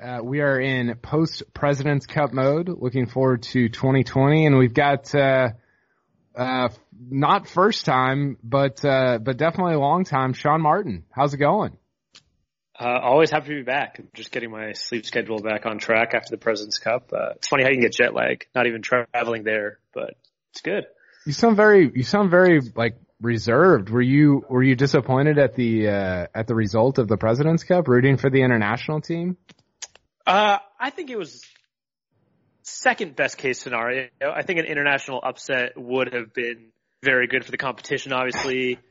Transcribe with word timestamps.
Uh, 0.00 0.20
we 0.22 0.40
are 0.40 0.58
in 0.58 0.94
post 1.02 1.42
President's 1.52 2.06
Cup 2.06 2.32
mode, 2.32 2.68
looking 2.68 3.06
forward 3.06 3.42
to 3.42 3.68
2020, 3.68 4.46
and 4.46 4.56
we've 4.56 4.72
got 4.72 5.14
uh, 5.14 5.50
uh, 6.34 6.68
not 7.10 7.46
first 7.46 7.84
time, 7.84 8.38
but 8.42 8.82
uh, 8.82 9.18
but 9.18 9.36
definitely 9.36 9.74
a 9.74 9.78
long 9.78 10.04
time. 10.04 10.32
Sean 10.32 10.62
Martin, 10.62 11.04
how's 11.10 11.34
it 11.34 11.36
going? 11.36 11.76
Uh, 12.78 12.98
always 13.02 13.30
happy 13.30 13.48
to 13.48 13.54
be 13.56 13.62
back. 13.62 13.96
I'm 13.98 14.08
just 14.14 14.30
getting 14.30 14.50
my 14.50 14.72
sleep 14.72 15.04
schedule 15.04 15.42
back 15.42 15.66
on 15.66 15.78
track 15.78 16.14
after 16.14 16.30
the 16.30 16.38
President's 16.38 16.78
Cup. 16.78 17.12
Uh, 17.12 17.32
it's 17.36 17.48
funny 17.48 17.64
how 17.64 17.68
you 17.68 17.74
can 17.74 17.82
get 17.82 17.92
jet 17.92 18.14
lag, 18.14 18.46
not 18.54 18.66
even 18.66 18.80
traveling 18.80 19.42
there, 19.42 19.80
but 19.92 20.14
it's 20.52 20.62
good. 20.62 20.86
You 21.26 21.34
sound 21.34 21.58
very, 21.58 21.90
you 21.94 22.04
sound 22.04 22.30
very 22.30 22.62
like 22.74 22.96
reserved. 23.20 23.90
Were 23.90 24.00
you 24.00 24.46
were 24.48 24.62
you 24.62 24.76
disappointed 24.76 25.36
at 25.36 25.56
the 25.56 25.88
uh, 25.88 26.26
at 26.34 26.46
the 26.46 26.54
result 26.54 26.96
of 26.96 27.06
the 27.06 27.18
President's 27.18 27.64
Cup, 27.64 27.86
rooting 27.86 28.16
for 28.16 28.30
the 28.30 28.40
international 28.40 29.02
team? 29.02 29.36
Uh, 30.26 30.58
I 30.78 30.90
think 30.90 31.10
it 31.10 31.18
was 31.18 31.44
second 32.62 33.16
best 33.16 33.38
case 33.38 33.60
scenario. 33.60 34.08
I 34.22 34.42
think 34.42 34.58
an 34.58 34.66
international 34.66 35.20
upset 35.22 35.72
would 35.76 36.12
have 36.12 36.32
been 36.32 36.66
very 37.02 37.26
good 37.26 37.44
for 37.44 37.50
the 37.50 37.58
competition, 37.58 38.12
obviously. 38.12 38.78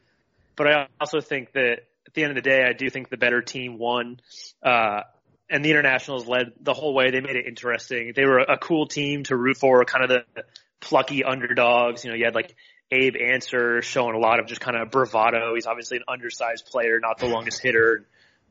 But 0.56 0.68
I 0.68 0.88
also 1.00 1.22
think 1.22 1.54
that 1.54 1.84
at 2.06 2.14
the 2.14 2.24
end 2.24 2.38
of 2.38 2.44
the 2.44 2.50
day, 2.50 2.66
I 2.66 2.74
do 2.74 2.90
think 2.90 3.08
the 3.08 3.16
better 3.16 3.42
team 3.42 3.78
won. 3.78 4.20
Uh, 4.62 5.04
and 5.50 5.64
the 5.64 5.70
internationals 5.70 6.28
led 6.28 6.52
the 6.60 6.74
whole 6.74 6.94
way. 6.94 7.12
They 7.12 7.22
made 7.22 7.38
it 7.38 7.46
interesting. 7.48 8.12
They 8.14 8.26
were 8.26 8.40
a 8.40 8.58
cool 8.58 8.86
team 8.86 9.24
to 9.24 9.38
root 9.38 9.56
for, 9.56 9.86
kind 9.86 10.04
of 10.04 10.10
the 10.10 10.44
plucky 10.82 11.24
underdogs. 11.24 12.04
You 12.04 12.12
know, 12.12 12.18
you 12.18 12.26
had 12.26 12.36
like 12.36 12.56
Abe 12.92 13.16
Ancer 13.16 13.82
showing 13.82 14.16
a 14.16 14.20
lot 14.20 14.42
of 14.42 14.48
just 14.48 14.60
kind 14.60 14.76
of 14.76 14.92
bravado. 14.92 15.56
He's 15.56 15.66
obviously 15.66 16.00
an 16.00 16.04
undersized 16.10 16.66
player, 16.66 17.00
not 17.00 17.20
the 17.20 17.28
longest 17.28 17.62
hitter 17.62 18.06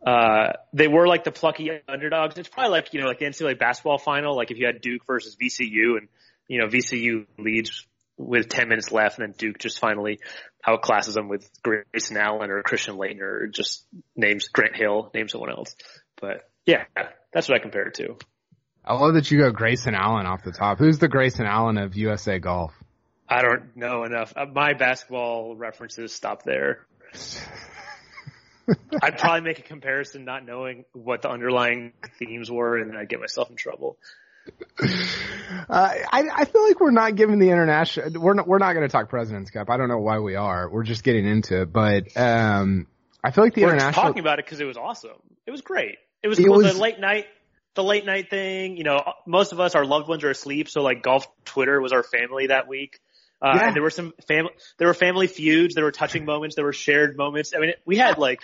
uh, 0.06 0.52
they 0.72 0.88
were 0.88 1.06
like 1.06 1.24
the 1.24 1.32
plucky 1.32 1.70
underdogs. 1.88 2.38
It's 2.38 2.48
probably 2.48 2.70
like, 2.70 2.94
you 2.94 3.00
know, 3.00 3.06
like 3.06 3.18
the 3.18 3.26
NCAA 3.26 3.58
basketball 3.58 3.98
final, 3.98 4.36
like 4.36 4.50
if 4.50 4.58
you 4.58 4.66
had 4.66 4.80
Duke 4.80 5.02
versus 5.06 5.36
VCU 5.36 5.98
and, 5.98 6.08
you 6.46 6.60
know, 6.60 6.66
VCU 6.66 7.26
leads 7.38 7.86
with 8.16 8.48
10 8.48 8.68
minutes 8.68 8.90
left 8.90 9.18
and 9.18 9.28
then 9.28 9.34
Duke 9.36 9.58
just 9.58 9.78
finally 9.78 10.20
outclasses 10.66 11.14
them 11.14 11.28
with 11.28 11.48
Grayson 11.62 12.16
Allen 12.16 12.50
or 12.50 12.62
Christian 12.62 12.96
Laettner 12.96 13.42
or 13.42 13.46
just 13.48 13.86
names 14.16 14.48
Grant 14.48 14.76
Hill, 14.76 15.10
name 15.14 15.28
someone 15.28 15.50
else. 15.50 15.74
But 16.20 16.48
yeah, 16.66 16.84
that's 17.32 17.48
what 17.48 17.56
I 17.56 17.60
compare 17.60 17.86
it 17.88 17.94
to. 17.94 18.16
I 18.84 18.94
love 18.94 19.14
that 19.14 19.30
you 19.30 19.38
go 19.38 19.50
Grayson 19.50 19.94
Allen 19.94 20.26
off 20.26 20.42
the 20.44 20.52
top. 20.52 20.78
Who's 20.78 20.98
the 20.98 21.08
Grayson 21.08 21.46
Allen 21.46 21.78
of 21.78 21.96
USA 21.96 22.38
Golf? 22.38 22.72
I 23.28 23.42
don't 23.42 23.76
know 23.76 24.04
enough. 24.04 24.32
Uh, 24.34 24.46
my 24.46 24.72
basketball 24.72 25.54
references 25.54 26.12
stop 26.12 26.42
there. 26.44 26.86
I'd 29.02 29.18
probably 29.18 29.42
make 29.42 29.58
a 29.58 29.62
comparison 29.62 30.24
not 30.24 30.44
knowing 30.44 30.84
what 30.92 31.22
the 31.22 31.30
underlying 31.30 31.92
themes 32.18 32.50
were, 32.50 32.76
and 32.76 32.90
then 32.90 32.96
I'd 32.96 33.08
get 33.08 33.20
myself 33.20 33.50
in 33.50 33.56
trouble. 33.56 33.98
Uh, 34.80 35.94
I, 36.10 36.24
I 36.34 36.44
feel 36.44 36.66
like 36.66 36.80
we're 36.80 36.90
not 36.90 37.14
giving 37.14 37.38
the 37.38 37.50
international. 37.50 38.20
We're 38.20 38.34
not. 38.34 38.46
We're 38.46 38.58
not 38.58 38.72
going 38.72 38.86
to 38.86 38.92
talk 38.92 39.08
Presidents 39.08 39.50
Cup. 39.50 39.68
I 39.70 39.76
don't 39.76 39.88
know 39.88 39.98
why 39.98 40.18
we 40.18 40.36
are. 40.36 40.68
We're 40.70 40.84
just 40.84 41.04
getting 41.04 41.26
into 41.26 41.62
it, 41.62 41.72
but 41.72 42.16
um, 42.16 42.86
I 43.22 43.30
feel 43.30 43.44
like 43.44 43.54
the 43.54 43.62
international. 43.62 43.66
we're 43.66 43.74
international. 43.74 44.02
talking 44.04 44.20
about 44.20 44.38
it 44.38 44.44
because 44.44 44.60
it 44.60 44.64
was 44.64 44.76
awesome. 44.76 45.10
It 45.46 45.50
was 45.50 45.60
great. 45.60 45.96
It 46.22 46.28
was, 46.28 46.38
it 46.38 46.46
cool. 46.46 46.58
was 46.58 46.74
the 46.74 46.80
late 46.80 47.00
night. 47.00 47.26
The 47.74 47.82
late 47.84 48.06
night 48.06 48.30
thing. 48.30 48.76
You 48.76 48.84
know, 48.84 49.12
most 49.26 49.52
of 49.52 49.60
us, 49.60 49.74
our 49.74 49.84
loved 49.84 50.08
ones 50.08 50.24
are 50.24 50.30
asleep, 50.30 50.68
so 50.68 50.82
like 50.82 51.02
golf 51.02 51.26
Twitter 51.44 51.80
was 51.80 51.92
our 51.92 52.02
family 52.02 52.48
that 52.48 52.68
week. 52.68 53.00
Uh, 53.40 53.52
yeah. 53.54 53.66
and 53.68 53.76
there 53.76 53.82
were 53.82 53.90
some 53.90 54.12
family, 54.26 54.50
there 54.78 54.88
were 54.88 54.94
family 54.94 55.28
feuds, 55.28 55.74
there 55.74 55.84
were 55.84 55.92
touching 55.92 56.24
moments, 56.24 56.56
there 56.56 56.64
were 56.64 56.72
shared 56.72 57.16
moments. 57.16 57.52
I 57.56 57.60
mean, 57.60 57.72
we 57.84 57.96
had 57.96 58.18
like 58.18 58.40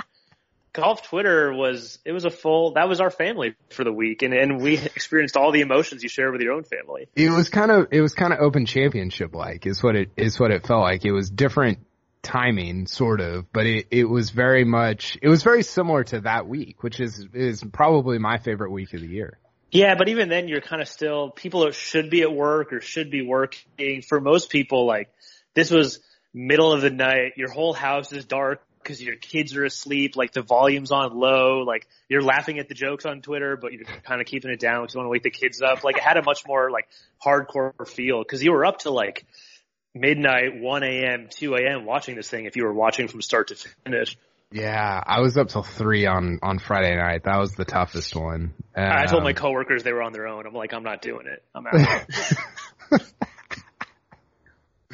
golf 0.75 1.03
Twitter 1.05 1.53
was 1.53 1.99
it 2.05 2.13
was 2.13 2.27
a 2.27 2.31
full 2.31 2.73
that 2.73 2.89
was 2.89 3.01
our 3.01 3.11
family 3.11 3.55
for 3.71 3.85
the 3.85 3.93
week 3.93 4.23
and 4.23 4.35
and 4.35 4.61
we 4.61 4.77
experienced 4.79 5.37
all 5.37 5.53
the 5.53 5.63
emotions 5.63 6.03
you 6.03 6.09
share 6.09 6.31
with 6.31 6.43
your 6.43 6.53
own 6.53 6.65
family. 6.65 7.09
It 7.17 7.31
was 7.31 7.49
kind 7.49 7.71
of 7.71 7.89
it 7.91 8.03
was 8.03 8.15
kind 8.15 8.33
of 8.33 8.41
open 8.41 8.67
championship 8.67 9.35
like 9.35 9.67
is 9.67 9.83
what 9.83 9.97
it 9.97 10.11
is 10.17 10.39
what 10.39 10.51
it 10.51 10.67
felt 10.67 10.83
like. 10.83 11.05
It 11.05 11.13
was 11.13 11.31
different 11.31 11.79
timing 12.23 12.87
sort 12.87 13.21
of, 13.21 13.53
but 13.53 13.67
it 13.67 13.87
it 13.91 14.05
was 14.05 14.31
very 14.31 14.65
much 14.65 15.17
it 15.23 15.29
was 15.29 15.43
very 15.43 15.63
similar 15.63 16.03
to 16.05 16.21
that 16.23 16.49
week, 16.49 16.83
which 16.83 16.99
is 16.99 17.27
is 17.33 17.63
probably 17.73 18.19
my 18.19 18.39
favorite 18.39 18.73
week 18.73 18.93
of 18.93 19.01
the 19.01 19.07
year. 19.07 19.39
Yeah, 19.71 19.95
but 19.97 20.09
even 20.09 20.29
then 20.29 20.49
you're 20.49 20.61
kind 20.61 20.83
of 20.83 20.89
still 20.89 21.31
people 21.31 21.65
that 21.65 21.75
should 21.75 22.11
be 22.11 22.23
at 22.23 22.33
work 22.33 22.73
or 22.73 22.81
should 22.81 23.11
be 23.11 23.23
working. 23.23 24.03
For 24.03 24.21
most 24.21 24.51
people 24.51 24.87
like 24.87 25.13
this 25.55 25.71
was 25.71 26.01
middle 26.33 26.73
of 26.73 26.81
the 26.81 26.91
night, 26.91 27.35
your 27.37 27.51
whole 27.51 27.73
house 27.73 28.13
is 28.13 28.25
dark, 28.25 28.63
because 28.85 29.03
your 29.03 29.17
kids 29.17 29.57
are 29.57 29.65
asleep, 29.65 30.15
like 30.15 30.33
the 30.33 30.43
volume's 30.43 30.93
on 30.93 31.17
low, 31.17 31.61
like 31.61 31.89
you're 32.09 32.23
laughing 32.23 32.59
at 32.59 32.69
the 32.69 32.75
jokes 32.75 33.07
on 33.07 33.23
Twitter, 33.23 33.57
but 33.57 33.73
you're 33.73 33.85
kind 34.05 34.21
of 34.21 34.27
keeping 34.27 34.51
it 34.51 34.61
down 34.61 34.83
because 34.83 34.95
you 34.95 34.99
want 34.99 35.07
to 35.07 35.11
wake 35.11 35.23
the 35.23 35.31
kids 35.31 35.63
up. 35.63 35.83
Like 35.83 35.97
it 35.97 36.03
had 36.03 36.19
a 36.19 36.23
much 36.23 36.47
more 36.47 36.71
like 36.71 36.89
hardcore 37.25 37.89
feel 37.89 38.23
because 38.23 38.43
you 38.45 38.53
were 38.53 38.65
up 38.65 38.81
to 38.81 38.91
like 38.91 39.25
midnight, 39.95 40.61
1 40.61 40.83
a.m., 40.83 41.29
2 41.31 41.55
a.m. 41.55 41.87
watching 41.87 42.15
this 42.15 42.29
thing 42.29 42.45
if 42.45 42.57
you 42.57 42.65
were 42.65 42.75
watching 42.75 43.09
from 43.09 43.23
start 43.23 43.49
to 43.49 43.57
finish. 43.85 44.17
Yeah, 44.53 45.03
I 45.05 45.21
was 45.21 45.37
up 45.37 45.49
till 45.49 45.65
three 45.65 46.07
on 46.07 46.39
on 46.43 46.61
Friday 46.61 46.95
night. 46.95 47.25
That 47.25 47.39
was 47.39 47.55
the 47.55 47.65
toughest 47.65 48.15
one. 48.15 48.55
Um, 48.77 48.85
I 48.85 49.07
told 49.07 49.25
my 49.25 49.31
um, 49.31 49.37
coworkers 49.37 49.83
they 49.83 49.93
were 49.93 50.03
on 50.03 50.13
their 50.13 50.29
own. 50.29 50.47
I'm 50.47 50.55
like, 50.55 50.73
I'm 50.73 50.85
not 50.85 51.03
doing 51.03 51.27
it. 51.27 51.43
I'm 51.55 51.67
out. 51.67 52.07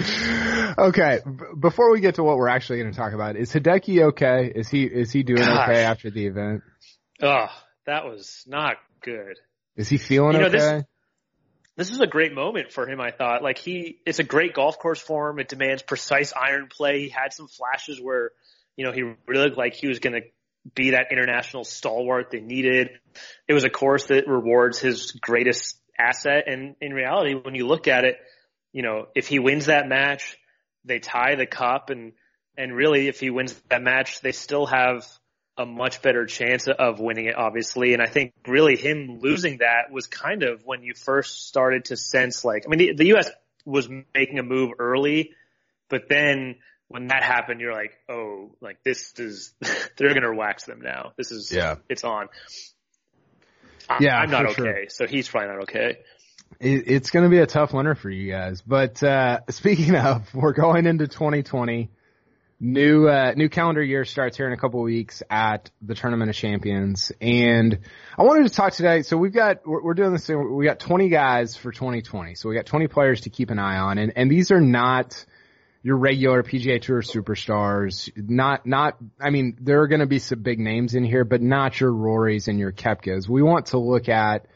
okay, 0.79 1.21
b- 1.25 1.45
before 1.59 1.91
we 1.91 2.01
get 2.01 2.17
to 2.17 2.23
what 2.23 2.37
we're 2.37 2.49
actually 2.49 2.81
going 2.81 2.93
to 2.93 2.97
talk 2.97 3.13
about, 3.13 3.37
is 3.37 3.53
Hideki 3.53 4.09
okay? 4.09 4.53
Is 4.55 4.69
he 4.69 4.85
is 4.85 5.13
he 5.13 5.23
doing 5.23 5.41
Gosh. 5.41 5.69
okay 5.69 5.83
after 5.85 6.11
the 6.11 6.27
event? 6.27 6.63
Oh, 7.23 7.47
that 7.87 8.05
was 8.05 8.45
not 8.47 8.77
good. 9.03 9.37
Is 9.77 9.89
he 9.89 9.99
feeling 9.99 10.35
you 10.35 10.41
know, 10.41 10.47
okay? 10.47 10.59
This, 10.59 10.85
this 11.77 11.91
was 11.91 12.01
a 12.01 12.07
great 12.07 12.35
moment 12.35 12.73
for 12.73 12.89
him. 12.89 13.01
I 13.01 13.11
thought, 13.11 13.43
like 13.43 13.59
he, 13.59 14.01
it's 14.05 14.19
a 14.19 14.25
great 14.25 14.55
golf 14.55 14.79
course 14.79 15.01
for 15.01 15.31
him. 15.31 15.39
It 15.39 15.49
demands 15.49 15.83
precise 15.83 16.33
iron 16.35 16.69
play. 16.69 17.01
He 17.01 17.09
had 17.09 17.33
some 17.33 17.49
flashes 17.49 18.01
where, 18.01 18.33
you 18.77 18.85
know, 18.85 18.93
he 18.93 19.03
really 19.27 19.47
looked 19.47 19.57
like 19.57 19.75
he 19.75 19.89
was 19.89 19.99
going 19.99 20.15
to 20.15 20.23
be 20.75 20.91
that 20.91 21.07
international 21.11 21.65
stalwart 21.65 22.31
they 22.31 22.41
needed. 22.41 22.91
It 23.49 23.55
was 23.55 23.65
a 23.65 23.71
course 23.71 24.07
that 24.07 24.29
rewards 24.29 24.79
his 24.79 25.13
greatest 25.13 25.79
asset, 25.99 26.45
and 26.47 26.77
in 26.81 26.93
reality, 26.93 27.35
when 27.35 27.55
you 27.55 27.67
look 27.67 27.89
at 27.89 28.05
it 28.05 28.17
you 28.73 28.83
know, 28.83 29.07
if 29.15 29.27
he 29.27 29.39
wins 29.39 29.67
that 29.67 29.89
match, 29.89 30.39
they 30.85 30.99
tie 30.99 31.35
the 31.35 31.47
cup 31.47 31.91
and, 31.91 32.13
and 32.57 32.75
really 32.75 33.09
if 33.09 33.21
he 33.21 33.31
wins 33.31 33.55
that 33.69 33.83
match, 33.83 34.21
they 34.21 34.33
still 34.33 34.67
have 34.67 35.07
a 35.57 35.67
much 35.67 36.01
better 36.03 36.27
chance 36.27 36.69
of 36.69 37.01
winning 37.01 37.27
it, 37.27 37.37
obviously. 37.37 37.93
And 37.93 38.03
I 38.03 38.07
think 38.07 38.33
really 38.47 38.77
him 38.77 39.19
losing 39.21 39.59
that 39.59 39.91
was 39.91 40.07
kind 40.07 40.43
of 40.43 40.63
when 40.65 40.83
you 40.83 40.95
first 40.95 41.47
started 41.49 41.87
to 41.87 41.97
sense 41.97 42.45
like, 42.45 42.65
I 42.67 42.71
mean, 42.71 42.79
the, 42.79 42.95
the 42.95 43.07
U.S. 43.09 43.29
was 43.65 43.89
making 44.15 44.39
a 44.39 44.43
move 44.43 44.73
early, 44.79 45.33
but 45.89 46.09
then 46.09 46.57
when 46.89 47.09
that 47.09 47.23
happened, 47.23 47.61
you're 47.61 47.75
like, 47.75 47.93
oh, 48.09 48.57
like 48.61 48.83
this 48.85 49.13
is, 49.19 49.53
they're 49.97 50.15
going 50.15 50.23
to 50.23 50.35
wax 50.35 50.65
them 50.65 50.81
now. 50.81 51.13
This 51.17 51.31
is, 51.31 51.53
yeah, 51.53 51.77
it's 51.89 52.05
on. 52.05 52.29
Yeah, 54.01 54.17
I'm 54.17 54.31
not 54.31 54.47
okay. 54.47 54.55
Sure. 54.55 54.85
So 54.89 55.07
he's 55.07 55.29
probably 55.29 55.49
not 55.49 55.63
okay 55.65 55.99
it's 56.61 57.11
going 57.11 57.25
to 57.25 57.31
be 57.31 57.39
a 57.39 57.47
tough 57.47 57.73
winter 57.73 57.95
for 57.95 58.11
you 58.11 58.31
guys. 58.31 58.63
But 58.63 59.03
uh, 59.03 59.41
speaking 59.51 59.97
of, 59.97 60.33
we're 60.35 60.53
going 60.53 60.87
into 60.87 61.09
2020. 61.09 61.91
New 62.63 63.09
uh, 63.09 63.33
new 63.35 63.49
calendar 63.49 63.83
year 63.83 64.05
starts 64.05 64.37
here 64.37 64.47
in 64.47 64.53
a 64.53 64.57
couple 64.59 64.83
weeks 64.83 65.23
at 65.31 65.71
the 65.81 65.95
Tournament 65.95 66.29
of 66.29 66.37
Champions, 66.37 67.11
and 67.19 67.79
I 68.19 68.23
wanted 68.23 68.47
to 68.49 68.55
talk 68.55 68.75
today. 68.75 69.01
So 69.01 69.17
we've 69.17 69.33
got 69.33 69.67
we're, 69.67 69.83
we're 69.83 69.95
doing 69.95 70.13
this. 70.13 70.27
Thing, 70.27 70.55
we 70.55 70.67
got 70.67 70.79
20 70.79 71.09
guys 71.09 71.57
for 71.57 71.73
2020. 71.73 72.35
So 72.35 72.51
we 72.51 72.55
got 72.55 72.67
20 72.67 72.87
players 72.89 73.23
to 73.23 73.31
keep 73.31 73.49
an 73.49 73.59
eye 73.59 73.79
on, 73.79 73.97
and 73.97 74.13
and 74.15 74.31
these 74.31 74.51
are 74.51 74.61
not 74.61 75.25
your 75.83 75.97
regular 75.97 76.43
PGA 76.43 76.81
Tour 76.81 77.03
superstars. 77.03 78.11
Not, 78.17 78.67
not, 78.67 78.99
I 79.19 79.31
mean, 79.31 79.57
there 79.61 79.81
are 79.83 79.89
going 79.89 80.01
to 80.01 80.07
be 80.07 80.19
some 80.19 80.43
big 80.43 80.59
names 80.59 80.95
in 80.95 81.05
here, 81.05 81.25
but 81.25 81.41
not 81.41 81.81
your 81.81 81.91
Rorys 81.91 82.49
and 82.49 82.59
your 82.59 82.73
Koepkas. 82.73 83.29
We 83.29 83.43
want 83.43 83.67
to 83.67 83.79
look 83.79 84.09
at, 84.09 84.47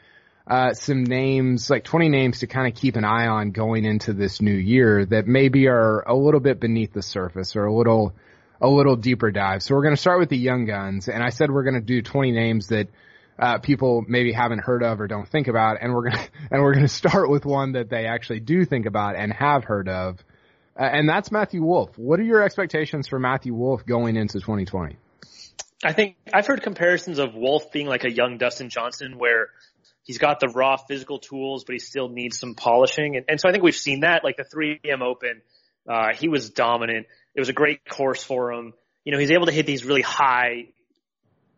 uh, 0.46 0.74
some 0.74 1.04
names, 1.04 1.70
like 1.70 1.84
20 1.84 2.08
names 2.08 2.40
to 2.40 2.46
kind 2.46 2.68
of 2.70 2.78
keep 2.78 2.96
an 2.96 3.04
eye 3.04 3.26
on 3.26 3.50
going 3.50 3.84
into 3.84 4.12
this 4.12 4.42
new 4.42 4.54
year 4.54 5.06
that 5.06 5.26
maybe 5.26 5.68
are 5.68 6.02
a 6.02 6.14
little 6.14 6.40
bit 6.40 6.60
beneath 6.60 6.92
the 6.92 7.02
surface 7.02 7.56
or 7.56 7.64
a 7.64 7.74
little, 7.74 8.14
a 8.60 8.68
little 8.68 8.96
deeper 8.96 9.30
dive. 9.30 9.62
So 9.62 9.74
we're 9.74 9.82
going 9.82 9.96
to 9.96 10.00
start 10.00 10.18
with 10.18 10.28
the 10.28 10.36
young 10.36 10.66
guns. 10.66 11.08
And 11.08 11.22
I 11.22 11.30
said 11.30 11.50
we're 11.50 11.64
going 11.64 11.74
to 11.74 11.80
do 11.80 12.02
20 12.02 12.32
names 12.32 12.68
that, 12.68 12.88
uh, 13.36 13.58
people 13.58 14.04
maybe 14.06 14.32
haven't 14.32 14.60
heard 14.60 14.84
of 14.84 15.00
or 15.00 15.08
don't 15.08 15.26
think 15.26 15.48
about. 15.48 15.78
And 15.80 15.94
we're 15.94 16.10
going 16.10 16.16
to, 16.18 16.30
and 16.50 16.62
we're 16.62 16.74
going 16.74 16.86
to 16.86 16.92
start 16.92 17.30
with 17.30 17.46
one 17.46 17.72
that 17.72 17.88
they 17.88 18.06
actually 18.06 18.40
do 18.40 18.64
think 18.64 18.86
about 18.86 19.16
and 19.16 19.32
have 19.32 19.64
heard 19.64 19.88
of. 19.88 20.22
Uh, 20.78 20.82
and 20.82 21.08
that's 21.08 21.32
Matthew 21.32 21.62
Wolff. 21.62 21.96
What 21.96 22.20
are 22.20 22.24
your 22.24 22.42
expectations 22.42 23.08
for 23.08 23.18
Matthew 23.18 23.54
Wolff 23.54 23.86
going 23.86 24.16
into 24.16 24.40
2020? 24.40 24.96
I 25.82 25.92
think 25.92 26.16
I've 26.32 26.46
heard 26.46 26.62
comparisons 26.62 27.18
of 27.18 27.34
Wolff 27.34 27.70
being 27.70 27.86
like 27.86 28.04
a 28.04 28.10
young 28.10 28.38
Dustin 28.38 28.70
Johnson 28.70 29.18
where 29.18 29.48
he's 30.04 30.18
got 30.18 30.38
the 30.38 30.48
raw 30.48 30.76
physical 30.76 31.18
tools, 31.18 31.64
but 31.64 31.72
he 31.72 31.78
still 31.78 32.08
needs 32.08 32.38
some 32.38 32.54
polishing. 32.54 33.16
And, 33.16 33.24
and 33.28 33.40
so 33.40 33.48
I 33.48 33.52
think 33.52 33.64
we've 33.64 33.74
seen 33.74 34.00
that, 34.00 34.22
like 34.22 34.36
the 34.36 34.44
3M 34.44 35.02
Open, 35.02 35.42
uh, 35.88 36.14
he 36.14 36.28
was 36.28 36.50
dominant. 36.50 37.06
It 37.34 37.40
was 37.40 37.48
a 37.48 37.52
great 37.52 37.84
course 37.88 38.22
for 38.22 38.52
him. 38.52 38.74
You 39.04 39.12
know, 39.12 39.18
he's 39.18 39.32
able 39.32 39.46
to 39.46 39.52
hit 39.52 39.66
these 39.66 39.84
really 39.84 40.02
high 40.02 40.68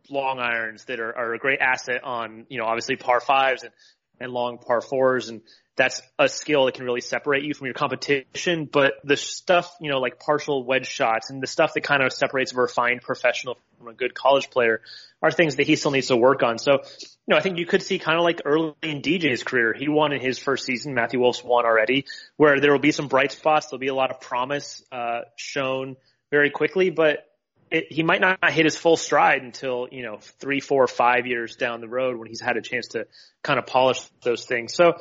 long 0.08 0.38
irons 0.38 0.84
that 0.84 1.00
are, 1.00 1.16
are 1.16 1.34
a 1.34 1.38
great 1.38 1.60
asset 1.60 2.02
on, 2.04 2.46
you 2.48 2.58
know, 2.58 2.64
obviously 2.64 2.96
par 2.96 3.20
fives 3.20 3.62
and, 3.62 3.72
and 4.20 4.32
long 4.32 4.58
par 4.58 4.80
fours. 4.80 5.28
And 5.28 5.42
that's 5.76 6.00
a 6.18 6.28
skill 6.28 6.64
that 6.66 6.74
can 6.74 6.84
really 6.84 7.00
separate 7.00 7.44
you 7.44 7.54
from 7.54 7.66
your 7.66 7.74
competition. 7.74 8.68
But 8.70 8.94
the 9.04 9.16
stuff, 9.16 9.72
you 9.80 9.90
know, 9.90 9.98
like 9.98 10.18
partial 10.18 10.64
wedge 10.64 10.86
shots 10.86 11.30
and 11.30 11.42
the 11.42 11.46
stuff 11.46 11.74
that 11.74 11.82
kind 11.82 12.02
of 12.02 12.12
separates 12.12 12.52
a 12.52 12.56
refined 12.56 13.02
professional 13.02 13.58
from 13.78 13.88
a 13.88 13.94
good 13.94 14.14
college 14.14 14.50
player 14.50 14.80
are 15.26 15.30
things 15.30 15.56
that 15.56 15.66
he 15.66 15.76
still 15.76 15.90
needs 15.90 16.08
to 16.08 16.16
work 16.16 16.42
on. 16.42 16.58
So, 16.58 16.72
you 16.72 17.08
know, 17.28 17.36
I 17.36 17.40
think 17.40 17.58
you 17.58 17.66
could 17.66 17.82
see 17.82 17.98
kind 17.98 18.18
of 18.18 18.24
like 18.24 18.42
early 18.44 18.74
in 18.82 19.02
DJ's 19.02 19.42
career, 19.42 19.74
he 19.74 19.88
won 19.88 20.12
in 20.12 20.20
his 20.20 20.38
first 20.38 20.64
season. 20.64 20.94
Matthew 20.94 21.20
Wolff's 21.20 21.42
won 21.42 21.64
already, 21.64 22.06
where 22.36 22.60
there 22.60 22.72
will 22.72 22.78
be 22.78 22.92
some 22.92 23.08
bright 23.08 23.32
spots. 23.32 23.66
There'll 23.66 23.80
be 23.80 23.88
a 23.88 23.94
lot 23.94 24.10
of 24.10 24.20
promise 24.20 24.82
uh, 24.92 25.22
shown 25.36 25.96
very 26.30 26.50
quickly, 26.50 26.90
but 26.90 27.24
it, 27.70 27.92
he 27.92 28.02
might 28.02 28.20
not 28.20 28.38
hit 28.50 28.64
his 28.64 28.76
full 28.76 28.96
stride 28.96 29.42
until 29.42 29.88
you 29.90 30.02
know 30.02 30.18
three, 30.40 30.60
four, 30.60 30.86
five 30.86 31.26
years 31.26 31.56
down 31.56 31.80
the 31.80 31.88
road 31.88 32.16
when 32.16 32.28
he's 32.28 32.40
had 32.40 32.56
a 32.56 32.62
chance 32.62 32.88
to 32.88 33.06
kind 33.42 33.58
of 33.58 33.66
polish 33.66 34.00
those 34.22 34.44
things. 34.44 34.74
So 34.74 34.94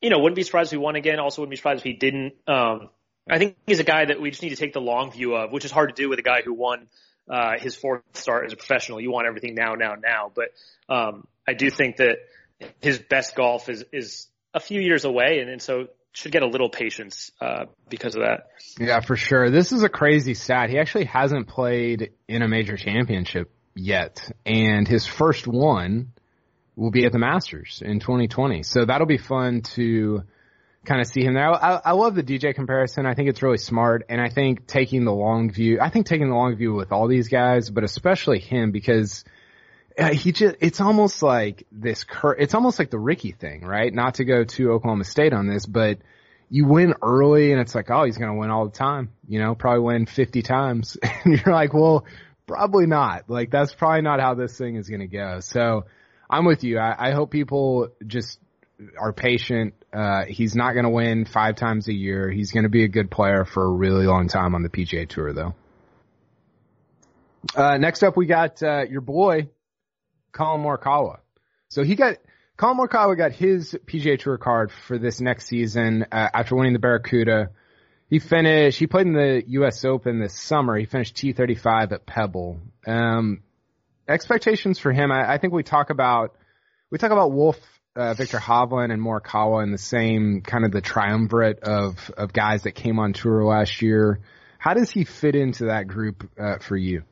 you 0.00 0.10
know, 0.10 0.18
wouldn't 0.18 0.36
be 0.36 0.44
surprised 0.44 0.68
if 0.68 0.72
he 0.72 0.76
won 0.76 0.96
again. 0.96 1.18
Also 1.18 1.42
wouldn't 1.42 1.50
be 1.50 1.56
surprised 1.56 1.80
if 1.80 1.84
he 1.84 1.94
didn't. 1.94 2.34
Um, 2.46 2.90
I 3.28 3.38
think 3.38 3.56
he's 3.66 3.80
a 3.80 3.84
guy 3.84 4.06
that 4.06 4.20
we 4.20 4.30
just 4.30 4.42
need 4.42 4.50
to 4.50 4.56
take 4.56 4.72
the 4.72 4.80
long 4.80 5.10
view 5.10 5.34
of, 5.34 5.50
which 5.50 5.64
is 5.64 5.70
hard 5.70 5.94
to 5.94 6.00
do 6.00 6.08
with 6.08 6.18
a 6.18 6.22
guy 6.22 6.42
who 6.42 6.54
won 6.54 6.86
uh, 7.28 7.58
his 7.58 7.74
fourth 7.74 8.02
start 8.14 8.46
as 8.46 8.52
a 8.52 8.56
professional. 8.56 9.00
You 9.00 9.10
want 9.10 9.26
everything 9.26 9.54
now, 9.54 9.74
now, 9.74 9.94
now. 9.94 10.32
But 10.34 10.48
um, 10.88 11.26
I 11.46 11.54
do 11.54 11.70
think 11.70 11.96
that 11.96 12.18
his 12.80 12.98
best 12.98 13.34
golf 13.34 13.68
is 13.68 13.84
is 13.92 14.26
a 14.54 14.60
few 14.60 14.80
years 14.80 15.04
away, 15.04 15.38
and, 15.40 15.50
and 15.50 15.62
so 15.62 15.88
should 16.12 16.32
get 16.32 16.42
a 16.42 16.46
little 16.48 16.68
patience 16.68 17.30
uh, 17.40 17.66
because 17.88 18.14
of 18.16 18.22
that. 18.22 18.48
Yeah, 18.78 19.00
for 19.00 19.16
sure. 19.16 19.50
This 19.50 19.72
is 19.72 19.82
a 19.82 19.88
crazy 19.88 20.34
stat. 20.34 20.70
He 20.70 20.78
actually 20.78 21.04
hasn't 21.04 21.48
played 21.48 22.12
in 22.26 22.42
a 22.42 22.48
major 22.48 22.76
championship 22.76 23.50
yet, 23.74 24.30
and 24.44 24.88
his 24.88 25.06
first 25.06 25.46
one 25.46 26.12
will 26.76 26.90
be 26.90 27.04
at 27.04 27.12
the 27.12 27.18
Masters 27.18 27.82
in 27.84 28.00
2020. 28.00 28.62
So 28.62 28.84
that'll 28.84 29.06
be 29.06 29.18
fun 29.18 29.62
to 29.74 30.22
kind 30.84 31.00
of 31.00 31.06
see 31.06 31.22
him 31.22 31.34
there. 31.34 31.50
I, 31.50 31.80
I 31.84 31.92
love 31.92 32.14
the 32.14 32.22
DJ 32.22 32.54
comparison. 32.54 33.06
I 33.06 33.14
think 33.14 33.28
it's 33.28 33.42
really 33.42 33.58
smart. 33.58 34.04
And 34.08 34.20
I 34.20 34.28
think 34.28 34.66
taking 34.66 35.04
the 35.04 35.12
long 35.12 35.50
view, 35.50 35.78
I 35.80 35.90
think 35.90 36.06
taking 36.06 36.28
the 36.28 36.34
long 36.34 36.56
view 36.56 36.74
with 36.74 36.92
all 36.92 37.08
these 37.08 37.28
guys, 37.28 37.70
but 37.70 37.84
especially 37.84 38.38
him 38.38 38.70
because 38.70 39.24
uh, 39.98 40.12
he 40.12 40.32
just, 40.32 40.56
it's 40.60 40.80
almost 40.80 41.22
like 41.22 41.66
this 41.72 42.04
cur, 42.04 42.32
it's 42.32 42.54
almost 42.54 42.78
like 42.78 42.90
the 42.90 42.98
Ricky 42.98 43.32
thing, 43.32 43.62
right? 43.62 43.92
Not 43.92 44.14
to 44.14 44.24
go 44.24 44.44
to 44.44 44.72
Oklahoma 44.72 45.04
State 45.04 45.32
on 45.32 45.46
this, 45.46 45.66
but 45.66 45.98
you 46.48 46.66
win 46.66 46.94
early 47.02 47.52
and 47.52 47.60
it's 47.60 47.74
like, 47.74 47.90
oh, 47.90 48.04
he's 48.04 48.16
going 48.16 48.32
to 48.32 48.38
win 48.38 48.50
all 48.50 48.64
the 48.64 48.76
time, 48.76 49.12
you 49.26 49.40
know, 49.40 49.54
probably 49.54 49.80
win 49.80 50.06
50 50.06 50.42
times. 50.42 50.96
and 51.24 51.34
you're 51.34 51.54
like, 51.54 51.74
well, 51.74 52.06
probably 52.46 52.86
not. 52.86 53.28
Like 53.28 53.50
that's 53.50 53.74
probably 53.74 54.02
not 54.02 54.20
how 54.20 54.34
this 54.34 54.56
thing 54.56 54.76
is 54.76 54.88
going 54.88 55.00
to 55.00 55.06
go. 55.06 55.40
So, 55.40 55.84
I'm 56.30 56.44
with 56.44 56.64
you. 56.64 56.78
I, 56.78 57.08
I 57.08 57.12
hope 57.12 57.30
people 57.30 57.88
just 58.06 58.38
are 58.98 59.12
patient. 59.12 59.74
Uh, 59.92 60.24
he's 60.26 60.54
not 60.54 60.72
going 60.72 60.84
to 60.84 60.90
win 60.90 61.24
five 61.24 61.56
times 61.56 61.88
a 61.88 61.94
year. 61.94 62.30
He's 62.30 62.52
going 62.52 62.64
to 62.64 62.68
be 62.68 62.84
a 62.84 62.88
good 62.88 63.10
player 63.10 63.44
for 63.44 63.64
a 63.64 63.70
really 63.70 64.06
long 64.06 64.28
time 64.28 64.54
on 64.54 64.62
the 64.62 64.68
PGA 64.68 65.08
Tour, 65.08 65.32
though. 65.32 65.54
Uh, 67.54 67.78
next 67.78 68.02
up, 68.02 68.16
we 68.16 68.26
got 68.26 68.62
uh, 68.62 68.84
your 68.88 69.00
boy, 69.00 69.48
Collin 70.32 70.62
Morikawa. 70.62 71.20
So 71.68 71.84
he 71.84 71.94
got 71.94 72.16
Collin 72.56 72.78
Morikawa 72.78 73.16
got 73.16 73.32
his 73.32 73.76
PGA 73.86 74.18
Tour 74.18 74.36
card 74.36 74.70
for 74.86 74.98
this 74.98 75.20
next 75.20 75.46
season 75.46 76.04
uh, 76.12 76.28
after 76.34 76.56
winning 76.56 76.72
the 76.72 76.78
Barracuda. 76.78 77.50
He 78.10 78.18
finished. 78.18 78.78
He 78.78 78.86
played 78.86 79.06
in 79.06 79.12
the 79.12 79.44
U.S. 79.48 79.84
Open 79.84 80.18
this 80.18 80.34
summer. 80.34 80.76
He 80.76 80.86
finished 80.86 81.16
T35 81.16 81.92
at 81.92 82.06
Pebble. 82.06 82.60
Um, 82.86 83.42
expectations 84.08 84.78
for 84.78 84.92
him, 84.92 85.12
I, 85.12 85.34
I 85.34 85.38
think 85.38 85.52
we 85.52 85.62
talk 85.62 85.90
about 85.90 86.34
we 86.90 86.98
talk 86.98 87.10
about 87.10 87.32
Wolff, 87.32 87.58
uh, 87.98 88.14
Viktor 88.14 88.38
Hovland, 88.38 88.92
and 88.92 89.02
Morikawa 89.02 89.62
in 89.62 89.72
the 89.72 89.78
same 89.78 90.40
kind 90.40 90.64
of 90.64 90.70
the 90.70 90.80
triumvirate 90.80 91.60
of 91.60 92.10
of 92.16 92.32
guys 92.32 92.62
that 92.62 92.72
came 92.72 92.98
on 92.98 93.12
tour 93.12 93.44
last 93.44 93.82
year. 93.82 94.20
How 94.58 94.74
does 94.74 94.90
he 94.90 95.04
fit 95.04 95.34
into 95.34 95.66
that 95.66 95.86
group 95.86 96.28
uh, 96.38 96.58
for 96.58 96.76
you? 96.76 97.02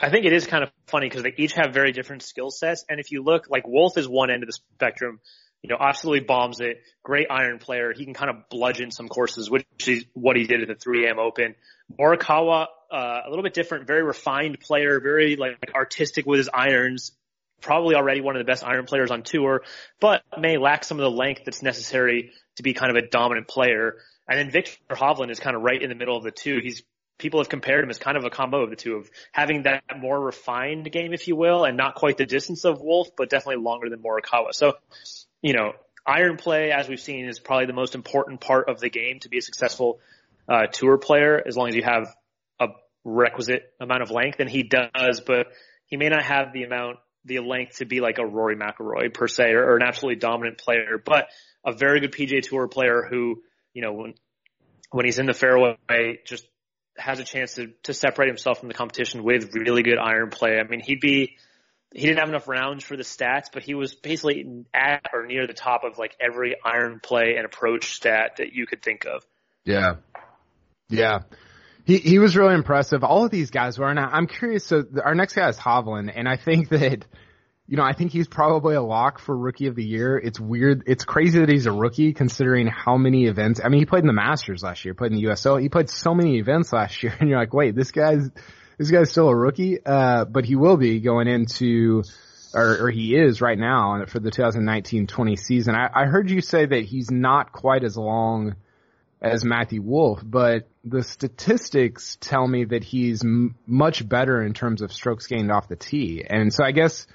I 0.00 0.10
think 0.10 0.26
it 0.26 0.32
is 0.32 0.46
kind 0.46 0.62
of 0.62 0.70
funny 0.88 1.08
because 1.08 1.22
they 1.22 1.32
each 1.36 1.54
have 1.54 1.72
very 1.72 1.92
different 1.92 2.22
skill 2.22 2.50
sets. 2.50 2.84
And 2.88 3.00
if 3.00 3.12
you 3.12 3.22
look, 3.22 3.48
like 3.48 3.66
Wolff 3.66 3.96
is 3.96 4.06
one 4.06 4.30
end 4.30 4.42
of 4.42 4.46
the 4.46 4.52
spectrum, 4.52 5.20
you 5.62 5.70
know, 5.70 5.78
absolutely 5.80 6.26
bombs 6.26 6.60
it. 6.60 6.82
Great 7.02 7.28
iron 7.30 7.58
player. 7.58 7.92
He 7.94 8.04
can 8.04 8.12
kind 8.12 8.30
of 8.30 8.48
bludgeon 8.50 8.90
some 8.90 9.08
courses, 9.08 9.50
which 9.50 9.66
is 9.88 10.04
what 10.12 10.36
he 10.36 10.46
did 10.46 10.60
at 10.60 10.68
the 10.68 10.74
3M 10.74 11.16
Open. 11.16 11.54
Morikawa, 11.98 12.66
uh, 12.92 13.20
a 13.26 13.30
little 13.30 13.42
bit 13.42 13.54
different, 13.54 13.86
very 13.86 14.02
refined 14.02 14.60
player, 14.60 15.00
very 15.00 15.36
like 15.36 15.72
artistic 15.74 16.26
with 16.26 16.38
his 16.38 16.50
irons. 16.52 17.12
Probably 17.60 17.94
already 17.94 18.20
one 18.20 18.36
of 18.36 18.40
the 18.40 18.50
best 18.50 18.64
iron 18.64 18.84
players 18.84 19.10
on 19.10 19.22
tour, 19.22 19.62
but 20.00 20.22
may 20.38 20.58
lack 20.58 20.84
some 20.84 20.98
of 20.98 21.02
the 21.02 21.10
length 21.10 21.42
that's 21.44 21.62
necessary 21.62 22.32
to 22.56 22.62
be 22.62 22.74
kind 22.74 22.96
of 22.96 23.02
a 23.02 23.06
dominant 23.06 23.48
player. 23.48 23.96
And 24.28 24.38
then 24.38 24.50
Viktor 24.50 24.76
Hovland 24.90 25.30
is 25.30 25.40
kind 25.40 25.56
of 25.56 25.62
right 25.62 25.80
in 25.80 25.88
the 25.88 25.94
middle 25.94 26.16
of 26.16 26.24
the 26.24 26.30
two. 26.30 26.60
He's 26.62 26.82
people 27.18 27.40
have 27.40 27.48
compared 27.48 27.82
him 27.82 27.90
as 27.90 27.98
kind 27.98 28.16
of 28.16 28.24
a 28.24 28.30
combo 28.30 28.62
of 28.62 28.70
the 28.70 28.76
two 28.76 28.96
of 28.96 29.10
having 29.32 29.62
that 29.62 29.82
more 29.98 30.20
refined 30.20 30.90
game, 30.92 31.12
if 31.12 31.28
you 31.28 31.36
will, 31.36 31.64
and 31.64 31.76
not 31.76 31.94
quite 31.94 32.16
the 32.18 32.26
distance 32.26 32.64
of 32.64 32.80
Wolff, 32.80 33.08
but 33.16 33.30
definitely 33.30 33.62
longer 33.62 33.88
than 33.88 34.00
Morikawa. 34.00 34.52
So, 34.52 34.74
you 35.40 35.54
know, 35.54 35.72
iron 36.06 36.36
play, 36.36 36.72
as 36.72 36.88
we've 36.88 37.00
seen, 37.00 37.26
is 37.26 37.38
probably 37.38 37.66
the 37.66 37.72
most 37.72 37.94
important 37.94 38.40
part 38.40 38.68
of 38.68 38.80
the 38.80 38.90
game 38.90 39.20
to 39.20 39.28
be 39.28 39.38
a 39.38 39.42
successful 39.42 39.98
uh, 40.48 40.66
tour 40.66 40.98
player, 40.98 41.42
as 41.44 41.56
long 41.56 41.68
as 41.68 41.74
you 41.74 41.82
have 41.82 42.14
a 42.60 42.68
requisite 43.04 43.72
amount 43.80 44.02
of 44.02 44.10
length, 44.10 44.40
and 44.40 44.50
he 44.50 44.62
does, 44.62 45.20
but 45.20 45.48
he 45.86 45.96
may 45.96 46.08
not 46.08 46.22
have 46.22 46.52
the 46.52 46.64
amount, 46.64 46.98
the 47.26 47.40
length 47.40 47.78
to 47.78 47.84
be 47.84 48.00
like 48.00 48.18
a 48.18 48.26
Rory 48.26 48.56
McIlroy 48.56 49.12
per 49.12 49.28
se, 49.28 49.50
or, 49.50 49.72
or 49.72 49.76
an 49.76 49.82
absolutely 49.82 50.18
dominant 50.18 50.58
player, 50.58 51.00
but 51.04 51.28
a 51.64 51.72
very 51.72 52.00
good 52.00 52.12
PGA 52.12 52.40
Tour 52.42 52.68
player 52.68 53.06
who, 53.08 53.42
you 53.74 53.82
know, 53.82 53.92
when 53.92 54.14
when 54.90 55.04
he's 55.04 55.18
in 55.18 55.26
the 55.26 55.34
fairway, 55.34 55.76
just 56.24 56.46
has 56.96 57.18
a 57.18 57.24
chance 57.24 57.54
to 57.54 57.72
to 57.82 57.92
separate 57.92 58.28
himself 58.28 58.60
from 58.60 58.68
the 58.68 58.74
competition 58.74 59.22
with 59.22 59.54
really 59.54 59.82
good 59.82 59.98
iron 59.98 60.30
play. 60.30 60.58
I 60.58 60.62
mean, 60.62 60.80
he'd 60.80 61.00
be 61.00 61.36
he 61.92 62.06
didn't 62.06 62.18
have 62.18 62.28
enough 62.28 62.48
rounds 62.48 62.84
for 62.84 62.96
the 62.96 63.02
stats, 63.02 63.46
but 63.52 63.62
he 63.62 63.74
was 63.74 63.94
basically 63.94 64.64
at 64.74 65.06
or 65.12 65.26
near 65.26 65.46
the 65.46 65.54
top 65.54 65.82
of 65.84 65.98
like 65.98 66.16
every 66.20 66.56
iron 66.64 67.00
play 67.02 67.34
and 67.36 67.44
approach 67.44 67.94
stat 67.94 68.36
that 68.38 68.52
you 68.52 68.66
could 68.66 68.82
think 68.82 69.06
of. 69.06 69.24
Yeah. 69.64 69.96
Yeah. 70.88 71.20
He 71.86 71.98
he 71.98 72.18
was 72.18 72.36
really 72.36 72.54
impressive. 72.54 73.04
All 73.04 73.24
of 73.24 73.30
these 73.30 73.50
guys 73.52 73.78
were, 73.78 73.88
and 73.88 73.98
I'm 73.98 74.26
curious. 74.26 74.66
So 74.66 74.84
our 75.02 75.14
next 75.14 75.34
guy 75.34 75.48
is 75.48 75.56
Hovland, 75.56 76.12
and 76.14 76.28
I 76.28 76.36
think 76.36 76.68
that, 76.70 77.06
you 77.68 77.76
know, 77.76 77.84
I 77.84 77.92
think 77.92 78.10
he's 78.10 78.26
probably 78.26 78.74
a 78.74 78.82
lock 78.82 79.20
for 79.20 79.36
rookie 79.36 79.68
of 79.68 79.76
the 79.76 79.84
year. 79.84 80.18
It's 80.18 80.40
weird. 80.40 80.82
It's 80.86 81.04
crazy 81.04 81.38
that 81.38 81.48
he's 81.48 81.66
a 81.66 81.72
rookie 81.72 82.12
considering 82.12 82.66
how 82.66 82.96
many 82.96 83.26
events. 83.26 83.60
I 83.64 83.68
mean, 83.68 83.78
he 83.78 83.86
played 83.86 84.02
in 84.02 84.08
the 84.08 84.12
Masters 84.12 84.64
last 84.64 84.84
year, 84.84 84.94
played 84.94 85.12
in 85.12 85.18
the 85.18 85.28
USO. 85.28 85.58
He 85.58 85.68
played 85.68 85.88
so 85.88 86.12
many 86.12 86.38
events 86.38 86.72
last 86.72 87.00
year, 87.04 87.14
and 87.20 87.28
you're 87.30 87.38
like, 87.38 87.54
wait, 87.54 87.76
this 87.76 87.92
guy's 87.92 88.28
this 88.78 88.90
guy's 88.90 89.10
still 89.12 89.28
a 89.28 89.36
rookie. 89.36 89.78
Uh, 89.86 90.24
but 90.24 90.44
he 90.44 90.56
will 90.56 90.76
be 90.76 91.00
going 91.00 91.28
into. 91.28 92.02
Or, 92.54 92.86
or 92.86 92.90
he 92.90 93.14
is 93.14 93.42
right 93.42 93.58
now 93.58 94.06
for 94.06 94.18
the 94.18 94.30
2019-20 94.30 95.38
season. 95.38 95.74
I, 95.74 95.90
I 95.92 96.04
heard 96.06 96.30
you 96.30 96.40
say 96.40 96.64
that 96.64 96.84
he's 96.84 97.10
not 97.10 97.52
quite 97.52 97.84
as 97.84 97.98
long 97.98 98.54
as 99.20 99.44
Matthew 99.44 99.82
Wolff, 99.82 100.20
but 100.22 100.68
the 100.84 101.02
statistics 101.02 102.18
tell 102.20 102.46
me 102.46 102.64
that 102.64 102.84
he's 102.84 103.24
m- 103.24 103.54
much 103.66 104.06
better 104.06 104.42
in 104.42 104.52
terms 104.52 104.82
of 104.82 104.92
strokes 104.92 105.26
gained 105.26 105.50
off 105.50 105.68
the 105.68 105.76
tee. 105.76 106.24
And 106.28 106.52
so 106.52 106.62
I 106.64 106.72
guess 106.72 107.06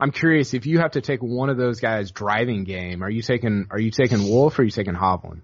I'm 0.00 0.10
curious 0.10 0.52
if 0.52 0.66
you 0.66 0.80
have 0.80 0.92
to 0.92 1.00
take 1.00 1.20
one 1.20 1.50
of 1.50 1.56
those 1.56 1.80
guys 1.80 2.10
driving 2.10 2.64
game, 2.64 3.02
are 3.02 3.10
you 3.10 3.22
taking, 3.22 3.66
are 3.70 3.78
you 3.78 3.90
taking 3.90 4.28
Wolff 4.28 4.58
or 4.58 4.62
are 4.62 4.64
you 4.64 4.70
taking 4.70 4.94
Hovland? 4.94 5.42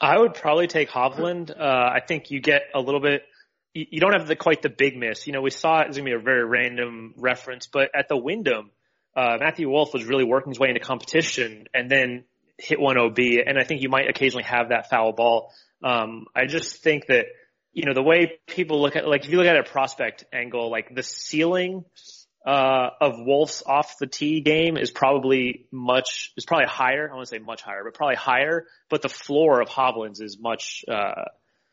I 0.00 0.18
would 0.18 0.34
probably 0.34 0.66
take 0.66 0.90
Hovland. 0.90 1.50
Uh, 1.50 1.62
I 1.62 2.00
think 2.06 2.30
you 2.30 2.40
get 2.40 2.62
a 2.74 2.80
little 2.80 3.00
bit. 3.00 3.22
You, 3.72 3.86
you 3.90 4.00
don't 4.00 4.12
have 4.12 4.26
the 4.26 4.34
quite 4.34 4.60
the 4.60 4.68
big 4.68 4.96
miss. 4.96 5.28
You 5.28 5.32
know, 5.32 5.40
we 5.40 5.50
saw 5.50 5.80
it. 5.80 5.88
It's 5.88 5.96
gonna 5.96 6.10
be 6.10 6.14
a 6.14 6.18
very 6.18 6.44
random 6.44 7.14
reference, 7.16 7.68
but 7.68 7.90
at 7.94 8.08
the 8.08 8.16
Wyndham, 8.16 8.72
uh, 9.16 9.36
Matthew 9.38 9.68
Wolff 9.70 9.94
was 9.94 10.04
really 10.04 10.24
working 10.24 10.50
his 10.50 10.58
way 10.58 10.68
into 10.68 10.80
competition, 10.80 11.68
and 11.72 11.88
then 11.88 12.24
hit 12.62 12.80
one 12.80 12.98
OB. 12.98 13.18
And 13.18 13.58
I 13.58 13.64
think 13.64 13.82
you 13.82 13.88
might 13.88 14.08
occasionally 14.08 14.44
have 14.44 14.70
that 14.70 14.88
foul 14.88 15.12
ball. 15.12 15.52
Um, 15.82 16.26
I 16.34 16.46
just 16.46 16.82
think 16.82 17.06
that 17.06 17.26
you 17.72 17.86
know 17.86 17.94
the 17.94 18.02
way 18.02 18.38
people 18.46 18.80
look 18.82 18.96
at 18.96 19.06
like 19.06 19.24
if 19.24 19.30
you 19.30 19.38
look 19.38 19.46
at 19.46 19.56
a 19.56 19.62
prospect 19.64 20.24
angle, 20.32 20.70
like 20.70 20.94
the 20.94 21.02
ceiling 21.02 21.84
uh, 22.46 22.90
of 23.00 23.14
Wolff's 23.18 23.62
off 23.64 23.98
the 23.98 24.06
tee 24.06 24.40
game 24.40 24.76
is 24.76 24.90
probably 24.90 25.66
much 25.70 26.32
is 26.36 26.44
probably 26.44 26.66
higher. 26.66 27.08
I 27.10 27.14
want 27.14 27.26
to 27.28 27.34
say 27.34 27.38
much 27.38 27.62
higher, 27.62 27.82
but 27.84 27.94
probably 27.94 28.16
higher. 28.16 28.66
But 28.88 29.02
the 29.02 29.08
floor 29.08 29.60
of 29.60 29.68
Hovland's 29.68 30.20
is 30.20 30.38
much 30.38 30.84
uh, 30.88 31.24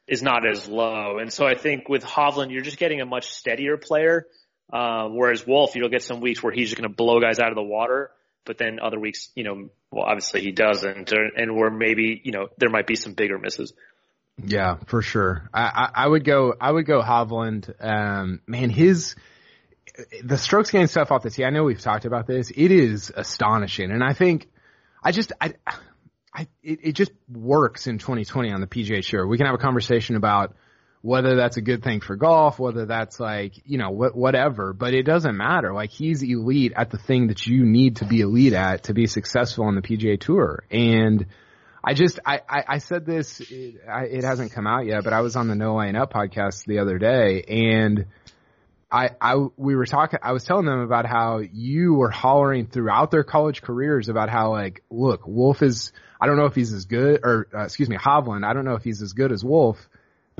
is 0.08 0.24
not 0.24 0.48
as 0.48 0.68
low. 0.68 1.20
And 1.20 1.32
so 1.32 1.46
I 1.46 1.56
think 1.56 1.88
with 1.88 2.04
Hovland, 2.04 2.52
you're 2.52 2.64
just 2.64 2.78
getting 2.78 3.02
a 3.02 3.06
much 3.06 3.32
steadier 3.32 3.78
player. 3.78 4.26
Um, 4.72 5.16
whereas 5.16 5.48
Wolff, 5.48 5.76
you'll 5.76 5.90
get 5.90 6.04
some 6.04 6.20
weeks 6.20 6.44
where 6.44 6.54
he's 6.54 6.70
just 6.70 6.80
going 6.80 6.90
to 6.90 6.96
blow 6.96 7.20
guys 7.20 7.40
out 7.40 7.50
of 7.50 7.56
the 7.56 7.64
water, 7.64 8.12
but 8.46 8.58
then 8.58 8.80
other 8.80 9.00
weeks, 9.00 9.30
you 9.36 9.44
know, 9.44 9.70
well, 9.92 10.06
obviously 10.06 10.42
he 10.42 10.52
doesn't, 10.52 11.12
and 11.12 11.56
where 11.56 11.70
maybe 11.70 12.22
you 12.24 12.32
know 12.32 12.48
there 12.58 12.70
might 12.70 12.88
be 12.88 12.96
some 12.96 13.14
bigger 13.14 13.38
misses. 13.38 13.74
Yeah, 14.44 14.78
for 14.88 15.02
sure. 15.02 15.50
I, 15.54 15.62
I, 15.64 16.04
I 16.04 16.08
would 16.08 16.24
go. 16.24 16.54
I 16.60 16.72
would 16.72 16.86
go 16.86 17.02
Hovland. 17.02 17.74
Um, 17.84 18.42
man, 18.48 18.70
his 18.70 19.16
the 20.24 20.38
strokes 20.38 20.72
gain 20.72 20.88
stuff 20.88 21.12
off 21.12 21.24
the 21.24 21.30
tee. 21.30 21.44
I 21.44 21.50
know 21.50 21.64
we've 21.64 21.82
talked 21.82 22.06
about 22.06 22.28
this. 22.28 22.52
It 22.52 22.72
is 22.72 23.12
astonishing, 23.16 23.92
and 23.92 24.04
I 24.04 24.14
think 24.14 24.50
I 25.04 25.12
just 25.12 25.32
I. 25.40 25.54
I, 26.32 26.48
it, 26.62 26.80
it 26.84 26.92
just 26.92 27.12
works 27.28 27.88
in 27.88 27.98
2020 27.98 28.52
on 28.52 28.62
the 28.62 28.68
PGA 28.68 29.04
Tour. 29.04 29.26
We 29.26 29.38
can 29.38 29.48
have 29.48 29.56
a 29.56 29.60
conversation 29.60 30.16
about 30.16 30.56
whether 31.02 31.36
that's 31.36 31.58
a 31.58 31.62
good 31.62 31.84
thing 31.84 32.02
for 32.02 32.16
golf, 32.16 32.60
whether 32.60 32.86
that's 32.86 33.20
like, 33.20 33.54
you 33.66 33.78
know, 33.78 33.90
wh- 33.90 34.16
whatever, 34.16 34.74
but 34.74 34.94
it 34.94 35.04
doesn't 35.04 35.38
matter. 35.38 35.74
Like 35.74 35.92
he's 35.92 36.22
elite 36.22 36.74
at 36.76 36.92
the 36.92 36.98
thing 36.98 37.28
that 37.28 37.48
you 37.48 37.66
need 37.66 37.98
to 37.98 38.06
be 38.06 38.20
elite 38.20 38.54
at 38.54 38.84
to 38.84 38.94
be 38.94 39.08
successful 39.08 39.66
on 39.66 39.76
the 39.76 39.82
PGA 39.82 40.20
Tour. 40.20 40.64
And 40.70 41.28
I 41.82 41.94
just, 41.94 42.20
I, 42.26 42.42
I, 42.50 42.64
I 42.68 42.78
said 42.80 43.06
this, 43.06 43.40
it, 43.40 43.76
I, 43.90 44.06
it 44.06 44.24
hasn't 44.26 44.52
come 44.52 44.68
out 44.68 44.86
yet, 44.86 45.06
but 45.06 45.14
I 45.14 45.22
was 45.22 45.38
on 45.38 45.48
the 45.48 45.56
No 45.56 45.78
Laying 45.78 45.96
Up 45.96 46.12
podcast 46.12 46.66
the 46.66 46.80
other 46.80 46.98
day 46.98 47.44
and 47.48 48.06
I, 48.92 49.12
I, 49.22 49.36
we 49.56 49.76
were 49.76 49.86
talking, 49.86 50.20
I 50.22 50.34
was 50.34 50.44
telling 50.44 50.66
them 50.66 50.80
about 50.80 51.06
how 51.06 51.40
you 51.40 51.94
were 51.94 52.10
hollering 52.10 52.66
throughout 52.66 53.12
their 53.12 53.24
college 53.24 53.62
careers 53.62 54.10
about 54.10 54.30
how 54.30 54.52
like, 54.52 54.84
look, 54.90 55.26
Wolff 55.26 55.62
is, 55.62 55.94
I 56.20 56.26
don't 56.26 56.36
know 56.36 56.46
if 56.46 56.56
he's 56.56 56.74
as 56.74 56.86
good, 56.86 57.22
or, 57.24 57.48
uh, 57.54 57.64
excuse 57.64 57.88
me, 57.88 57.96
Hovland, 57.96 58.44
I 58.44 58.52
don't 58.54 58.66
know 58.66 58.74
if 58.74 58.84
he's 58.84 59.02
as 59.02 59.14
good 59.14 59.32
as 59.32 59.46
Wolff, 59.46 59.78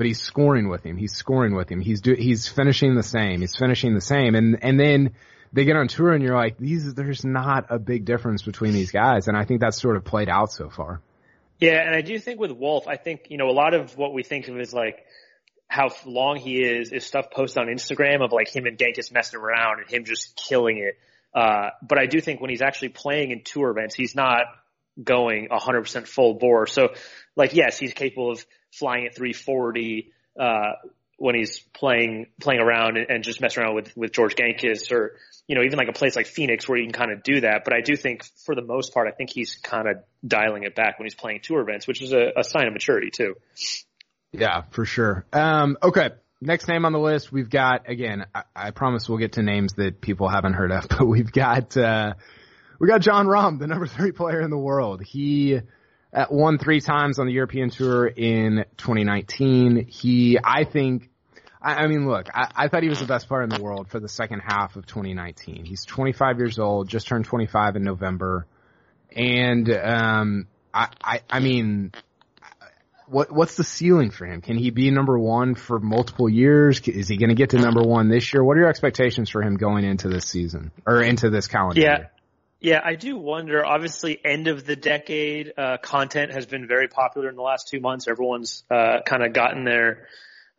but 0.00 0.06
he's 0.06 0.22
scoring 0.22 0.70
with 0.70 0.82
him. 0.82 0.96
He's 0.96 1.12
scoring 1.12 1.54
with 1.54 1.70
him. 1.70 1.78
He's 1.78 2.00
do, 2.00 2.14
he's 2.14 2.48
finishing 2.48 2.94
the 2.94 3.02
same. 3.02 3.42
He's 3.42 3.54
finishing 3.54 3.94
the 3.94 4.00
same. 4.00 4.34
And, 4.34 4.64
and 4.64 4.80
then 4.80 5.10
they 5.52 5.66
get 5.66 5.76
on 5.76 5.88
tour 5.88 6.12
and 6.12 6.24
you're 6.24 6.34
like, 6.34 6.56
these, 6.56 6.94
there's 6.94 7.22
not 7.22 7.66
a 7.68 7.78
big 7.78 8.06
difference 8.06 8.42
between 8.42 8.72
these 8.72 8.92
guys. 8.92 9.28
And 9.28 9.36
I 9.36 9.44
think 9.44 9.60
that's 9.60 9.78
sort 9.78 9.96
of 9.96 10.04
played 10.06 10.30
out 10.30 10.52
so 10.52 10.70
far. 10.70 11.02
Yeah. 11.58 11.82
And 11.84 11.94
I 11.94 12.00
do 12.00 12.18
think 12.18 12.40
with 12.40 12.50
Wolff, 12.50 12.88
I 12.88 12.96
think, 12.96 13.26
you 13.28 13.36
know, 13.36 13.50
a 13.50 13.52
lot 13.52 13.74
of 13.74 13.94
what 13.98 14.14
we 14.14 14.22
think 14.22 14.48
of 14.48 14.58
is 14.58 14.72
like, 14.72 15.04
how 15.68 15.90
long 16.06 16.36
he 16.36 16.62
is 16.62 16.92
is 16.92 17.04
stuff 17.04 17.30
posted 17.30 17.62
on 17.62 17.68
Instagram 17.68 18.24
of 18.24 18.32
like 18.32 18.48
him 18.48 18.64
and 18.64 18.78
Gankas 18.78 19.12
messing 19.12 19.38
around 19.38 19.80
and 19.80 19.90
him 19.90 20.06
just 20.06 20.34
killing 20.34 20.78
it. 20.78 20.98
Uh, 21.38 21.72
but 21.82 21.98
I 21.98 22.06
do 22.06 22.22
think 22.22 22.40
when 22.40 22.48
he's 22.48 22.62
actually 22.62 22.88
playing 22.88 23.32
in 23.32 23.42
tour 23.44 23.68
events, 23.68 23.94
he's 23.94 24.14
not 24.14 24.46
going 25.04 25.48
100% 25.50 26.06
full 26.06 26.34
bore. 26.34 26.66
So, 26.66 26.94
like, 27.36 27.52
yes, 27.52 27.78
he's 27.78 27.92
capable 27.92 28.30
of 28.30 28.46
flying 28.72 29.06
at 29.06 29.14
340 29.14 30.12
uh, 30.38 30.72
when 31.16 31.34
he's 31.34 31.60
playing 31.74 32.26
playing 32.40 32.60
around 32.60 32.96
and, 32.96 33.10
and 33.10 33.24
just 33.24 33.40
messing 33.40 33.62
around 33.62 33.74
with 33.74 33.96
with 33.96 34.12
George 34.12 34.34
Gankas 34.34 34.90
or 34.90 35.16
you 35.46 35.54
know 35.54 35.62
even 35.62 35.78
like 35.78 35.88
a 35.88 35.92
place 35.92 36.16
like 36.16 36.26
Phoenix 36.26 36.68
where 36.68 36.78
you 36.78 36.84
can 36.84 36.92
kind 36.92 37.12
of 37.12 37.22
do 37.22 37.40
that. 37.42 37.64
But 37.64 37.74
I 37.74 37.80
do 37.82 37.96
think 37.96 38.24
for 38.44 38.54
the 38.54 38.62
most 38.62 38.94
part, 38.94 39.06
I 39.08 39.10
think 39.10 39.30
he's 39.30 39.54
kind 39.56 39.88
of 39.88 39.98
dialing 40.26 40.64
it 40.64 40.74
back 40.74 40.98
when 40.98 41.06
he's 41.06 41.14
playing 41.14 41.40
tour 41.42 41.60
events, 41.60 41.86
which 41.86 42.02
is 42.02 42.12
a, 42.12 42.32
a 42.36 42.44
sign 42.44 42.66
of 42.66 42.72
maturity 42.72 43.10
too. 43.10 43.34
Yeah, 44.32 44.62
for 44.70 44.84
sure. 44.84 45.26
Um, 45.32 45.76
okay. 45.82 46.10
Next 46.42 46.68
name 46.68 46.86
on 46.86 46.92
the 46.92 46.98
list, 46.98 47.30
we've 47.30 47.50
got, 47.50 47.90
again, 47.90 48.24
I, 48.34 48.44
I, 48.56 48.70
promise 48.70 49.06
we'll 49.06 49.18
get 49.18 49.32
to 49.32 49.42
names 49.42 49.74
that 49.74 50.00
people 50.00 50.26
haven't 50.26 50.54
heard 50.54 50.72
of, 50.72 50.88
but 50.88 51.04
we've 51.04 51.30
got, 51.30 51.76
uh, 51.76 52.14
we 52.78 52.88
got 52.88 53.02
Jon 53.02 53.26
Rahm, 53.26 53.58
the 53.58 53.66
number 53.66 53.86
three 53.86 54.12
player 54.12 54.40
in 54.40 54.48
the 54.50 54.58
world. 54.58 55.02
He 55.02 55.60
uh, 56.12 56.26
won 56.30 56.58
three 56.58 56.80
times 56.80 57.18
on 57.18 57.26
the 57.26 57.32
European 57.32 57.70
Tour 57.70 58.06
in 58.06 58.64
2019. 58.76 59.86
He, 59.88 60.38
I 60.42 60.64
think, 60.64 61.10
I, 61.62 61.84
I 61.84 61.86
mean, 61.86 62.08
look, 62.08 62.28
I, 62.34 62.50
I 62.54 62.68
thought 62.68 62.82
he 62.82 62.88
was 62.88 63.00
the 63.00 63.06
best 63.06 63.28
player 63.28 63.42
in 63.42 63.50
the 63.50 63.62
world 63.62 63.88
for 63.88 64.00
the 64.00 64.08
second 64.08 64.40
half 64.40 64.76
of 64.76 64.86
2019. 64.86 65.64
He's 65.64 65.84
25 65.84 66.38
years 66.38 66.58
old, 66.58 66.88
just 66.88 67.06
turned 67.06 67.26
25 67.26 67.76
in 67.76 67.84
November. 67.84 68.46
And, 69.14 69.70
um, 69.70 70.46
I, 70.72 70.88
I, 71.02 71.20
I 71.28 71.40
mean, 71.40 71.92
what 73.10 73.32
what's 73.32 73.56
the 73.56 73.64
ceiling 73.64 74.10
for 74.10 74.24
him? 74.24 74.40
Can 74.40 74.56
he 74.56 74.70
be 74.70 74.90
number 74.90 75.18
one 75.18 75.56
for 75.56 75.80
multiple 75.80 76.28
years? 76.28 76.80
Is 76.86 77.08
he 77.08 77.16
going 77.16 77.30
to 77.30 77.34
get 77.34 77.50
to 77.50 77.58
number 77.58 77.82
one 77.82 78.08
this 78.08 78.32
year? 78.32 78.44
What 78.44 78.56
are 78.56 78.60
your 78.60 78.68
expectations 78.68 79.28
for 79.30 79.42
him 79.42 79.56
going 79.56 79.84
into 79.84 80.08
this 80.08 80.26
season 80.26 80.70
or 80.86 81.02
into 81.02 81.28
this 81.28 81.48
calendar 81.48 81.80
yeah. 81.80 81.96
year? 81.98 82.10
Yeah, 82.60 82.80
I 82.84 82.94
do 82.94 83.16
wonder. 83.16 83.64
Obviously, 83.64 84.20
end 84.22 84.46
of 84.46 84.66
the 84.66 84.76
decade 84.76 85.54
uh, 85.56 85.78
content 85.78 86.32
has 86.32 86.44
been 86.44 86.68
very 86.68 86.88
popular 86.88 87.30
in 87.30 87.36
the 87.36 87.42
last 87.42 87.68
two 87.68 87.80
months. 87.80 88.06
Everyone's 88.06 88.64
uh, 88.70 88.98
kind 89.06 89.24
of 89.24 89.32
gotten 89.32 89.64
their 89.64 90.06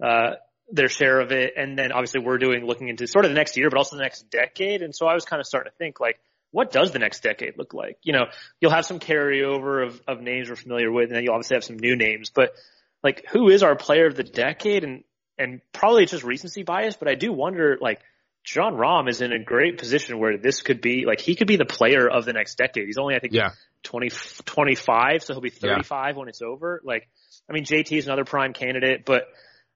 uh, 0.03 0.31
their 0.71 0.89
share 0.89 1.19
of 1.19 1.31
it, 1.31 1.53
and 1.55 1.77
then 1.77 1.91
obviously 1.91 2.21
we're 2.21 2.39
doing 2.39 2.65
looking 2.65 2.87
into 2.89 3.05
sort 3.05 3.25
of 3.25 3.29
the 3.29 3.35
next 3.35 3.55
year, 3.55 3.69
but 3.69 3.77
also 3.77 3.97
the 3.97 4.01
next 4.01 4.31
decade. 4.31 4.81
And 4.81 4.95
so 4.95 5.05
I 5.05 5.13
was 5.13 5.25
kind 5.25 5.39
of 5.39 5.45
starting 5.45 5.71
to 5.71 5.77
think 5.77 5.99
like, 5.99 6.19
what 6.49 6.71
does 6.71 6.91
the 6.91 6.97
next 6.97 7.21
decade 7.21 7.55
look 7.57 7.75
like? 7.75 7.97
You 8.01 8.13
know, 8.13 8.25
you'll 8.59 8.71
have 8.71 8.85
some 8.85 8.99
carryover 8.99 9.85
of, 9.85 10.01
of 10.07 10.21
names 10.21 10.49
we're 10.49 10.55
familiar 10.55 10.91
with, 10.91 11.09
and 11.09 11.15
then 11.15 11.23
you'll 11.23 11.35
obviously 11.35 11.55
have 11.55 11.63
some 11.63 11.77
new 11.77 11.95
names. 11.95 12.31
But 12.31 12.55
like, 13.03 13.25
who 13.31 13.49
is 13.49 13.61
our 13.61 13.75
player 13.75 14.07
of 14.07 14.15
the 14.15 14.23
decade? 14.23 14.83
And 14.83 15.03
and 15.37 15.61
probably 15.71 16.03
it's 16.03 16.11
just 16.13 16.23
recency 16.23 16.63
bias, 16.63 16.95
but 16.97 17.07
I 17.07 17.13
do 17.13 17.31
wonder 17.31 17.77
like. 17.79 18.01
Jon 18.43 18.73
Rahm 18.73 19.07
is 19.07 19.21
in 19.21 19.31
a 19.31 19.43
great 19.43 19.77
position 19.77 20.17
where 20.19 20.37
this 20.37 20.61
could 20.61 20.81
be 20.81 21.05
like 21.05 21.21
he 21.21 21.35
could 21.35 21.47
be 21.47 21.57
the 21.57 21.65
player 21.65 22.09
of 22.09 22.25
the 22.25 22.33
next 22.33 22.55
decade. 22.55 22.85
He's 22.87 22.97
only 22.97 23.15
I 23.15 23.19
think 23.19 23.33
yeah. 23.33 23.51
20, 23.83 24.09
25, 24.45 25.23
so 25.23 25.33
he'll 25.33 25.41
be 25.41 25.49
35 25.49 25.87
yeah. 25.89 26.19
when 26.19 26.27
it's 26.27 26.41
over. 26.41 26.81
Like, 26.83 27.09
I 27.49 27.53
mean, 27.53 27.65
JT 27.65 27.97
is 27.97 28.05
another 28.05 28.25
prime 28.25 28.53
candidate, 28.53 29.05
but 29.05 29.23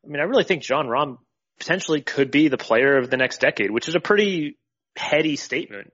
I 0.04 0.08
mean, 0.08 0.20
I 0.20 0.24
really 0.24 0.44
think 0.44 0.62
Jon 0.62 0.88
Rahm 0.88 1.18
potentially 1.60 2.02
could 2.02 2.32
be 2.32 2.48
the 2.48 2.58
player 2.58 2.98
of 2.98 3.10
the 3.10 3.18
next 3.18 3.40
decade, 3.40 3.72
which 3.72 3.88
is 3.88 3.96
a 3.96 4.00
pretty 4.00 4.58
heady 4.96 5.36
statement. 5.36 5.92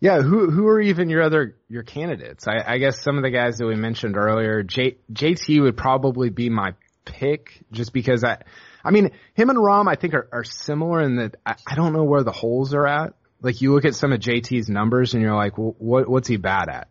Yeah, 0.00 0.22
who 0.22 0.50
who 0.50 0.66
are 0.68 0.80
even 0.80 1.10
your 1.10 1.22
other 1.22 1.56
your 1.68 1.82
candidates? 1.82 2.48
I, 2.48 2.74
I 2.74 2.78
guess 2.78 3.02
some 3.02 3.18
of 3.18 3.22
the 3.22 3.30
guys 3.30 3.58
that 3.58 3.66
we 3.66 3.74
mentioned 3.74 4.16
earlier, 4.16 4.62
J, 4.62 4.96
JT 5.12 5.60
would 5.60 5.76
probably 5.76 6.30
be 6.30 6.48
my 6.48 6.72
pick, 7.04 7.60
just 7.70 7.92
because 7.92 8.24
I, 8.24 8.38
I 8.84 8.90
mean, 8.90 9.10
him 9.34 9.50
and 9.50 9.58
Rahm, 9.58 9.88
I 9.88 9.94
think 9.94 10.14
are, 10.14 10.28
are 10.32 10.44
similar 10.44 11.02
in 11.02 11.16
that 11.16 11.36
I, 11.44 11.56
I 11.66 11.74
don't 11.74 11.92
know 11.92 12.04
where 12.04 12.22
the 12.22 12.32
holes 12.32 12.74
are 12.74 12.86
at. 12.86 13.14
Like 13.42 13.60
you 13.60 13.72
look 13.72 13.84
at 13.84 13.94
some 13.94 14.12
of 14.12 14.20
JT's 14.20 14.68
numbers 14.68 15.14
and 15.14 15.22
you're 15.22 15.34
like, 15.34 15.56
well, 15.56 15.74
what 15.78 16.08
what's 16.08 16.28
he 16.28 16.36
bad 16.36 16.68
at? 16.68 16.88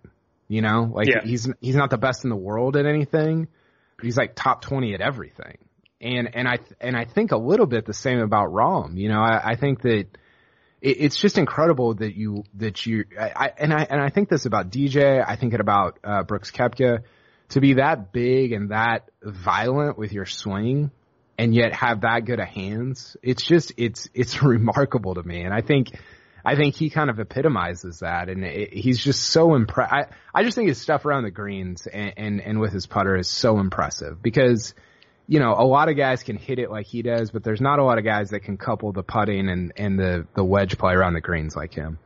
You 0.47 0.61
know, 0.61 0.91
like 0.93 1.07
yeah. 1.07 1.21
he's 1.23 1.47
he's 1.61 1.75
not 1.75 1.89
the 1.91 1.97
best 1.97 2.23
in 2.23 2.29
the 2.29 2.35
world 2.35 2.75
at 2.75 2.85
anything, 2.85 3.47
but 3.97 4.05
he's 4.05 4.17
like 4.17 4.35
top 4.35 4.61
twenty 4.61 4.93
at 4.95 5.01
everything. 5.01 5.57
And 6.01 6.33
and 6.33 6.47
I 6.47 6.59
and 6.81 6.95
I 6.95 7.05
think 7.05 7.31
a 7.31 7.37
little 7.37 7.67
bit 7.67 7.85
the 7.85 7.93
same 7.93 8.19
about 8.19 8.47
Rahm. 8.47 8.97
You 8.97 9.09
know, 9.09 9.19
I, 9.19 9.51
I 9.51 9.55
think 9.55 9.81
that 9.83 10.07
it, 10.81 10.97
it's 11.01 11.17
just 11.17 11.37
incredible 11.37 11.93
that 11.95 12.15
you 12.15 12.43
that 12.55 12.83
you 12.85 13.05
I, 13.19 13.51
and 13.57 13.71
I 13.71 13.85
and 13.89 14.01
I 14.01 14.09
think 14.09 14.29
this 14.29 14.45
about 14.47 14.71
DJ. 14.71 15.23
I 15.25 15.35
think 15.35 15.53
it 15.53 15.59
about 15.59 15.99
uh, 16.03 16.23
Brooks 16.23 16.49
Koepka 16.49 17.03
to 17.49 17.61
be 17.61 17.73
that 17.73 18.11
big 18.11 18.51
and 18.51 18.71
that 18.71 19.09
violent 19.21 19.97
with 19.97 20.13
your 20.13 20.25
swing 20.25 20.91
and 21.39 21.55
yet 21.55 21.73
have 21.73 22.01
that 22.01 22.25
good 22.25 22.39
of 22.39 22.47
hands. 22.49 23.15
It's 23.23 23.43
just 23.43 23.71
it's 23.77 24.09
it's 24.13 24.43
remarkable 24.43 25.15
to 25.15 25.23
me, 25.23 25.41
and 25.41 25.53
I 25.53 25.61
think. 25.61 25.89
I 26.45 26.55
think 26.55 26.73
he 26.73 26.89
kind 26.89 27.09
of 27.09 27.19
epitomizes 27.19 27.99
that, 27.99 28.29
and 28.29 28.45
it, 28.45 28.71
he's 28.71 29.03
just 29.03 29.23
so 29.23 29.55
impressed. 29.55 29.93
I, 29.93 30.05
I 30.33 30.43
just 30.43 30.55
think 30.55 30.69
his 30.69 30.79
stuff 30.79 31.03
around 31.03 31.23
the 31.23 31.31
greens 31.31 31.85
and, 31.85 32.13
and, 32.15 32.41
and 32.41 32.59
with 32.61 32.71
his 32.71 32.87
putter 32.87 33.17
is 33.17 33.27
so 33.27 33.59
impressive 33.59 34.23
because 34.23 34.73
you 35.27 35.39
know, 35.39 35.53
a 35.55 35.67
lot 35.67 35.89
of 35.89 35.97
guys 35.97 36.23
can 36.23 36.37
hit 36.37 36.57
it 36.57 36.71
like 36.71 36.87
he 36.87 37.01
does, 37.01 37.29
but 37.29 37.43
there's 37.43 37.59
not 37.59 37.77
a 37.77 37.83
lot 37.83 37.97
of 37.97 38.05
guys 38.05 38.29
that 38.29 38.39
can 38.39 38.57
couple 38.57 38.93
the 38.93 39.03
putting 39.03 39.49
and, 39.49 39.73
and 39.75 39.99
the, 39.99 40.25
the 40.33 40.43
wedge 40.43 40.77
play 40.77 40.93
around 40.93 41.13
the 41.13 41.21
greens 41.21 41.57
like 41.57 41.73
him. 41.73 41.99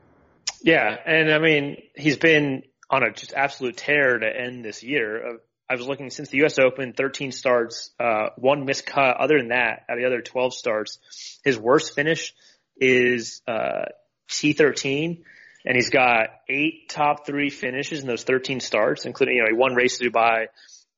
Yeah. 0.63 0.97
And 1.05 1.31
I 1.31 1.37
mean, 1.37 1.77
he's 1.95 2.17
been 2.17 2.63
on 2.89 3.03
a 3.03 3.13
just 3.13 3.33
absolute 3.33 3.77
tear 3.77 4.17
to 4.17 4.27
end 4.27 4.65
this 4.65 4.81
year. 4.83 5.37
I 5.69 5.75
was 5.75 5.87
looking 5.87 6.09
since 6.09 6.29
the 6.29 6.39
U.S. 6.39 6.59
Open, 6.59 6.93
13 6.93 7.31
starts, 7.31 7.91
uh, 7.99 8.29
one 8.37 8.65
missed 8.65 8.85
cut. 8.85 9.17
Other 9.17 9.37
than 9.37 9.49
that, 9.49 9.83
out 9.89 9.97
of 9.97 9.99
the 9.99 10.05
other 10.05 10.21
12 10.21 10.53
starts, 10.53 10.99
his 11.43 11.57
worst 11.57 11.95
finish 11.95 12.33
is, 12.77 13.41
uh, 13.47 13.85
T13 14.29 15.23
and 15.65 15.75
he's 15.75 15.89
got 15.89 16.27
eight 16.49 16.89
top 16.89 17.25
three 17.25 17.49
finishes 17.49 18.01
in 18.01 18.07
those 18.07 18.23
13 18.23 18.59
starts, 18.59 19.05
including, 19.05 19.35
you 19.35 19.43
know, 19.43 19.49
he 19.49 19.55
won 19.55 19.75
race 19.75 19.97
to 19.97 20.09
Dubai, 20.09 20.47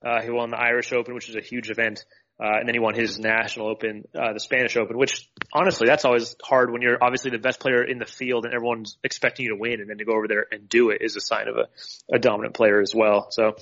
Uh, 0.03 0.21
he 0.21 0.29
won 0.29 0.51
the 0.51 0.57
Irish 0.57 0.93
Open, 0.93 1.15
which 1.15 1.29
is 1.29 1.35
a 1.35 1.41
huge 1.41 1.71
event. 1.71 2.05
Uh, 2.39 2.59
and 2.59 2.67
then 2.67 2.75
he 2.75 2.79
won 2.79 2.93
his 2.93 3.17
national 3.17 3.67
open, 3.67 4.03
uh, 4.13 4.33
the 4.33 4.41
Spanish 4.41 4.75
Open, 4.75 4.97
which 4.97 5.29
honestly, 5.53 5.87
that's 5.87 6.03
always 6.03 6.35
hard 6.43 6.69
when 6.69 6.81
you're 6.81 7.01
obviously 7.01 7.31
the 7.31 7.39
best 7.39 7.61
player 7.61 7.81
in 7.81 7.97
the 7.97 8.05
field 8.05 8.43
and 8.43 8.53
everyone's 8.53 8.97
expecting 9.03 9.45
you 9.45 9.51
to 9.51 9.57
win 9.57 9.79
and 9.79 9.89
then 9.89 9.97
to 9.97 10.05
go 10.05 10.11
over 10.11 10.27
there 10.27 10.45
and 10.51 10.67
do 10.67 10.89
it 10.89 11.01
is 11.01 11.15
a 11.15 11.21
sign 11.21 11.47
of 11.47 11.55
a, 11.55 11.67
a 12.13 12.19
dominant 12.19 12.53
player 12.53 12.81
as 12.81 12.93
well. 12.93 13.27
So 13.31 13.55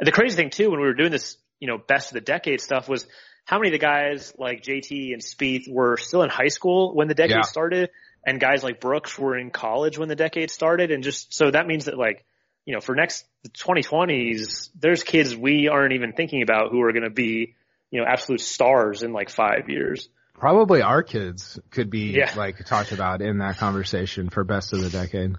the 0.00 0.12
crazy 0.12 0.36
thing 0.36 0.50
too, 0.50 0.70
when 0.70 0.80
we 0.80 0.86
were 0.86 0.94
doing 0.94 1.10
this, 1.10 1.36
you 1.58 1.68
know, 1.68 1.78
best 1.78 2.10
of 2.10 2.14
the 2.14 2.20
decade 2.20 2.60
stuff 2.60 2.88
was 2.88 3.06
how 3.44 3.58
many 3.58 3.68
of 3.68 3.72
the 3.72 3.78
guys 3.78 4.32
like 4.38 4.62
JT 4.62 5.12
and 5.12 5.22
Spieth 5.22 5.70
were 5.70 5.96
still 5.96 6.22
in 6.22 6.30
high 6.30 6.48
school 6.48 6.94
when 6.94 7.08
the 7.08 7.14
decade 7.14 7.36
yeah. 7.36 7.42
started 7.42 7.90
and 8.24 8.40
guys 8.40 8.62
like 8.62 8.80
Brooks 8.80 9.18
were 9.18 9.36
in 9.36 9.50
college 9.50 9.98
when 9.98 10.08
the 10.08 10.16
decade 10.16 10.50
started. 10.50 10.90
And 10.90 11.02
just, 11.02 11.34
so 11.34 11.50
that 11.50 11.66
means 11.66 11.86
that 11.86 11.98
like, 11.98 12.24
you 12.66 12.74
know, 12.74 12.80
for 12.80 12.94
next 12.94 13.24
2020s, 13.48 14.70
there's 14.78 15.02
kids 15.02 15.34
we 15.34 15.68
aren't 15.68 15.94
even 15.94 16.12
thinking 16.12 16.42
about 16.42 16.70
who 16.70 16.82
are 16.82 16.92
going 16.92 17.04
to 17.04 17.10
be, 17.10 17.54
you 17.90 18.00
know, 18.00 18.06
absolute 18.06 18.40
stars 18.40 19.02
in 19.02 19.12
like 19.12 19.30
five 19.30 19.68
years. 19.68 20.08
Probably 20.34 20.80
our 20.80 21.02
kids 21.02 21.58
could 21.70 21.90
be 21.90 22.12
yeah. 22.12 22.32
like 22.36 22.64
talked 22.64 22.92
about 22.92 23.20
in 23.20 23.38
that 23.38 23.58
conversation 23.58 24.30
for 24.30 24.44
best 24.44 24.72
of 24.72 24.80
the 24.80 24.90
decade. 24.90 25.34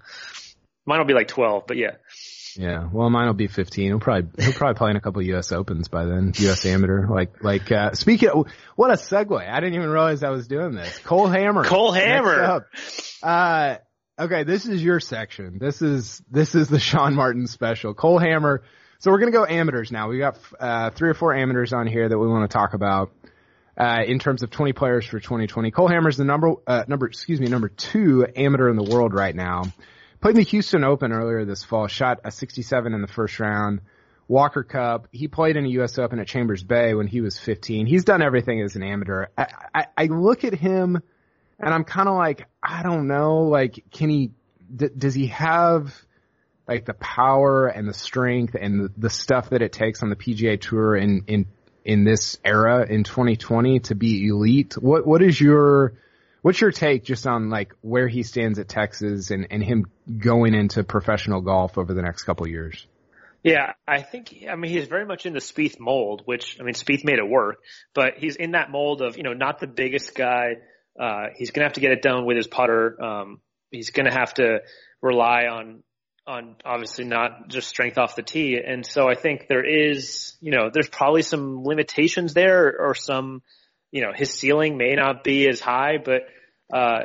Mine 0.84 0.98
will 0.98 1.06
be 1.06 1.14
like 1.14 1.28
12, 1.28 1.64
but 1.66 1.76
yeah. 1.76 1.92
Yeah, 2.56 2.88
well, 2.92 3.08
mine 3.10 3.26
will 3.26 3.34
be 3.34 3.46
15. 3.46 3.84
He'll 3.86 4.00
probably 4.00 4.44
he'll 4.44 4.52
probably 4.52 4.78
play 4.78 4.90
in 4.90 4.96
a 4.96 5.00
couple 5.00 5.22
U.S. 5.22 5.52
Opens 5.52 5.88
by 5.88 6.04
then. 6.04 6.32
U.S. 6.36 6.66
Amateur, 6.66 7.06
like 7.08 7.42
like 7.42 7.70
uh, 7.72 7.92
speaking. 7.92 8.28
Of, 8.28 8.46
what 8.76 8.90
a 8.90 8.94
segue! 8.94 9.48
I 9.48 9.60
didn't 9.60 9.74
even 9.74 9.88
realize 9.88 10.22
I 10.22 10.30
was 10.30 10.46
doing 10.48 10.74
this. 10.74 10.98
Cole 10.98 11.28
Hammer. 11.28 11.64
Cole 11.64 11.92
Hammer. 11.92 12.66
Uh, 13.22 13.76
okay, 14.18 14.44
this 14.44 14.66
is 14.66 14.82
your 14.82 15.00
section. 15.00 15.58
This 15.58 15.82
is 15.82 16.22
this 16.30 16.54
is 16.54 16.68
the 16.68 16.78
Sean 16.80 17.14
Martin 17.14 17.46
special. 17.46 17.94
Cole 17.94 18.18
Hammer. 18.18 18.62
So 18.98 19.10
we're 19.10 19.18
gonna 19.18 19.32
go 19.32 19.46
amateurs 19.46 19.90
now. 19.90 20.08
We 20.08 20.18
got 20.18 20.38
uh, 20.60 20.90
three 20.90 21.10
or 21.10 21.14
four 21.14 21.34
amateurs 21.34 21.72
on 21.72 21.86
here 21.86 22.08
that 22.08 22.18
we 22.18 22.28
want 22.28 22.50
to 22.50 22.54
talk 22.54 22.74
about. 22.74 23.12
Uh, 23.74 24.02
in 24.06 24.18
terms 24.18 24.42
of 24.42 24.50
20 24.50 24.74
players 24.74 25.06
for 25.06 25.18
2020, 25.18 25.70
Cole 25.70 25.88
Hammer's 25.88 26.18
the 26.18 26.24
number, 26.24 26.52
uh, 26.66 26.84
number, 26.88 27.06
excuse 27.06 27.40
me, 27.40 27.46
number 27.46 27.70
two 27.70 28.26
amateur 28.36 28.68
in 28.68 28.76
the 28.76 28.82
world 28.82 29.14
right 29.14 29.34
now. 29.34 29.62
Played 30.22 30.36
in 30.36 30.44
the 30.44 30.50
Houston 30.50 30.84
Open 30.84 31.12
earlier 31.12 31.44
this 31.44 31.64
fall, 31.64 31.88
shot 31.88 32.20
a 32.24 32.30
67 32.30 32.94
in 32.94 33.02
the 33.02 33.08
first 33.08 33.40
round. 33.40 33.80
Walker 34.28 34.62
Cup. 34.62 35.08
He 35.10 35.26
played 35.26 35.56
in 35.56 35.66
a 35.66 35.68
U.S. 35.70 35.98
Open 35.98 36.20
at 36.20 36.28
Chambers 36.28 36.62
Bay 36.62 36.94
when 36.94 37.08
he 37.08 37.20
was 37.20 37.40
15. 37.40 37.86
He's 37.86 38.04
done 38.04 38.22
everything 38.22 38.62
as 38.62 38.76
an 38.76 38.84
amateur. 38.84 39.26
I, 39.36 39.46
I, 39.74 39.86
I 39.96 40.04
look 40.06 40.44
at 40.44 40.54
him 40.54 41.02
and 41.58 41.74
I'm 41.74 41.82
kind 41.82 42.08
of 42.08 42.14
like, 42.14 42.46
I 42.62 42.84
don't 42.84 43.08
know, 43.08 43.42
like, 43.42 43.84
can 43.90 44.10
he, 44.10 44.30
d- 44.74 44.90
does 44.96 45.12
he 45.12 45.26
have 45.26 45.92
like 46.68 46.84
the 46.84 46.94
power 46.94 47.66
and 47.66 47.88
the 47.88 47.94
strength 47.94 48.54
and 48.54 48.84
the, 48.84 48.92
the 48.96 49.10
stuff 49.10 49.50
that 49.50 49.60
it 49.60 49.72
takes 49.72 50.04
on 50.04 50.08
the 50.08 50.16
PGA 50.16 50.60
Tour 50.60 50.94
in, 50.94 51.24
in, 51.26 51.46
in 51.84 52.04
this 52.04 52.38
era 52.44 52.86
in 52.88 53.02
2020 53.02 53.80
to 53.80 53.96
be 53.96 54.28
elite? 54.28 54.74
What, 54.74 55.04
what 55.04 55.20
is 55.20 55.40
your, 55.40 55.94
What's 56.42 56.60
your 56.60 56.72
take 56.72 57.04
just 57.04 57.26
on 57.26 57.50
like 57.50 57.72
where 57.80 58.08
he 58.08 58.24
stands 58.24 58.58
at 58.58 58.68
Texas 58.68 59.30
and, 59.30 59.46
and 59.50 59.62
him 59.62 59.86
going 60.18 60.54
into 60.54 60.82
professional 60.82 61.40
golf 61.40 61.78
over 61.78 61.94
the 61.94 62.02
next 62.02 62.24
couple 62.24 62.46
years? 62.48 62.86
Yeah, 63.44 63.72
I 63.88 64.02
think, 64.02 64.44
I 64.48 64.54
mean, 64.54 64.70
he's 64.70 64.86
very 64.86 65.04
much 65.04 65.26
in 65.26 65.32
the 65.32 65.40
Spieth 65.40 65.80
mold, 65.80 66.22
which, 66.24 66.58
I 66.60 66.64
mean, 66.64 66.74
Spieth 66.74 67.04
made 67.04 67.18
it 67.18 67.28
work, 67.28 67.56
but 67.92 68.14
he's 68.18 68.36
in 68.36 68.52
that 68.52 68.70
mold 68.70 69.02
of, 69.02 69.16
you 69.16 69.24
know, 69.24 69.32
not 69.32 69.58
the 69.58 69.66
biggest 69.66 70.14
guy. 70.14 70.58
Uh, 70.98 71.26
he's 71.36 71.50
to 71.62 71.62
have 71.62 71.72
to 71.72 71.80
get 71.80 71.92
it 71.92 72.02
done 72.02 72.24
with 72.24 72.36
his 72.36 72.46
putter. 72.46 73.02
Um, 73.02 73.40
he's 73.70 73.90
to 73.90 74.12
have 74.12 74.34
to 74.34 74.60
rely 75.00 75.46
on, 75.46 75.82
on 76.24 76.54
obviously 76.64 77.04
not 77.04 77.48
just 77.48 77.68
strength 77.68 77.98
off 77.98 78.14
the 78.14 78.22
tee. 78.22 78.60
And 78.64 78.86
so 78.86 79.08
I 79.08 79.14
think 79.14 79.46
there 79.48 79.64
is, 79.64 80.36
you 80.40 80.52
know, 80.52 80.70
there's 80.72 80.88
probably 80.88 81.22
some 81.22 81.64
limitations 81.64 82.34
there 82.34 82.76
or 82.78 82.94
some, 82.94 83.42
you 83.92 84.02
know, 84.02 84.12
his 84.12 84.32
ceiling 84.32 84.76
may 84.76 84.96
not 84.96 85.22
be 85.22 85.48
as 85.48 85.60
high, 85.60 85.98
but, 86.04 86.22
uh, 86.72 87.04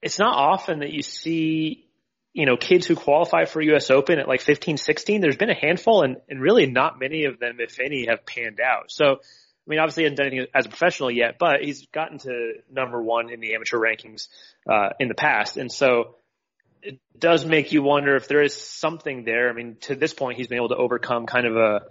it's 0.00 0.18
not 0.18 0.34
often 0.36 0.78
that 0.80 0.92
you 0.92 1.02
see, 1.02 1.88
you 2.32 2.46
know, 2.46 2.56
kids 2.56 2.86
who 2.86 2.94
qualify 2.94 3.44
for 3.44 3.60
US 3.60 3.90
Open 3.90 4.18
at 4.18 4.28
like 4.28 4.40
15, 4.40 4.76
16. 4.76 5.20
There's 5.20 5.36
been 5.36 5.50
a 5.50 5.54
handful 5.54 6.02
and, 6.02 6.18
and 6.28 6.40
really 6.40 6.66
not 6.66 6.98
many 6.98 7.24
of 7.24 7.40
them, 7.40 7.56
if 7.58 7.80
any, 7.80 8.06
have 8.06 8.24
panned 8.24 8.60
out. 8.60 8.90
So, 8.90 9.04
I 9.06 9.66
mean, 9.66 9.80
obviously 9.80 10.02
he 10.02 10.04
hasn't 10.04 10.18
done 10.18 10.26
anything 10.28 10.46
as 10.54 10.66
a 10.66 10.68
professional 10.68 11.10
yet, 11.10 11.36
but 11.38 11.60
he's 11.62 11.86
gotten 11.86 12.18
to 12.20 12.52
number 12.70 13.02
one 13.02 13.30
in 13.30 13.40
the 13.40 13.54
amateur 13.54 13.78
rankings, 13.78 14.28
uh, 14.70 14.90
in 15.00 15.08
the 15.08 15.14
past. 15.14 15.56
And 15.56 15.70
so 15.70 16.14
it 16.82 17.00
does 17.18 17.44
make 17.44 17.72
you 17.72 17.82
wonder 17.82 18.16
if 18.16 18.28
there 18.28 18.42
is 18.42 18.54
something 18.54 19.24
there. 19.24 19.50
I 19.50 19.52
mean, 19.52 19.76
to 19.82 19.96
this 19.96 20.14
point, 20.14 20.38
he's 20.38 20.46
been 20.46 20.58
able 20.58 20.70
to 20.70 20.76
overcome 20.76 21.26
kind 21.26 21.46
of 21.46 21.56
a, 21.56 21.82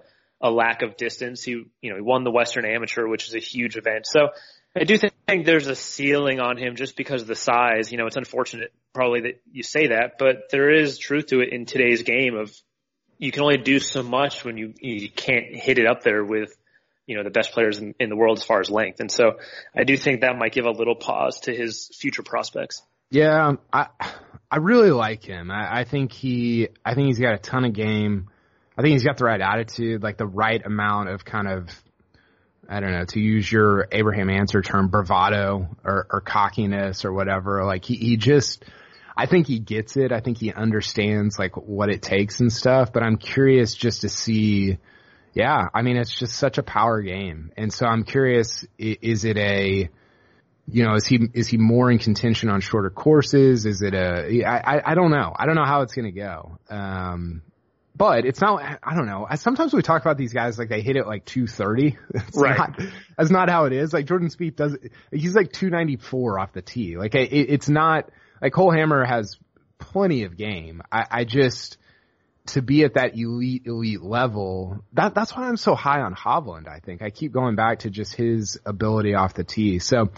a 0.41 0.51
lack 0.51 0.81
of 0.81 0.97
distance. 0.97 1.43
He, 1.43 1.51
you 1.81 1.89
know, 1.89 1.95
he 1.95 2.01
won 2.01 2.23
the 2.23 2.31
Western 2.31 2.65
Amateur, 2.65 3.07
which 3.07 3.27
is 3.27 3.35
a 3.35 3.39
huge 3.39 3.77
event. 3.77 4.05
So 4.05 4.29
I 4.75 4.83
do 4.83 4.97
think 4.97 5.45
there's 5.45 5.67
a 5.67 5.75
ceiling 5.75 6.39
on 6.39 6.57
him 6.57 6.75
just 6.75 6.95
because 6.95 7.21
of 7.21 7.27
the 7.27 7.35
size. 7.35 7.91
You 7.91 7.97
know, 7.97 8.05
it's 8.05 8.17
unfortunate 8.17 8.71
probably 8.93 9.21
that 9.21 9.41
you 9.51 9.63
say 9.63 9.87
that, 9.87 10.17
but 10.19 10.49
there 10.51 10.69
is 10.71 10.97
truth 10.97 11.27
to 11.27 11.39
it 11.39 11.49
in 11.51 11.65
today's 11.65 12.03
game 12.03 12.35
of 12.35 12.55
you 13.17 13.31
can 13.31 13.43
only 13.43 13.57
do 13.57 13.79
so 13.79 14.03
much 14.03 14.45
when 14.45 14.57
you, 14.57 14.73
you 14.79 15.09
can't 15.09 15.55
hit 15.55 15.79
it 15.79 15.87
up 15.87 16.03
there 16.03 16.23
with, 16.23 16.55
you 17.07 17.17
know, 17.17 17.23
the 17.23 17.31
best 17.31 17.51
players 17.51 17.79
in, 17.79 17.95
in 17.99 18.09
the 18.09 18.15
world 18.15 18.37
as 18.37 18.43
far 18.43 18.59
as 18.59 18.69
length. 18.69 18.99
And 18.99 19.11
so 19.11 19.39
I 19.75 19.85
do 19.85 19.97
think 19.97 20.21
that 20.21 20.37
might 20.37 20.51
give 20.51 20.65
a 20.65 20.71
little 20.71 20.95
pause 20.95 21.39
to 21.41 21.55
his 21.55 21.89
future 21.99 22.21
prospects. 22.21 22.83
Yeah, 23.09 23.47
um, 23.47 23.59
I 23.71 23.87
I 24.51 24.57
really 24.57 24.91
like 24.91 25.23
him. 25.23 25.49
I, 25.49 25.79
I 25.79 25.83
think 25.85 26.11
he 26.11 26.67
I 26.83 26.93
think 26.93 27.07
he's 27.07 27.19
got 27.19 27.33
a 27.33 27.37
ton 27.37 27.63
of 27.63 27.73
game. 27.73 28.29
I 28.77 28.83
think 28.83 28.93
he's 28.93 29.03
got 29.03 29.17
the 29.17 29.25
right 29.25 29.41
attitude, 29.41 30.03
like 30.03 30.17
the 30.17 30.27
right 30.27 30.63
amount 30.63 31.09
of 31.09 31.25
kind 31.25 31.47
of, 31.47 31.69
I 32.69 32.79
don't 32.79 32.91
know, 32.91 33.05
to 33.05 33.19
use 33.19 33.51
your 33.51 33.87
Abraham 33.91 34.29
Ancer 34.29 34.61
term, 34.61 34.89
bravado 34.89 35.75
or, 35.83 36.05
or 36.11 36.21
cockiness 36.21 37.03
or 37.03 37.11
whatever. 37.11 37.65
Like 37.65 37.85
he, 37.85 37.95
he 37.95 38.17
just, 38.17 38.63
I 39.15 39.25
think 39.25 39.47
he 39.47 39.57
gets 39.57 39.97
it. 39.97 40.11
I 40.11 40.19
think 40.19 40.37
he 40.37 40.53
understands 40.53 41.39
like 41.39 41.57
what 41.57 41.89
it 41.89 42.03
takes 42.03 42.39
and 42.39 42.53
stuff, 42.53 42.93
but 42.93 43.01
I'm 43.01 43.17
curious 43.17 43.73
just 43.73 44.01
to 44.01 44.09
see, 44.09 44.77
yeah, 45.33 45.69
I 45.73 45.81
mean, 45.81 45.97
it's 45.97 46.15
just 46.15 46.35
such 46.35 46.59
a 46.59 46.63
power 46.63 47.01
game. 47.01 47.51
And 47.57 47.73
so 47.73 47.87
I'm 47.87 48.03
curious, 48.03 48.63
is 48.77 49.25
it 49.25 49.37
a, 49.37 49.89
you 50.67 50.83
know, 50.83 50.93
is 50.93 51.07
he, 51.07 51.19
is 51.33 51.47
he 51.47 51.57
more 51.57 51.89
in 51.89 51.97
contention 51.97 52.49
on 52.49 52.61
shorter 52.61 52.91
courses? 52.91 53.65
Is 53.65 53.81
it 53.81 53.95
a, 53.95 54.43
I, 54.45 54.77
I, 54.77 54.91
I 54.91 54.93
don't 54.95 55.09
know. 55.09 55.33
I 55.35 55.47
don't 55.47 55.55
know 55.55 55.65
how 55.65 55.81
it's 55.81 55.95
going 55.95 56.05
to 56.05 56.19
go. 56.19 56.59
Um, 56.69 57.41
but 57.97 58.25
it's 58.25 58.39
not, 58.39 58.61
I 58.83 58.95
don't 58.95 59.07
know. 59.07 59.27
Sometimes 59.35 59.73
we 59.73 59.81
talk 59.81 60.01
about 60.01 60.17
these 60.17 60.33
guys 60.33 60.59
like 60.59 60.69
they 60.69 60.81
hit 60.81 60.95
it 60.97 61.07
like 61.07 61.25
230. 61.25 61.97
right. 62.35 62.57
Not, 62.57 62.79
that's 63.17 63.31
not 63.31 63.49
how 63.49 63.65
it 63.65 63.73
is. 63.73 63.91
Like 63.91 64.05
Jordan 64.05 64.29
Spieth 64.29 64.55
does, 64.55 64.77
he's 65.11 65.35
like 65.35 65.51
294 65.51 66.39
off 66.39 66.53
the 66.53 66.61
tee. 66.61 66.97
Like 66.97 67.15
it, 67.15 67.31
it's 67.31 67.67
not, 67.67 68.09
like 68.41 68.53
Cole 68.53 68.71
Hammer 68.71 69.03
has 69.03 69.37
plenty 69.79 70.23
of 70.23 70.37
game. 70.37 70.83
I, 70.91 71.05
I 71.09 71.23
just, 71.23 71.77
to 72.47 72.61
be 72.61 72.83
at 72.83 72.93
that 72.93 73.17
elite, 73.17 73.63
elite 73.65 74.01
level, 74.01 74.83
that, 74.93 75.15
that's 75.15 75.35
why 75.35 75.47
I'm 75.47 75.57
so 75.57 75.73
high 75.73 76.01
on 76.01 76.13
Hovland, 76.13 76.67
I 76.67 76.79
think. 76.79 77.01
I 77.01 77.09
keep 77.09 77.31
going 77.31 77.55
back 77.55 77.79
to 77.79 77.89
just 77.89 78.13
his 78.15 78.59
ability 78.65 79.15
off 79.15 79.33
the 79.33 79.43
tee. 79.43 79.79
So, 79.79 80.09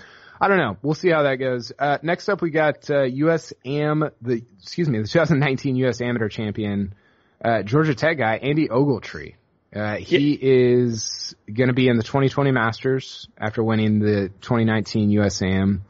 I 0.42 0.48
don't 0.48 0.58
know. 0.58 0.78
We'll 0.82 0.96
see 0.96 1.10
how 1.10 1.24
that 1.24 1.36
goes. 1.36 1.72
Uh, 1.78 1.98
next 2.02 2.30
up 2.30 2.42
we 2.42 2.50
got, 2.50 2.90
uh, 2.90 3.04
US 3.04 3.54
Am, 3.66 4.10
the, 4.22 4.44
excuse 4.62 4.90
me, 4.90 5.00
the 5.00 5.08
2019 5.08 5.76
US 5.78 6.02
Amateur 6.02 6.30
Champion, 6.30 6.94
uh, 7.44 7.64
Georgia 7.64 7.96
Tech 7.96 8.18
guy, 8.18 8.38
Andy 8.38 8.68
Ogletree. 8.68 9.36
Uh, 9.74 9.96
he 9.98 10.34
yeah. 10.34 10.38
is 10.42 11.36
going 11.52 11.68
to 11.68 11.74
be 11.74 11.88
in 11.88 11.98
the 11.98 12.04
2020 12.04 12.52
Masters 12.52 13.28
after 13.38 13.64
winning 13.64 14.00
the 14.00 14.30
2019 14.42 15.12
USAM. 15.12 15.82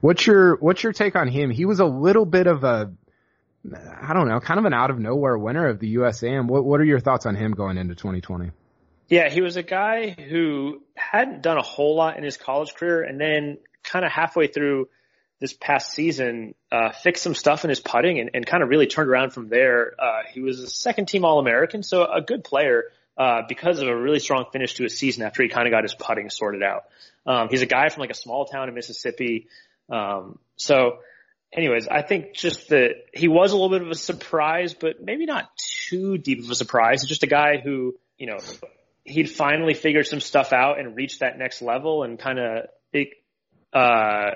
What's 0.00 0.26
your 0.26 0.56
what's 0.56 0.82
your 0.82 0.92
take 0.92 1.16
on 1.16 1.28
him? 1.28 1.50
He 1.50 1.64
was 1.64 1.80
a 1.80 1.84
little 1.84 2.24
bit 2.24 2.46
of 2.46 2.64
a 2.64 2.92
I 4.00 4.14
don't 4.14 4.28
know, 4.28 4.40
kind 4.40 4.58
of 4.58 4.64
an 4.64 4.72
out 4.72 4.90
of 4.90 4.98
nowhere 4.98 5.36
winner 5.36 5.66
of 5.68 5.80
the 5.80 5.96
USAM. 5.96 6.46
What 6.46 6.64
what 6.64 6.80
are 6.80 6.84
your 6.84 7.00
thoughts 7.00 7.26
on 7.26 7.34
him 7.34 7.52
going 7.52 7.76
into 7.76 7.94
2020? 7.94 8.52
Yeah, 9.08 9.28
he 9.28 9.40
was 9.40 9.56
a 9.56 9.62
guy 9.62 10.10
who 10.10 10.82
hadn't 10.96 11.42
done 11.42 11.58
a 11.58 11.62
whole 11.62 11.94
lot 11.94 12.16
in 12.16 12.24
his 12.24 12.36
college 12.36 12.74
career 12.74 13.02
and 13.02 13.20
then 13.20 13.58
kind 13.84 14.04
of 14.04 14.10
halfway 14.10 14.48
through 14.48 14.88
this 15.40 15.52
past 15.52 15.92
season, 15.92 16.54
uh, 16.76 16.92
fixed 16.92 17.22
some 17.22 17.34
stuff 17.34 17.64
in 17.64 17.70
his 17.70 17.80
putting 17.80 18.20
and, 18.20 18.30
and 18.34 18.46
kind 18.46 18.62
of 18.62 18.68
really 18.68 18.86
turned 18.86 19.08
around 19.08 19.30
from 19.32 19.48
there. 19.48 19.94
Uh, 19.98 20.22
he 20.32 20.40
was 20.40 20.60
a 20.60 20.68
second 20.68 21.06
team 21.06 21.24
All 21.24 21.38
American, 21.38 21.82
so 21.82 22.04
a 22.04 22.20
good 22.20 22.42
player, 22.44 22.84
uh, 23.16 23.42
because 23.48 23.80
of 23.80 23.88
a 23.88 23.96
really 23.96 24.18
strong 24.18 24.44
finish 24.52 24.74
to 24.74 24.82
his 24.82 24.98
season 24.98 25.22
after 25.22 25.42
he 25.42 25.48
kind 25.48 25.66
of 25.66 25.72
got 25.72 25.84
his 25.84 25.94
putting 25.94 26.28
sorted 26.30 26.62
out. 26.62 26.82
Um, 27.24 27.48
he's 27.48 27.62
a 27.62 27.66
guy 27.66 27.88
from 27.88 28.02
like 28.02 28.10
a 28.10 28.20
small 28.24 28.44
town 28.44 28.68
in 28.68 28.74
Mississippi. 28.74 29.48
Um, 29.88 30.38
so 30.56 30.98
anyways, 31.52 31.88
I 31.88 32.02
think 32.02 32.34
just 32.34 32.68
that 32.68 32.90
he 33.14 33.28
was 33.28 33.52
a 33.52 33.56
little 33.56 33.70
bit 33.70 33.82
of 33.82 33.90
a 33.90 33.94
surprise, 33.94 34.74
but 34.74 35.02
maybe 35.02 35.26
not 35.26 35.50
too 35.88 36.18
deep 36.18 36.44
of 36.44 36.50
a 36.50 36.54
surprise. 36.54 37.04
Just 37.06 37.22
a 37.22 37.26
guy 37.28 37.56
who, 37.62 37.96
you 38.18 38.26
know, 38.26 38.38
he'd 39.04 39.30
finally 39.30 39.74
figured 39.74 40.06
some 40.06 40.20
stuff 40.20 40.52
out 40.52 40.78
and 40.78 40.96
reached 40.96 41.20
that 41.20 41.38
next 41.38 41.62
level 41.62 42.02
and 42.02 42.18
kind 42.18 42.38
of, 42.38 42.66
uh, 43.72 44.30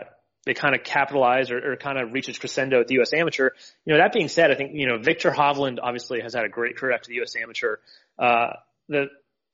they 0.47 0.55
kind 0.55 0.75
of 0.75 0.83
capitalize 0.83 1.51
or, 1.51 1.73
or 1.73 1.77
kind 1.77 1.99
of 1.99 2.13
reach 2.13 2.29
its 2.29 2.39
crescendo 2.39 2.81
at 2.81 2.89
the 2.89 2.95
U.S. 2.95 3.13
Amateur. 3.13 3.51
You 3.85 3.95
know, 3.95 4.01
that 4.01 4.13
being 4.13 4.29
said, 4.29 4.51
I 4.51 4.55
think, 4.55 4.73
you 4.75 4.87
know, 4.87 4.99
Viktor 4.99 5.31
Hovland 5.31 5.79
obviously 5.83 6.21
has 6.21 6.35
had 6.35 6.45
a 6.45 6.49
great 6.49 6.77
career 6.77 6.93
after 6.93 7.09
the 7.09 7.17
U.S. 7.17 7.35
Amateur. 7.37 7.77
Uh, 8.19 8.55
the 8.89 9.07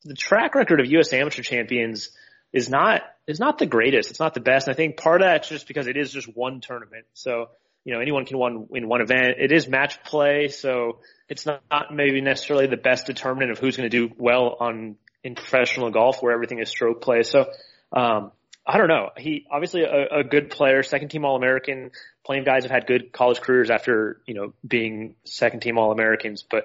the 0.05 0.15
track 0.15 0.55
record 0.55 0.81
of 0.81 0.87
U.S. 0.87 1.13
amateur 1.13 1.43
champions 1.43 2.11
is 2.53 2.69
not 2.69 3.03
is 3.27 3.41
not 3.41 3.59
the 3.59 3.67
greatest. 3.67 4.11
It's 4.11 4.21
not 4.21 4.35
the 4.35 4.41
best. 4.41 4.69
And 4.69 4.75
I 4.75 4.77
think 4.77 4.97
part 4.97 5.21
of 5.21 5.27
that's 5.27 5.49
just 5.49 5.67
because 5.67 5.89
it 5.89 5.97
is 5.97 6.13
just 6.13 6.29
one 6.35 6.61
tournament. 6.61 7.07
So 7.15 7.49
you 7.85 7.93
know 7.93 8.01
anyone 8.01 8.25
can 8.25 8.39
win 8.39 8.69
in 8.73 8.89
one 8.89 9.01
event. 9.01 9.37
It 9.39 9.53
is 9.53 9.69
match 9.69 10.03
play, 10.05 10.49
so 10.49 11.01
it's 11.29 11.45
not, 11.45 11.63
not 11.71 11.95
maybe 11.95 12.21
necessarily 12.21 12.67
the 12.67 12.77
best 12.77 13.07
determinant 13.07 13.53
of 13.53 13.59
who's 13.59 13.77
going 13.77 13.91
to 13.91 14.09
do 14.09 14.15
well 14.17 14.57
on 14.61 14.97
in 15.25 15.35
professional 15.35 15.91
golf 15.91 16.23
where 16.23 16.33
everything 16.33 16.61
is 16.61 16.69
stroke 16.69 17.03
play. 17.03 17.23
So 17.23 17.47
um, 17.93 18.31
I 18.67 18.79
don't 18.79 18.89
know. 18.89 19.11
He 19.17 19.47
obviously 19.51 19.83
a, 19.83 20.19
a 20.21 20.25
good 20.25 20.51
player, 20.51 20.83
second 20.83 21.09
team 21.09 21.25
All 21.25 21.37
American. 21.37 21.93
Plenty 22.25 22.41
of 22.41 22.47
guys 22.47 22.65
have 22.65 22.73
had 22.73 22.87
good 22.87 23.13
college 23.13 23.41
careers 23.41 23.71
after 23.71 24.21
you 24.27 24.35
know 24.35 24.55
being 24.67 25.15
second 25.25 25.61
team 25.61 25.79
All 25.79 25.93
Americans, 25.93 26.45
but 26.49 26.65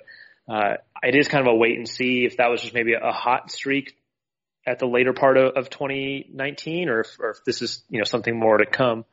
uh, 0.50 0.78
it 1.04 1.16
is 1.16 1.28
kind 1.28 1.48
of 1.48 1.54
a 1.54 1.56
wait 1.56 1.78
and 1.78 1.88
see 1.88 2.26
if 2.26 2.38
that 2.38 2.50
was 2.50 2.62
just 2.62 2.74
maybe 2.74 2.94
a 2.94 3.12
hot 3.12 3.52
streak 3.52 3.96
at 4.66 4.80
the 4.80 4.88
later 4.88 5.14
part 5.14 5.38
of, 5.38 5.56
of 5.56 5.70
2019, 5.70 6.90
or 6.90 7.02
if, 7.02 7.20
or 7.20 7.32
if 7.32 7.44
this 7.46 7.62
is 7.62 7.84
you 7.90 8.00
know 8.00 8.04
something 8.06 8.38
more 8.38 8.58
to 8.58 8.66
come. 8.66 9.06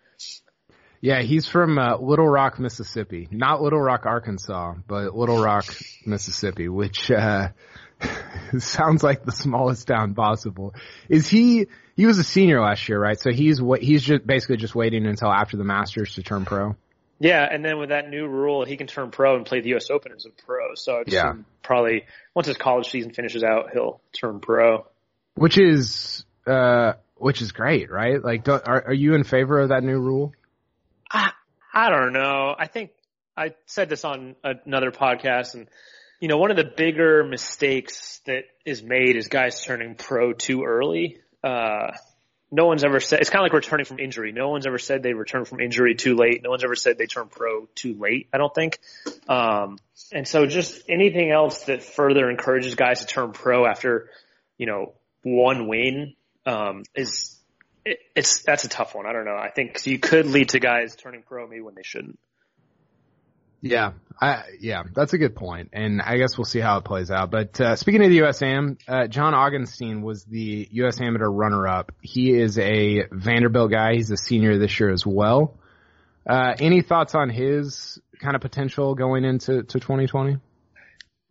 Yeah, 1.00 1.20
he's 1.22 1.46
from 1.46 1.78
uh, 1.78 1.96
Little 1.98 2.26
Rock, 2.26 2.58
Mississippi. 2.58 3.28
Not 3.30 3.62
Little 3.62 3.80
Rock, 3.80 4.06
Arkansas, 4.06 4.74
but 4.86 5.14
Little 5.14 5.40
Rock, 5.40 5.66
Mississippi, 6.06 6.68
which 6.68 7.10
uh 7.10 7.48
sounds 8.58 9.02
like 9.02 9.24
the 9.24 9.32
smallest 9.32 9.86
town 9.86 10.14
possible. 10.14 10.74
Is 11.08 11.28
he 11.28 11.66
he 11.98 12.06
was 12.06 12.16
a 12.20 12.24
senior 12.24 12.60
last 12.60 12.88
year, 12.88 13.00
right? 13.00 13.18
So 13.18 13.32
he's 13.32 13.60
what 13.60 13.82
he's 13.82 14.04
just 14.04 14.24
basically 14.24 14.56
just 14.56 14.72
waiting 14.72 15.04
until 15.04 15.32
after 15.32 15.56
the 15.56 15.64
Masters 15.64 16.14
to 16.14 16.22
turn 16.22 16.44
pro. 16.44 16.76
Yeah, 17.18 17.44
and 17.50 17.64
then 17.64 17.78
with 17.78 17.88
that 17.88 18.08
new 18.08 18.28
rule, 18.28 18.64
he 18.64 18.76
can 18.76 18.86
turn 18.86 19.10
pro 19.10 19.34
and 19.34 19.44
play 19.44 19.60
the 19.60 19.70
U.S. 19.70 19.90
Open 19.90 20.12
as 20.12 20.24
a 20.24 20.30
pro. 20.30 20.76
So 20.76 21.02
yeah. 21.08 21.32
probably 21.60 22.04
once 22.34 22.46
his 22.46 22.56
college 22.56 22.88
season 22.88 23.12
finishes 23.12 23.42
out, 23.42 23.70
he'll 23.72 24.00
turn 24.12 24.38
pro. 24.38 24.86
Which 25.34 25.58
is 25.58 26.24
uh, 26.46 26.92
which 27.16 27.42
is 27.42 27.50
great, 27.50 27.90
right? 27.90 28.22
Like, 28.22 28.48
are 28.48 28.84
are 28.86 28.94
you 28.94 29.14
in 29.14 29.24
favor 29.24 29.58
of 29.58 29.70
that 29.70 29.82
new 29.82 29.98
rule? 29.98 30.32
I 31.10 31.32
I 31.74 31.90
don't 31.90 32.12
know. 32.12 32.54
I 32.56 32.68
think 32.68 32.92
I 33.36 33.54
said 33.66 33.88
this 33.88 34.04
on 34.04 34.36
another 34.44 34.92
podcast, 34.92 35.54
and 35.54 35.66
you 36.20 36.28
know, 36.28 36.38
one 36.38 36.52
of 36.52 36.56
the 36.56 36.70
bigger 36.76 37.24
mistakes 37.24 38.20
that 38.26 38.44
is 38.64 38.84
made 38.84 39.16
is 39.16 39.26
guys 39.26 39.64
turning 39.64 39.96
pro 39.96 40.32
too 40.32 40.62
early. 40.62 41.18
Uh, 41.42 41.92
no 42.50 42.66
one's 42.66 42.82
ever 42.82 43.00
said 43.00 43.20
it's 43.20 43.30
kind 43.30 43.40
of 43.40 43.44
like 43.44 43.52
returning 43.52 43.84
from 43.84 43.98
injury. 43.98 44.32
No 44.32 44.48
one's 44.48 44.66
ever 44.66 44.78
said 44.78 45.02
they 45.02 45.12
return 45.12 45.44
from 45.44 45.60
injury 45.60 45.94
too 45.94 46.16
late. 46.16 46.42
No 46.42 46.50
one's 46.50 46.64
ever 46.64 46.76
said 46.76 46.96
they 46.96 47.06
turn 47.06 47.28
pro 47.28 47.66
too 47.74 47.94
late. 47.94 48.28
I 48.32 48.38
don't 48.38 48.54
think. 48.54 48.78
Um, 49.28 49.78
and 50.12 50.26
so 50.26 50.46
just 50.46 50.82
anything 50.88 51.30
else 51.30 51.64
that 51.64 51.82
further 51.82 52.30
encourages 52.30 52.74
guys 52.74 53.00
to 53.00 53.06
turn 53.06 53.32
pro 53.32 53.66
after, 53.66 54.08
you 54.56 54.66
know, 54.66 54.94
one 55.22 55.68
win, 55.68 56.14
um, 56.46 56.84
is 56.94 57.36
it, 57.84 57.98
it's 58.16 58.42
that's 58.42 58.64
a 58.64 58.68
tough 58.68 58.94
one. 58.94 59.06
I 59.06 59.12
don't 59.12 59.26
know. 59.26 59.36
I 59.36 59.50
think 59.50 59.86
you 59.86 59.98
could 59.98 60.26
lead 60.26 60.50
to 60.50 60.60
guys 60.60 60.96
turning 60.96 61.22
pro 61.22 61.46
maybe 61.46 61.60
when 61.60 61.74
they 61.74 61.82
shouldn't. 61.82 62.18
Yeah, 63.60 63.92
I, 64.20 64.42
yeah, 64.60 64.82
that's 64.94 65.12
a 65.12 65.18
good 65.18 65.36
point, 65.36 65.70
and 65.72 66.02
I 66.02 66.16
guess 66.16 66.36
we'll 66.36 66.44
see 66.44 66.60
how 66.60 66.78
it 66.78 66.84
plays 66.84 67.10
out. 67.10 67.30
But 67.30 67.60
uh, 67.60 67.76
speaking 67.76 68.02
of 68.04 68.10
the 68.10 68.18
USAM, 68.18 68.78
uh, 68.88 69.06
John 69.06 69.32
Augenstein 69.32 70.02
was 70.02 70.24
the 70.24 70.68
US 70.72 71.00
Amateur 71.00 71.28
runner-up. 71.28 71.92
He 72.00 72.32
is 72.32 72.58
a 72.58 73.06
Vanderbilt 73.10 73.70
guy. 73.70 73.94
He's 73.94 74.10
a 74.10 74.16
senior 74.16 74.58
this 74.58 74.78
year 74.78 74.90
as 74.90 75.06
well. 75.06 75.56
Uh, 76.26 76.54
any 76.58 76.82
thoughts 76.82 77.14
on 77.14 77.30
his 77.30 78.00
kind 78.20 78.34
of 78.34 78.42
potential 78.42 78.94
going 78.94 79.24
into 79.24 79.62
to 79.62 79.80
2020? 79.80 80.38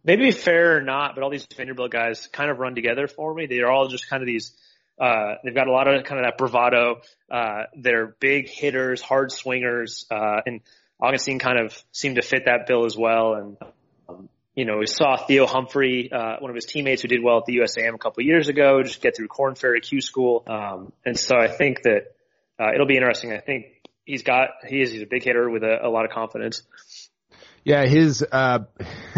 Maybe 0.03 0.31
fair 0.31 0.77
or 0.77 0.81
not, 0.81 1.15
but 1.15 1.23
all 1.23 1.29
these 1.29 1.45
Vanderbilt 1.55 1.91
guys 1.91 2.27
kind 2.27 2.49
of 2.49 2.59
run 2.59 2.75
together 2.75 3.07
for 3.07 3.33
me. 3.33 3.45
They're 3.47 3.69
all 3.69 3.89
just 3.89 4.09
kind 4.09 4.23
of 4.23 4.27
these. 4.27 4.53
Uh, 4.99 5.35
they've 5.43 5.53
got 5.53 5.67
a 5.67 5.71
lot 5.71 5.87
of 5.87 6.05
kind 6.05 6.21
of 6.21 6.25
that 6.25 6.37
bravado. 6.37 7.01
Uh, 7.29 7.63
they're 7.75 8.15
big 8.19 8.47
hitters, 8.47 9.01
hard 9.01 9.31
swingers, 9.31 10.05
uh, 10.09 10.41
and 10.45 10.61
Augenstein 11.01 11.39
kind 11.39 11.59
of 11.59 11.77
seemed 11.91 12.15
to 12.15 12.21
fit 12.21 12.45
that 12.45 12.67
bill 12.67 12.85
as 12.85 12.97
well. 12.97 13.35
And, 13.35 13.57
um, 14.09 14.29
you 14.55 14.65
know, 14.65 14.77
we 14.77 14.87
saw 14.87 15.17
Theo 15.17 15.45
Humphrey, 15.45 16.11
uh, 16.11 16.37
one 16.39 16.49
of 16.49 16.55
his 16.55 16.65
teammates 16.65 17.01
who 17.01 17.07
did 17.07 17.21
well 17.23 17.37
at 17.37 17.45
the 17.45 17.57
USAM 17.57 17.93
a 17.93 17.97
couple 17.97 18.21
of 18.21 18.25
years 18.25 18.47
ago, 18.47 18.81
just 18.83 19.01
get 19.01 19.15
through 19.15 19.27
Corn 19.27 19.55
Ferry 19.55 19.81
Q 19.81 20.01
school. 20.01 20.43
Um, 20.47 20.91
and 21.05 21.17
so 21.17 21.37
I 21.37 21.47
think 21.47 21.83
that, 21.83 22.15
uh, 22.59 22.73
it'll 22.73 22.87
be 22.87 22.95
interesting. 22.95 23.31
I 23.31 23.39
think 23.39 23.65
he's 24.05 24.23
got, 24.23 24.49
he 24.67 24.81
is, 24.81 24.91
he's 24.91 25.03
a 25.03 25.07
big 25.07 25.23
hitter 25.23 25.49
with 25.49 25.63
a, 25.63 25.85
a 25.85 25.89
lot 25.89 26.05
of 26.05 26.11
confidence. 26.11 26.63
Yeah, 27.63 27.85
his, 27.85 28.25
uh, 28.31 28.59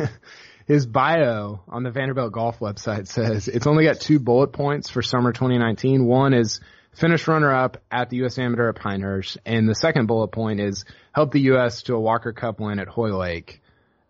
his 0.67 0.85
bio 0.85 1.61
on 1.67 1.83
the 1.83 1.91
Vanderbilt 1.91 2.33
golf 2.33 2.59
website 2.59 3.07
says 3.07 3.47
it's 3.47 3.67
only 3.67 3.85
got 3.85 4.01
two 4.01 4.19
bullet 4.19 4.51
points 4.51 4.89
for 4.89 5.01
summer 5.01 5.31
2019. 5.31 6.05
One 6.05 6.33
is 6.33 6.59
finished 6.93 7.27
runner 7.27 7.53
up 7.53 7.77
at 7.91 8.09
the 8.09 8.17
U.S. 8.17 8.37
Amateur 8.37 8.69
at 8.69 8.75
Pinehurst. 8.75 9.37
And 9.45 9.67
the 9.67 9.75
second 9.75 10.07
bullet 10.07 10.29
point 10.29 10.59
is 10.59 10.85
help 11.13 11.31
the 11.31 11.41
U.S. 11.41 11.83
to 11.83 11.95
a 11.95 11.99
Walker 11.99 12.33
Cup 12.33 12.59
win 12.59 12.79
at 12.79 12.87
Hoylake. 12.87 13.61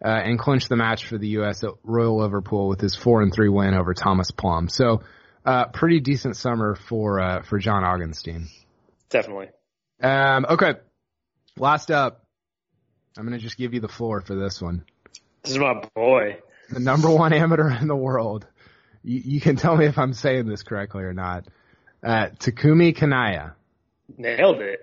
Uh, 0.04 0.08
and 0.08 0.40
clinch 0.40 0.70
the 0.70 0.78
match 0.78 1.08
for 1.08 1.18
the 1.18 1.28
U.S. 1.30 1.62
at 1.66 1.72
Royal 1.84 2.18
Liverpool 2.22 2.70
with 2.70 2.80
his 2.80 2.96
four 2.96 3.22
and 3.22 3.34
three 3.34 3.50
win 3.50 3.74
over 3.74 3.94
Thomas 3.94 4.32
Plumb. 4.32 4.70
So, 4.70 5.02
uh, 5.46 5.66
pretty 5.66 6.00
decent 6.00 6.38
summer 6.38 6.76
for, 6.76 7.20
uh, 7.20 7.42
for 7.42 7.60
John 7.60 7.84
Augenstein. 7.84 8.46
Definitely. 9.10 9.48
Um, 10.02 10.46
okay. 10.50 10.76
Last 11.58 11.92
up, 11.92 12.24
I'm 13.18 13.26
going 13.26 13.38
to 13.38 13.44
just 13.44 13.58
give 13.58 13.74
you 13.74 13.82
the 13.82 13.90
floor 13.90 14.22
for 14.22 14.36
this 14.36 14.62
one. 14.62 14.86
This 15.44 15.52
is 15.52 15.60
my 15.60 15.84
boy. 15.94 16.38
The 16.70 16.80
number 16.80 17.10
one 17.10 17.34
amateur 17.34 17.70
in 17.70 17.88
the 17.88 17.96
world. 17.96 18.48
You, 19.04 19.22
you 19.26 19.42
can 19.42 19.56
tell 19.56 19.76
me 19.76 19.86
if 19.86 19.98
I'm 19.98 20.14
saying 20.14 20.48
this 20.48 20.64
correctly 20.64 21.04
or 21.04 21.14
not. 21.14 21.46
Uh, 22.04 22.28
Takumi 22.40 22.96
Kanaya. 22.96 23.56
Nailed 24.18 24.62
it. 24.62 24.80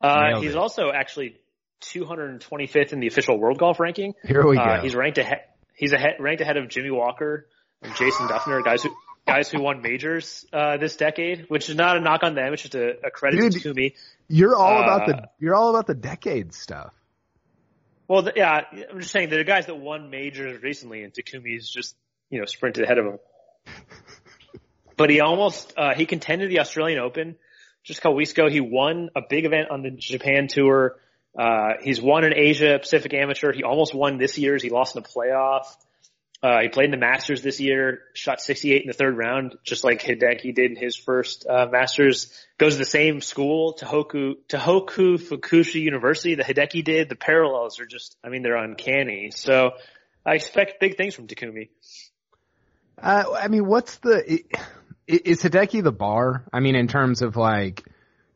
Uh, 0.00 0.28
Nailed 0.30 0.44
he's 0.44 0.52
it. 0.52 0.58
also 0.58 0.90
actually 0.92 1.36
225th 1.82 2.92
in 2.92 3.00
the 3.00 3.06
official 3.06 3.38
world 3.38 3.58
golf 3.58 3.80
ranking. 3.80 4.14
Here 4.24 4.46
we 4.46 4.56
uh, 4.56 4.76
go. 4.76 4.82
He's 4.82 4.94
ranked 4.94 5.18
ahead. 5.18 5.42
He's 5.74 5.92
ahead, 5.92 6.14
ranked 6.20 6.40
ahead 6.40 6.56
of 6.56 6.68
Jimmy 6.68 6.90
Walker 6.90 7.48
and 7.82 7.94
Jason 7.96 8.28
Dufner, 8.28 8.62
guys 8.64 8.82
who 8.82 8.90
guys 9.26 9.50
who 9.50 9.62
won 9.62 9.82
majors 9.82 10.44
uh, 10.52 10.76
this 10.76 10.96
decade. 10.96 11.46
Which 11.48 11.68
is 11.68 11.76
not 11.76 11.96
a 11.96 12.00
knock 12.00 12.22
on 12.22 12.34
them. 12.34 12.52
It's 12.52 12.62
just 12.62 12.74
a, 12.74 13.06
a 13.06 13.10
credit 13.10 13.40
Dude, 13.40 13.62
to 13.62 13.74
me. 13.74 13.94
You're 14.28 14.54
all 14.54 14.82
about 14.82 15.06
the 15.06 15.16
uh, 15.16 15.26
you're 15.38 15.54
all 15.54 15.70
about 15.70 15.86
the 15.86 15.94
decade 15.94 16.54
stuff. 16.54 16.92
Well, 18.08 18.22
the, 18.22 18.32
yeah, 18.36 18.62
I'm 18.90 19.00
just 19.00 19.12
saying 19.12 19.30
there 19.30 19.40
are 19.40 19.44
guys 19.44 19.66
that 19.66 19.76
won 19.76 20.10
majors 20.10 20.62
recently, 20.62 21.02
and 21.02 21.12
Takumi's 21.12 21.70
just 21.70 21.96
you 22.30 22.38
know 22.38 22.46
sprinted 22.46 22.84
ahead 22.84 22.98
of 22.98 23.06
him. 23.06 23.18
but 25.02 25.10
he 25.10 25.18
almost 25.18 25.74
uh, 25.76 25.94
he 25.96 26.06
contended 26.06 26.48
the 26.48 26.60
Australian 26.60 27.00
Open 27.00 27.34
just 27.82 27.98
a 27.98 28.02
couple 28.02 28.14
weeks 28.14 28.30
ago. 28.30 28.48
He 28.48 28.60
won 28.60 29.10
a 29.16 29.20
big 29.28 29.44
event 29.46 29.68
on 29.68 29.82
the 29.82 29.90
Japan 29.90 30.46
Tour. 30.46 30.94
Uh, 31.36 31.70
he's 31.82 32.00
won 32.00 32.22
an 32.22 32.32
Asia 32.36 32.78
Pacific 32.80 33.12
Amateur. 33.12 33.52
He 33.52 33.64
almost 33.64 33.92
won 33.96 34.16
this 34.16 34.38
year's. 34.38 34.62
He 34.62 34.70
lost 34.70 34.94
in 34.94 35.02
the 35.02 35.08
playoff. 35.08 35.64
Uh, 36.40 36.60
he 36.62 36.68
played 36.68 36.84
in 36.84 36.90
the 36.92 36.98
Masters 36.98 37.42
this 37.42 37.58
year, 37.58 38.02
shot 38.14 38.40
68 38.40 38.82
in 38.82 38.86
the 38.86 38.92
third 38.92 39.16
round, 39.16 39.56
just 39.64 39.82
like 39.82 40.00
Hideki 40.04 40.54
did 40.54 40.70
in 40.70 40.76
his 40.76 40.94
first 40.94 41.46
uh, 41.50 41.66
Masters. 41.68 42.32
Goes 42.56 42.74
to 42.74 42.78
the 42.78 42.84
same 42.84 43.20
school, 43.20 43.76
Tohoku, 43.76 44.34
Tohoku 44.48 45.18
Fukushi 45.18 45.80
University, 45.80 46.36
the 46.36 46.44
Hideki 46.44 46.84
did. 46.84 47.08
The 47.08 47.16
parallels 47.16 47.80
are 47.80 47.86
just, 47.86 48.16
I 48.22 48.28
mean, 48.28 48.42
they're 48.42 48.54
uncanny. 48.54 49.32
So 49.34 49.72
I 50.24 50.34
expect 50.34 50.78
big 50.78 50.96
things 50.96 51.16
from 51.16 51.26
Takumi. 51.26 51.70
Uh, 53.02 53.24
I 53.36 53.48
mean, 53.48 53.66
what's 53.66 53.96
the, 53.96 54.44
is 55.06 55.42
Hideki 55.42 55.82
the 55.82 55.92
bar? 55.92 56.44
I 56.52 56.60
mean, 56.60 56.74
in 56.74 56.88
terms 56.88 57.22
of 57.22 57.36
like, 57.36 57.84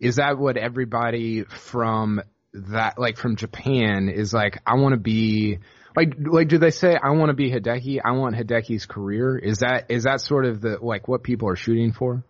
is 0.00 0.16
that 0.16 0.38
what 0.38 0.56
everybody 0.56 1.44
from 1.44 2.20
that, 2.52 2.98
like 2.98 3.16
from 3.16 3.36
Japan 3.36 4.08
is 4.08 4.32
like, 4.32 4.60
I 4.66 4.74
want 4.74 4.92
to 4.94 5.00
be, 5.00 5.58
like, 5.96 6.14
like, 6.18 6.48
do 6.48 6.58
they 6.58 6.70
say, 6.70 6.96
I 7.02 7.10
want 7.10 7.30
to 7.30 7.34
be 7.34 7.50
Hideki? 7.50 8.00
I 8.04 8.12
want 8.12 8.36
Hideki's 8.36 8.86
career? 8.86 9.38
Is 9.38 9.58
that, 9.60 9.86
is 9.90 10.04
that 10.04 10.20
sort 10.20 10.44
of 10.44 10.60
the, 10.60 10.78
like, 10.80 11.08
what 11.08 11.22
people 11.22 11.48
are 11.48 11.56
shooting 11.56 11.92
for? 11.92 12.22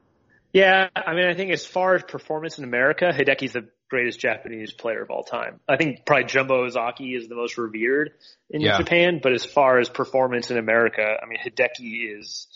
Yeah, 0.53 0.89
I 0.95 1.15
mean, 1.15 1.27
I 1.27 1.35
think 1.35 1.53
as 1.53 1.67
far 1.67 1.97
as 1.97 2.03
performance 2.03 2.59
in 2.59 2.65
America, 2.65 3.13
Hideki's 3.13 3.53
the 3.53 3.69
greatest 3.91 4.21
Japanese 4.21 4.73
player 4.73 5.03
of 5.03 5.11
all 5.11 5.23
time. 5.23 5.61
I 5.69 5.77
think 5.77 6.07
probably 6.07 6.25
Jumbo 6.25 6.65
Ozaki 6.65 7.15
is 7.15 7.29
the 7.29 7.35
most 7.35 7.59
revered 7.59 8.13
in 8.51 8.61
yeah. 8.61 8.79
Japan, 8.79 9.21
but 9.23 9.33
as 9.33 9.45
far 9.45 9.79
as 9.79 9.89
performance 9.89 10.51
in 10.51 10.59
America, 10.59 11.03
I 11.03 11.27
mean, 11.27 11.39
Hideki 11.45 12.19
is, 12.19 12.47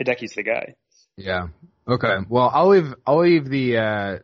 Hideki's 0.00 0.32
the 0.34 0.44
guy. 0.44 0.76
Yeah. 1.22 1.48
Okay. 1.86 2.16
Well, 2.28 2.50
I'll 2.52 2.68
leave 2.68 2.94
I'll 3.06 3.20
leave 3.20 3.48
the 3.48 3.78
uh, 3.78 4.18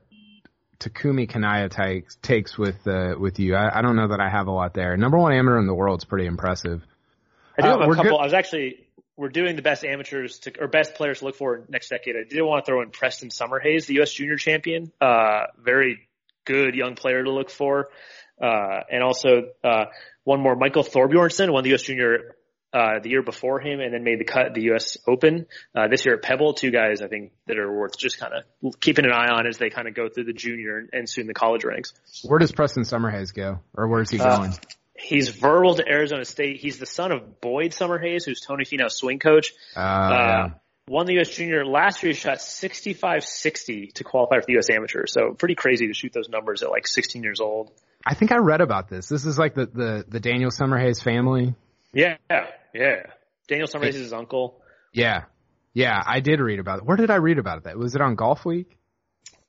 Takumi 0.79 1.29
Kanaya 1.29 1.69
takes 1.69 2.17
takes 2.17 2.57
with 2.57 2.87
uh, 2.87 3.15
with 3.19 3.39
you. 3.39 3.55
I, 3.55 3.79
I, 3.79 3.83
don't 3.83 3.97
know 3.97 4.09
that 4.09 4.21
I 4.21 4.29
have 4.29 4.47
a 4.47 4.53
lot 4.53 4.75
there. 4.75 4.97
Number 4.97 5.19
one 5.19 5.33
amateur 5.33 5.59
in 5.59 5.67
the 5.67 5.75
world 5.75 6.01
is 6.01 6.05
pretty 6.05 6.27
impressive. 6.27 6.83
I 7.59 7.63
do 7.63 7.69
uh, 7.69 7.71
have 7.73 7.81
a 7.81 7.95
couple. 7.95 8.11
Good. 8.13 8.21
I 8.21 8.25
was 8.25 8.35
actually 8.35 8.87
we're 9.17 9.29
doing 9.29 9.57
the 9.57 9.63
best 9.63 9.85
amateurs 9.85 10.39
to, 10.41 10.53
or 10.61 10.69
best 10.69 10.95
players 10.95 11.19
to 11.19 11.27
look 11.27 11.35
for 11.35 11.65
next 11.69 11.89
decade. 11.89 12.15
I 12.15 12.23
did 12.29 12.41
want 12.41 12.65
to 12.65 12.71
throw 12.71 12.83
in 12.83 12.91
Preston 12.91 13.31
Summerhays, 13.31 13.87
the 13.87 13.95
U.S. 13.95 14.13
Junior 14.13 14.37
champion. 14.37 14.93
Uh, 15.01 15.47
very 15.59 16.09
good 16.45 16.77
young 16.77 16.95
player 16.95 17.25
to 17.25 17.33
look 17.33 17.51
for. 17.51 17.89
Uh, 18.41 18.81
and 18.89 19.03
also 19.03 19.49
uh, 19.65 19.87
one 20.23 20.41
more, 20.41 20.55
Michael 20.55 20.85
Thorbjornsen, 20.85 21.51
won 21.53 21.65
the 21.65 21.71
U.S. 21.71 21.83
Junior 21.83 22.37
uh, 22.73 22.99
the 23.03 23.09
year 23.11 23.23
before 23.23 23.61
him 23.61 23.81
and 23.81 23.93
then 23.95 24.05
made 24.05 24.21
the 24.21 24.25
cut 24.25 24.47
at 24.47 24.55
the 24.55 24.63
U.S. 24.65 24.97
Open. 25.07 25.47
Uh, 25.75 25.89
this 25.89 26.05
year 26.05 26.17
at 26.17 26.23
Pebble, 26.23 26.53
two 26.55 26.71
guys 26.71 27.01
I 27.03 27.09
think 27.09 27.33
that 27.47 27.59
are 27.59 27.73
worth 27.73 27.97
just 27.99 28.19
kind 28.19 28.33
of 28.35 28.81
keeping 28.81 29.05
an 29.07 29.13
eye 29.13 29.29
on 29.33 29.47
as 29.47 29.59
they 29.59 29.71
kind 29.71 29.89
of 29.89 29.95
go 29.95 30.09
through 30.09 30.25
the 30.25 30.33
junior 30.33 30.87
and, 30.93 31.09
soon 31.09 31.27
the 31.27 31.35
college 31.35 31.65
ranks. 31.65 31.93
Where 32.25 32.39
does 32.39 32.53
Preston 32.53 32.83
Summerhays 32.83 33.33
go, 33.33 33.61
or 33.75 33.89
where's 33.89 34.11
he 34.11 34.21
Uh, 34.21 34.37
going? 34.39 34.53
He's 35.01 35.29
verbal 35.29 35.77
to 35.77 35.89
Arizona 35.89 36.25
State. 36.25 36.57
He's 36.61 36.79
the 36.79 36.87
son 36.87 37.13
of 37.13 37.41
Boyd 37.41 37.71
Summerhays, 37.71 38.25
who's 38.27 38.41
Tony 38.41 38.65
Finau's 38.65 38.97
swing 38.97 39.21
coach. 39.21 39.53
Uh, 39.77 39.81
Uh, 39.81 40.49
won 40.89 41.07
the 41.07 41.15
U.S. 41.15 41.29
Junior 41.31 41.65
last 41.65 42.03
year. 42.03 42.13
He 42.13 42.19
shot 42.19 42.39
65-60 42.39 43.93
to 43.95 44.05
qualify 44.05 44.41
for 44.41 44.47
the 44.47 44.55
U.S. 44.55 44.71
Amateur. 44.71 45.07
So 45.07 45.35
pretty 45.35 45.55
crazy 45.55 45.87
to 45.87 45.95
shoot 45.95 46.13
those 46.13 46.29
numbers 46.29 46.63
at 46.63 46.71
like 46.71 46.87
16 46.87 47.23
years 47.23 47.41
old. 47.41 47.71
I 48.07 48.15
think 48.15 48.33
I 48.33 48.37
read 48.39 48.61
about 48.61 48.89
this. 48.89 49.09
This 49.09 49.25
is 49.27 49.39
like 49.39 49.55
the 49.55 49.67
the, 49.67 50.05
the 50.09 50.21
Daniel 50.21 50.51
Summerhays 50.51 51.03
family. 51.03 51.55
Yeah, 51.93 52.17
yeah. 52.75 53.03
Daniel 53.49 53.67
Summerhays 53.67 53.91
is 53.91 53.97
his 53.97 54.13
uncle. 54.13 54.61
Yeah, 54.93 55.25
yeah, 55.73 56.03
I 56.05 56.21
did 56.21 56.41
read 56.41 56.59
about 56.59 56.79
it. 56.79 56.85
Where 56.85 56.97
did 56.97 57.11
I 57.11 57.17
read 57.17 57.39
about 57.39 57.65
it? 57.67 57.79
Was 57.79 57.95
it 57.95 58.01
on 58.01 58.15
Golf 58.15 58.45
Week? 58.45 58.79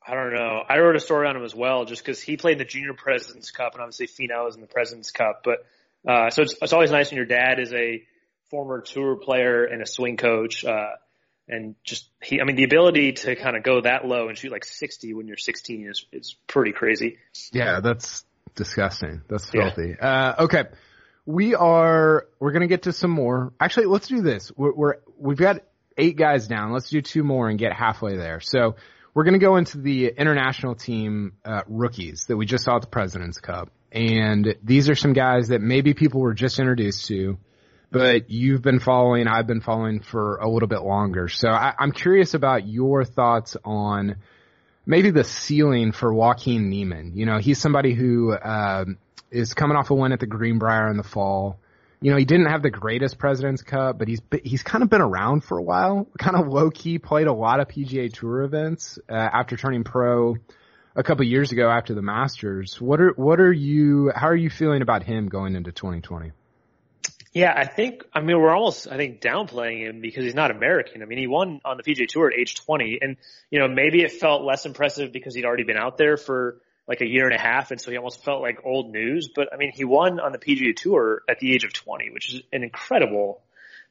I 0.06 0.14
don't 0.14 0.34
know. 0.34 0.64
I 0.68 0.80
wrote 0.80 0.96
a 0.96 1.00
story 1.00 1.28
on 1.28 1.36
him 1.36 1.44
as 1.44 1.54
well, 1.54 1.86
just 1.86 2.04
because 2.04 2.22
he 2.22 2.38
played 2.38 2.54
in 2.54 2.58
the 2.60 2.66
Junior 2.66 2.94
Presidents 2.94 3.52
Cup, 3.52 3.74
and 3.74 3.82
obviously 3.82 4.08
Finau 4.08 4.48
is 4.48 4.56
in 4.56 4.62
the 4.62 4.68
Presidents 4.68 5.12
Cup. 5.12 5.44
But 5.44 5.66
uh, 6.08 6.30
so 6.30 6.42
it's, 6.44 6.56
it's 6.62 6.74
always 6.74 6.92
nice 6.92 7.12
when 7.12 7.18
your 7.18 7.26
dad 7.26 7.60
is 7.60 7.74
a 7.74 8.04
former 8.50 8.82
tour 8.82 9.18
player 9.18 9.66
and 9.66 9.82
a 9.82 9.86
swing 9.86 10.18
coach, 10.18 10.66
uh, 10.66 10.92
and 11.48 11.76
just 11.84 12.10
he. 12.24 12.42
I 12.42 12.46
mean, 12.46 12.56
the 12.56 12.64
ability 12.64 13.14
to 13.14 13.36
kind 13.36 13.56
of 13.56 13.64
go 13.64 13.82
that 13.82 14.06
low 14.06 14.30
and 14.30 14.38
shoot 14.38 14.52
like 14.52 14.66
60 14.66 15.14
when 15.14 15.28
you're 15.28 15.38
16 15.38 15.88
is 15.90 16.06
is 16.12 16.36
pretty 16.48 16.72
crazy. 16.72 17.18
Yeah, 17.52 17.80
that's 17.82 18.26
disgusting. 18.56 19.22
That's 19.28 19.50
Yeah. 19.54 19.70
filthy. 19.74 19.96
Uh, 20.00 20.44
okay. 20.46 20.64
We 21.32 21.54
are, 21.54 22.26
we're 22.40 22.54
to 22.62 22.68
get 22.68 22.84
to 22.84 22.92
some 22.92 23.12
more. 23.12 23.54
Actually, 23.60 23.86
let's 23.86 24.08
do 24.08 24.24
this. 24.24 24.52
We're, 24.58 24.74
we're, 24.74 24.96
we've 25.16 25.38
got 25.38 25.58
eight 25.96 26.18
guys 26.18 26.48
down. 26.48 26.72
Let's 26.72 26.90
do 26.90 27.04
two 27.04 27.24
more 27.24 27.48
and 27.48 27.60
get 27.60 27.72
halfway 27.72 28.18
there. 28.18 28.40
So 28.40 28.78
we're 29.14 29.26
to 29.40 29.46
go 29.46 29.58
into 29.58 29.78
the 29.78 30.08
international 30.08 30.74
team, 30.74 31.34
uh, 31.46 31.62
rookies 31.68 32.26
that 32.30 32.36
we 32.36 32.48
just 32.48 32.64
saw 32.64 32.78
at 32.78 32.82
the 32.82 32.88
President's 32.88 33.40
Cup. 33.40 33.70
And 33.92 34.56
these 34.64 34.90
are 34.90 34.96
some 34.96 35.14
guys 35.14 35.50
that 35.50 35.62
maybe 35.62 35.94
people 35.94 36.20
were 36.20 36.34
just 36.34 36.58
introduced 36.58 37.06
to, 37.10 37.38
but 37.92 38.32
you've 38.32 38.64
been 38.64 38.80
following, 38.80 39.28
I've 39.28 39.46
been 39.46 39.62
following 39.62 40.00
for 40.00 40.38
a 40.38 40.50
little 40.50 40.68
bit 40.68 40.82
longer. 40.82 41.28
So 41.28 41.50
I, 41.50 41.76
I'm 41.78 41.92
curious 41.92 42.34
about 42.34 42.68
your 42.68 43.06
thoughts 43.06 43.56
on, 43.64 44.16
maybe 44.86 45.12
the 45.12 45.24
ceiling 45.24 45.92
for 45.92 46.14
Joaquin 46.14 46.70
Niemann. 46.70 47.14
You 47.16 47.26
know, 47.26 47.38
he's 47.38 47.60
somebody 47.60 47.94
who 47.94 48.36
um, 48.38 48.98
is 49.32 49.54
coming 49.54 49.78
off 49.78 49.90
a 49.90 49.96
win 49.96 50.12
at 50.12 50.20
the 50.20 50.28
Greenbrier 50.28 50.90
in 50.90 50.98
the 50.98 51.04
fall. 51.04 51.60
You 52.02 52.12
know, 52.12 52.18
he 52.18 52.26
didn't 52.26 52.48
have 52.48 52.62
the 52.62 52.70
greatest 52.70 53.18
President's 53.18 53.62
Cup, 53.62 54.00
but 54.00 54.08
he's 54.08 54.22
he's 54.44 54.64
kind 54.64 54.84
of 54.84 54.90
been 54.90 55.02
around 55.02 55.44
for 55.44 55.58
a 55.58 55.62
while. 55.62 56.08
Kind 56.18 56.38
of 56.38 56.48
low 56.48 56.70
key, 56.70 56.98
played 56.98 57.28
a 57.28 57.34
lot 57.34 57.60
of 57.60 57.68
PGA 57.68 58.12
Tour 58.12 58.44
events 58.44 58.98
uh, 59.10 59.14
after 59.14 59.58
turning 59.58 59.84
pro 59.84 60.36
a 60.96 61.04
couple 61.04 61.26
years 61.26 61.52
ago 61.52 61.70
after 61.70 61.94
the 61.94 62.02
Masters. 62.02 62.80
What 62.80 63.02
are 63.02 63.12
what 63.16 63.40
are 63.42 63.52
you? 63.52 64.12
How 64.16 64.28
are 64.28 64.36
you 64.36 64.50
feeling 64.50 64.82
about 64.82 65.04
him 65.04 65.28
going 65.28 65.56
into 65.56 65.72
2020? 65.72 66.32
Yeah, 67.32 67.54
I 67.56 67.66
think, 67.66 68.04
I 68.14 68.22
mean, 68.22 68.40
we're 68.40 68.56
almost, 68.56 68.88
I 68.88 68.98
think, 68.98 69.22
downplaying 69.22 69.88
him 69.88 70.02
because 70.02 70.24
he's 70.24 70.34
not 70.34 70.50
American. 70.50 71.04
I 71.04 71.06
mean, 71.06 71.20
he 71.20 71.28
won 71.28 71.62
on 71.64 71.78
the 71.78 71.84
PGA 71.84 72.08
Tour 72.08 72.32
at 72.32 72.40
age 72.40 72.56
20 72.56 73.00
and, 73.02 73.18
you 73.52 73.60
know, 73.60 73.68
maybe 73.68 74.02
it 74.02 74.14
felt 74.14 74.44
less 74.44 74.66
impressive 74.66 75.12
because 75.12 75.36
he'd 75.36 75.46
already 75.46 75.64
been 75.64 75.78
out 75.78 75.98
there 75.98 76.18
for 76.18 76.58
like 76.88 77.02
a 77.02 77.08
year 77.08 77.26
and 77.26 77.36
a 77.36 77.40
half 77.40 77.70
and 77.70 77.80
so 77.80 77.92
he 77.92 77.98
almost 77.98 78.24
felt 78.24 78.42
like 78.42 78.66
old 78.66 78.92
news. 78.92 79.30
But 79.34 79.54
I 79.54 79.58
mean, 79.58 79.72
he 79.74 79.84
won 79.84 80.20
on 80.20 80.32
the 80.32 80.40
PGA 80.40 80.76
Tour 80.76 81.22
at 81.30 81.40
the 81.40 81.54
age 81.54 81.64
of 81.64 81.72
20, 81.72 82.10
which 82.10 82.34
is 82.34 82.42
an 82.52 82.64
incredible 82.64 83.42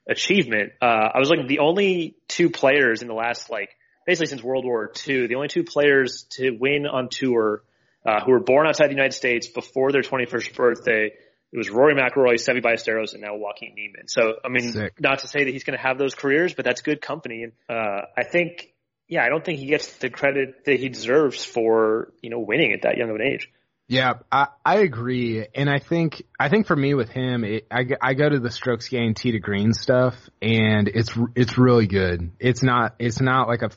achievement. 0.08 0.72
Uh, 0.82 1.10
I 1.14 1.18
was 1.20 1.30
looking, 1.30 1.46
the 1.46 1.60
only 1.60 2.16
two 2.26 2.50
players 2.50 3.02
in 3.02 3.08
the 3.08 3.14
last, 3.14 3.50
like, 3.50 3.70
basically 4.04 4.26
since 4.26 4.42
World 4.42 4.64
War 4.64 4.90
II, 5.06 5.28
the 5.28 5.36
only 5.36 5.48
two 5.48 5.64
players 5.64 6.24
to 6.30 6.50
win 6.50 6.86
on 6.86 7.08
tour, 7.08 7.62
uh, 8.04 8.24
who 8.24 8.32
were 8.32 8.40
born 8.40 8.66
outside 8.66 8.86
the 8.86 8.94
United 8.94 9.12
States 9.12 9.46
before 9.46 9.92
their 9.92 10.02
21st 10.02 10.54
birthday, 10.56 11.12
it 11.52 11.56
was 11.56 11.70
Rory 11.70 11.94
McIlroy, 11.94 12.34
Seve 12.34 12.62
Ballesteros, 12.62 13.14
and 13.14 13.22
now 13.22 13.36
Joaquin 13.36 13.74
Niemann. 13.74 14.08
So, 14.08 14.34
I 14.44 14.48
mean, 14.48 14.72
Sick. 14.72 15.00
not 15.00 15.20
to 15.20 15.28
say 15.28 15.44
that 15.44 15.50
he's 15.50 15.64
going 15.64 15.78
to 15.78 15.82
have 15.82 15.96
those 15.96 16.14
careers, 16.14 16.52
but 16.54 16.64
that's 16.64 16.82
good 16.82 17.00
company. 17.00 17.44
And 17.44 17.52
uh, 17.68 18.02
I 18.16 18.24
think, 18.24 18.72
yeah, 19.08 19.24
I 19.24 19.30
don't 19.30 19.44
think 19.44 19.58
he 19.58 19.66
gets 19.66 19.96
the 19.96 20.10
credit 20.10 20.66
that 20.66 20.78
he 20.78 20.88
deserves 20.90 21.44
for 21.44 22.12
you 22.22 22.30
know 22.30 22.40
winning 22.40 22.74
at 22.74 22.82
that 22.82 22.98
young 22.98 23.10
of 23.10 23.16
an 23.16 23.22
age. 23.22 23.50
Yeah, 23.90 24.14
I, 24.30 24.48
I 24.66 24.80
agree, 24.80 25.46
and 25.54 25.70
I 25.70 25.78
think 25.78 26.22
I 26.38 26.50
think 26.50 26.66
for 26.66 26.76
me 26.76 26.92
with 26.92 27.08
him, 27.08 27.42
it, 27.42 27.66
I 27.70 27.86
I 28.02 28.12
go 28.12 28.28
to 28.28 28.38
the 28.38 28.50
strokes 28.50 28.86
gain 28.88 29.14
tee 29.14 29.32
to 29.32 29.38
green 29.38 29.72
stuff, 29.72 30.14
and 30.42 30.88
it's 30.88 31.16
it's 31.34 31.56
really 31.56 31.86
good. 31.86 32.32
It's 32.38 32.62
not 32.62 32.96
it's 32.98 33.22
not 33.22 33.48
like 33.48 33.62
a 33.62 33.70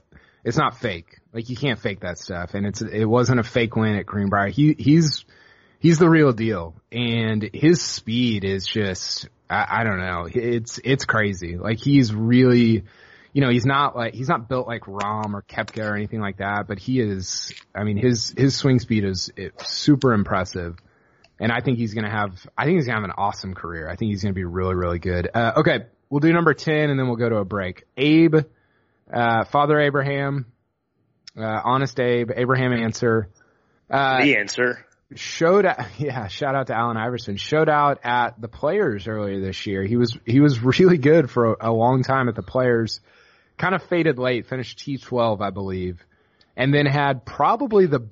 it's 0.43 0.57
not 0.57 0.77
fake. 0.77 1.21
Like 1.31 1.49
you 1.49 1.55
can't 1.55 1.79
fake 1.79 2.01
that 2.01 2.17
stuff, 2.17 2.55
and 2.55 2.65
it's 2.65 2.81
it 2.81 3.05
wasn't 3.05 3.39
a 3.39 3.43
fake 3.43 3.77
win 3.77 3.95
at 3.95 4.05
Greenbrier. 4.05 4.49
He 4.49 4.75
he's 4.77 5.23
he's 5.81 5.99
the 5.99 6.09
real 6.09 6.31
deal, 6.31 6.75
and 6.91 7.49
his 7.53 7.81
speed 7.81 8.45
is 8.45 8.65
just 8.65 9.27
I, 9.49 9.81
I 9.81 9.83
don't 9.83 9.99
know. 9.99 10.27
It's 10.31 10.79
it's 10.83 11.05
crazy. 11.05 11.57
Like 11.57 11.79
he's 11.79 12.13
really 12.13 12.83
you 13.33 13.41
know, 13.41 13.49
he's 13.49 13.65
not 13.65 13.95
like 13.95 14.13
he's 14.13 14.27
not 14.27 14.49
built 14.49 14.67
like 14.67 14.81
Rahm 14.81 15.33
or 15.33 15.41
Koepka 15.41 15.89
or 15.89 15.95
anything 15.95 16.19
like 16.19 16.37
that, 16.37 16.67
but 16.67 16.79
he 16.79 16.99
is. 16.99 17.53
I 17.73 17.83
mean, 17.83 17.97
his 17.97 18.33
his 18.37 18.55
swing 18.55 18.79
speed 18.79 19.05
is 19.05 19.31
super 19.63 20.13
impressive, 20.13 20.77
and 21.39 21.51
I 21.51 21.61
think 21.61 21.77
he's 21.77 21.93
gonna 21.93 22.11
have. 22.11 22.45
I 22.57 22.65
think 22.65 22.77
he's 22.77 22.87
gonna 22.87 22.99
have 22.99 23.09
an 23.09 23.15
awesome 23.17 23.53
career. 23.53 23.87
I 23.89 23.95
think 23.95 24.11
he's 24.11 24.21
gonna 24.21 24.33
be 24.33 24.43
really 24.43 24.75
really 24.75 24.99
good. 24.99 25.29
Uh, 25.33 25.53
okay, 25.57 25.85
we'll 26.09 26.19
do 26.19 26.33
number 26.33 26.53
ten, 26.53 26.89
and 26.89 26.99
then 26.99 27.07
we'll 27.07 27.15
go 27.15 27.29
to 27.29 27.37
a 27.37 27.45
break. 27.45 27.85
Abe, 27.95 28.35
uh, 29.11 29.45
Father 29.45 29.79
Abraham, 29.79 30.47
uh, 31.37 31.61
Honest 31.63 31.99
Abe, 31.99 32.31
Abraham 32.35 32.73
Ancer. 32.73 33.29
Uh, 33.89 34.23
the 34.23 34.37
answer. 34.37 34.85
Showed 35.15 35.65
yeah, 35.97 36.28
shout 36.28 36.56
out 36.56 36.67
to 36.67 36.76
Allen 36.76 36.97
Iverson. 36.97 37.38
Showed 37.38 37.69
out 37.69 38.00
at 38.04 38.39
the 38.39 38.47
Players 38.47 39.08
earlier 39.08 39.39
this 39.39 39.65
year. 39.65 39.84
He 39.84 39.97
was 39.97 40.17
he 40.26 40.39
was 40.39 40.62
really 40.80 40.97
good 40.97 41.30
for 41.30 41.54
a, 41.54 41.69
a 41.69 41.71
long 41.71 42.04
time 42.04 42.30
at 42.30 42.36
the 42.36 42.43
Players. 42.43 43.02
Kind 43.58 43.76
of 43.76 43.84
faded 43.84 44.17
late, 44.17 44.47
finished 44.47 44.80
T12, 44.80 45.41
I 45.41 45.52
believe, 45.52 46.04
and 46.56 46.74
then 46.74 46.86
had 46.86 47.26
probably 47.26 47.86
the 47.86 48.10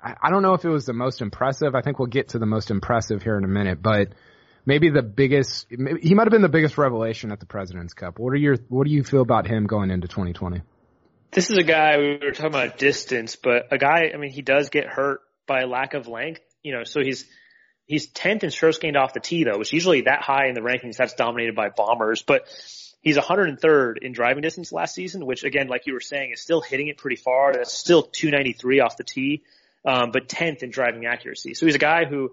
I 0.00 0.14
I 0.22 0.30
don't 0.30 0.42
know 0.42 0.54
if 0.54 0.64
it 0.64 0.70
was 0.70 0.86
the 0.86 0.92
most 0.92 1.20
impressive. 1.20 1.74
I 1.74 1.82
think 1.82 1.98
we'll 1.98 2.06
get 2.06 2.30
to 2.30 2.38
the 2.38 2.46
most 2.46 2.70
impressive 2.70 3.22
here 3.22 3.36
in 3.36 3.44
a 3.44 3.48
minute, 3.48 3.82
but 3.82 4.08
maybe 4.66 4.90
the 4.90 5.02
biggest. 5.02 5.66
maybe- 5.70 6.00
He 6.00 6.14
might 6.14 6.26
have 6.26 6.32
been 6.32 6.42
the 6.42 6.48
biggest 6.48 6.78
revelation 6.78 7.32
at 7.32 7.40
the 7.40 7.46
President's 7.46 7.94
Cup. 7.94 8.18
What 8.18 8.32
are 8.32 8.36
your 8.36 8.56
What 8.68 8.86
do 8.86 8.92
you 8.92 9.02
feel 9.02 9.22
about 9.22 9.46
him 9.46 9.66
going 9.66 9.90
into 9.90 10.06
2020? 10.08 10.62
This 11.32 11.50
is 11.50 11.58
a 11.58 11.64
guy 11.64 11.98
we 11.98 12.18
were 12.22 12.30
talking 12.30 12.46
about 12.46 12.78
distance, 12.78 13.34
but 13.34 13.72
a 13.72 13.78
guy. 13.78 14.12
I 14.14 14.16
mean, 14.18 14.30
he 14.30 14.42
does 14.42 14.68
get 14.68 14.86
hurt 14.86 15.20
by 15.46 15.64
lack 15.64 15.94
of 15.94 16.08
length. 16.08 16.40
You 16.62 16.74
know, 16.74 16.84
so 16.84 17.00
he's 17.00 17.26
he's 17.86 18.06
tenth 18.06 18.44
in 18.44 18.50
strokes 18.50 18.78
gained 18.78 18.96
off 18.96 19.12
the 19.12 19.20
tee 19.20 19.44
though, 19.44 19.58
which 19.58 19.72
usually 19.72 20.02
that 20.02 20.22
high 20.22 20.48
in 20.48 20.54
the 20.54 20.60
rankings 20.60 20.96
that's 20.96 21.14
dominated 21.14 21.54
by 21.54 21.68
bombers, 21.68 22.22
but. 22.22 22.46
He's 23.04 23.18
103rd 23.18 23.98
in 24.00 24.12
driving 24.12 24.40
distance 24.40 24.72
last 24.72 24.94
season, 24.94 25.26
which 25.26 25.44
again, 25.44 25.68
like 25.68 25.86
you 25.86 25.92
were 25.92 26.00
saying, 26.00 26.32
is 26.32 26.40
still 26.40 26.62
hitting 26.62 26.88
it 26.88 26.96
pretty 26.96 27.16
far. 27.16 27.52
That's 27.52 27.70
still 27.70 28.02
293 28.02 28.80
off 28.80 28.96
the 28.96 29.04
tee, 29.04 29.42
um, 29.84 30.10
but 30.10 30.26
10th 30.26 30.62
in 30.62 30.70
driving 30.70 31.04
accuracy. 31.04 31.52
So 31.52 31.66
he's 31.66 31.74
a 31.74 31.78
guy 31.78 32.06
who, 32.06 32.32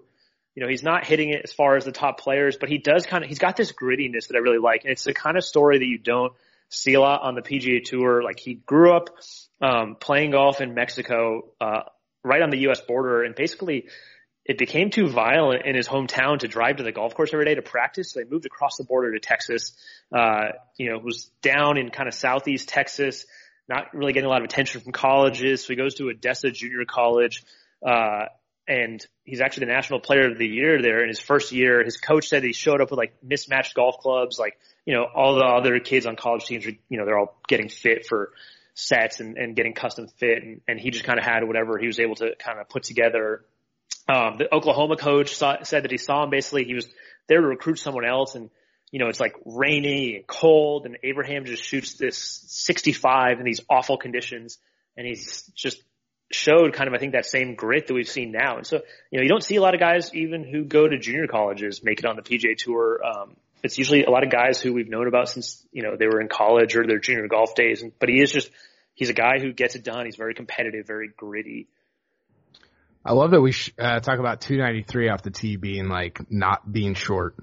you 0.54 0.62
know, 0.62 0.68
he's 0.68 0.82
not 0.82 1.04
hitting 1.04 1.28
it 1.28 1.42
as 1.44 1.52
far 1.52 1.76
as 1.76 1.84
the 1.84 1.92
top 1.92 2.18
players, 2.18 2.56
but 2.56 2.70
he 2.70 2.78
does 2.78 3.04
kind 3.04 3.22
of, 3.22 3.28
he's 3.28 3.38
got 3.38 3.54
this 3.54 3.70
grittiness 3.70 4.28
that 4.28 4.36
I 4.36 4.38
really 4.38 4.58
like. 4.58 4.84
And 4.84 4.92
it's 4.92 5.04
the 5.04 5.12
kind 5.12 5.36
of 5.36 5.44
story 5.44 5.78
that 5.78 5.84
you 5.84 5.98
don't 5.98 6.32
see 6.70 6.94
a 6.94 7.00
lot 7.00 7.20
on 7.20 7.34
the 7.34 7.42
PGA 7.42 7.84
tour. 7.84 8.22
Like 8.22 8.40
he 8.40 8.54
grew 8.54 8.96
up, 8.96 9.10
um, 9.60 9.96
playing 10.00 10.30
golf 10.30 10.62
in 10.62 10.72
Mexico, 10.72 11.50
uh, 11.60 11.82
right 12.24 12.42
on 12.42 12.50
the 12.50 12.58
U.S. 12.60 12.80
border 12.80 13.22
and 13.22 13.34
basically 13.34 13.86
it 14.44 14.58
became 14.58 14.90
too 14.90 15.08
violent 15.08 15.66
in 15.66 15.76
his 15.76 15.86
hometown 15.86 16.38
to 16.40 16.48
drive 16.48 16.76
to 16.76 16.82
the 16.82 16.92
golf 16.92 17.14
course 17.14 17.30
every 17.32 17.44
day 17.44 17.54
to 17.54 17.62
practice. 17.62 18.10
So 18.10 18.20
they 18.20 18.28
moved 18.28 18.44
across 18.44 18.76
the 18.76 18.84
border 18.84 19.12
to 19.12 19.20
Texas. 19.20 19.72
Uh, 20.12 20.48
you 20.76 20.90
know, 20.90 20.98
was 20.98 21.30
down 21.42 21.78
in 21.78 21.90
kind 21.90 22.08
of 22.08 22.14
southeast 22.14 22.68
Texas, 22.68 23.24
not 23.68 23.94
really 23.94 24.12
getting 24.12 24.26
a 24.26 24.30
lot 24.30 24.40
of 24.40 24.44
attention 24.44 24.80
from 24.80 24.92
colleges. 24.92 25.62
So 25.62 25.68
he 25.68 25.76
goes 25.76 25.94
to 25.96 26.10
Odessa 26.10 26.50
Junior 26.50 26.84
College, 26.84 27.44
uh, 27.86 28.24
and 28.66 29.04
he's 29.24 29.40
actually 29.40 29.66
the 29.66 29.72
national 29.72 30.00
player 30.00 30.30
of 30.30 30.38
the 30.38 30.46
year 30.46 30.82
there 30.82 31.02
in 31.02 31.08
his 31.08 31.20
first 31.20 31.52
year. 31.52 31.84
His 31.84 31.96
coach 31.96 32.28
said 32.28 32.42
he 32.42 32.52
showed 32.52 32.80
up 32.80 32.90
with 32.90 32.98
like 32.98 33.14
mismatched 33.22 33.74
golf 33.74 33.98
clubs, 33.98 34.38
like, 34.38 34.58
you 34.84 34.94
know, 34.94 35.04
all 35.04 35.36
the 35.36 35.44
other 35.44 35.78
kids 35.78 36.06
on 36.06 36.16
college 36.16 36.46
teams 36.46 36.66
are, 36.66 36.72
you 36.88 36.98
know, 36.98 37.04
they're 37.04 37.18
all 37.18 37.40
getting 37.46 37.68
fit 37.68 38.06
for 38.06 38.32
sets 38.74 39.20
and, 39.20 39.36
and 39.36 39.54
getting 39.54 39.74
custom 39.74 40.08
fit. 40.18 40.42
And, 40.42 40.60
and 40.66 40.80
he 40.80 40.90
just 40.90 41.04
kind 41.04 41.18
of 41.18 41.24
had 41.24 41.44
whatever 41.44 41.78
he 41.78 41.86
was 41.86 42.00
able 42.00 42.14
to 42.16 42.34
kind 42.38 42.58
of 42.58 42.68
put 42.68 42.84
together 42.84 43.44
um, 44.08 44.36
the 44.38 44.52
Oklahoma 44.52 44.96
coach 44.96 45.36
saw, 45.36 45.62
said 45.62 45.84
that 45.84 45.90
he 45.90 45.96
saw 45.96 46.24
him 46.24 46.30
basically. 46.30 46.64
He 46.64 46.74
was 46.74 46.86
there 47.28 47.40
to 47.40 47.46
recruit 47.46 47.78
someone 47.78 48.04
else, 48.04 48.34
and 48.34 48.50
you 48.90 48.98
know 48.98 49.06
it's 49.06 49.20
like 49.20 49.34
rainy 49.44 50.16
and 50.16 50.26
cold, 50.26 50.86
and 50.86 50.98
Abraham 51.02 51.44
just 51.44 51.62
shoots 51.62 51.94
this 51.94 52.44
65 52.48 53.38
in 53.38 53.44
these 53.44 53.60
awful 53.70 53.96
conditions, 53.96 54.58
and 54.96 55.06
he's 55.06 55.50
just 55.54 55.82
showed 56.32 56.72
kind 56.72 56.88
of 56.88 56.94
I 56.94 56.98
think 56.98 57.12
that 57.12 57.26
same 57.26 57.54
grit 57.54 57.86
that 57.86 57.94
we've 57.94 58.08
seen 58.08 58.32
now. 58.32 58.56
And 58.56 58.66
so 58.66 58.80
you 59.10 59.18
know 59.18 59.22
you 59.22 59.28
don't 59.28 59.44
see 59.44 59.56
a 59.56 59.62
lot 59.62 59.74
of 59.74 59.80
guys 59.80 60.12
even 60.14 60.44
who 60.44 60.64
go 60.64 60.88
to 60.88 60.98
junior 60.98 61.28
colleges 61.28 61.82
make 61.84 62.00
it 62.00 62.06
on 62.06 62.16
the 62.16 62.22
PGA 62.22 62.56
Tour. 62.56 63.00
Um, 63.04 63.36
it's 63.62 63.78
usually 63.78 64.04
a 64.04 64.10
lot 64.10 64.24
of 64.24 64.30
guys 64.30 64.60
who 64.60 64.72
we've 64.72 64.88
known 64.88 65.06
about 65.06 65.28
since 65.28 65.64
you 65.72 65.82
know 65.82 65.96
they 65.96 66.06
were 66.06 66.20
in 66.20 66.28
college 66.28 66.76
or 66.76 66.86
their 66.86 66.98
junior 66.98 67.28
golf 67.28 67.54
days. 67.54 67.84
But 67.98 68.08
he 68.08 68.20
is 68.20 68.32
just 68.32 68.50
he's 68.94 69.10
a 69.10 69.14
guy 69.14 69.38
who 69.38 69.52
gets 69.52 69.74
it 69.74 69.84
done. 69.84 70.06
He's 70.06 70.16
very 70.16 70.34
competitive, 70.34 70.86
very 70.86 71.08
gritty. 71.16 71.68
I 73.04 73.12
love 73.12 73.32
that 73.32 73.40
we 73.40 73.52
sh- 73.52 73.72
uh, 73.78 74.00
talk 74.00 74.20
about 74.20 74.40
293 74.42 75.08
off 75.08 75.22
the 75.22 75.30
tee 75.30 75.56
being 75.56 75.88
like 75.88 76.30
not 76.30 76.70
being 76.70 76.94
short. 76.94 77.34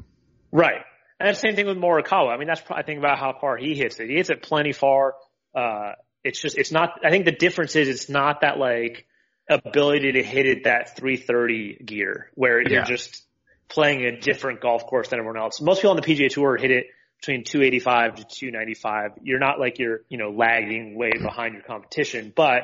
Right. 0.51 0.81
And 1.19 1.35
the 1.35 1.39
same 1.39 1.55
thing 1.55 1.65
with 1.65 1.77
Morikawa. 1.77 2.33
I 2.33 2.37
mean, 2.37 2.47
that's 2.47 2.61
I 2.69 2.83
think 2.83 2.99
about 2.99 3.19
how 3.19 3.37
far 3.39 3.57
he 3.57 3.75
hits 3.75 3.99
it. 3.99 4.09
He 4.09 4.15
hits 4.15 4.29
it 4.29 4.41
plenty 4.41 4.71
far. 4.71 5.15
Uh, 5.53 5.93
it's 6.23 6.41
just, 6.41 6.57
it's 6.57 6.71
not, 6.71 6.99
I 7.03 7.09
think 7.09 7.25
the 7.25 7.33
difference 7.33 7.75
is 7.75 7.89
it's 7.89 8.09
not 8.09 8.41
that 8.41 8.57
like 8.57 9.05
ability 9.49 10.13
to 10.13 10.23
hit 10.23 10.45
it 10.45 10.63
that 10.63 10.95
330 10.95 11.83
gear 11.83 12.29
where 12.35 12.61
yeah. 12.61 12.69
you're 12.69 12.83
just 12.83 13.25
playing 13.69 14.03
a 14.05 14.19
different 14.19 14.61
golf 14.61 14.85
course 14.85 15.09
than 15.09 15.19
everyone 15.19 15.41
else. 15.41 15.61
Most 15.61 15.77
people 15.81 15.91
on 15.91 15.95
the 15.95 16.01
PGA 16.01 16.29
Tour 16.29 16.57
hit 16.57 16.71
it 16.71 16.87
between 17.19 17.43
285 17.43 18.15
to 18.15 18.23
295. 18.23 19.11
You're 19.21 19.39
not 19.39 19.59
like 19.59 19.79
you're, 19.79 20.01
you 20.09 20.17
know, 20.17 20.31
lagging 20.31 20.95
way 20.95 21.11
behind 21.11 21.53
your 21.53 21.63
competition, 21.63 22.33
but 22.35 22.63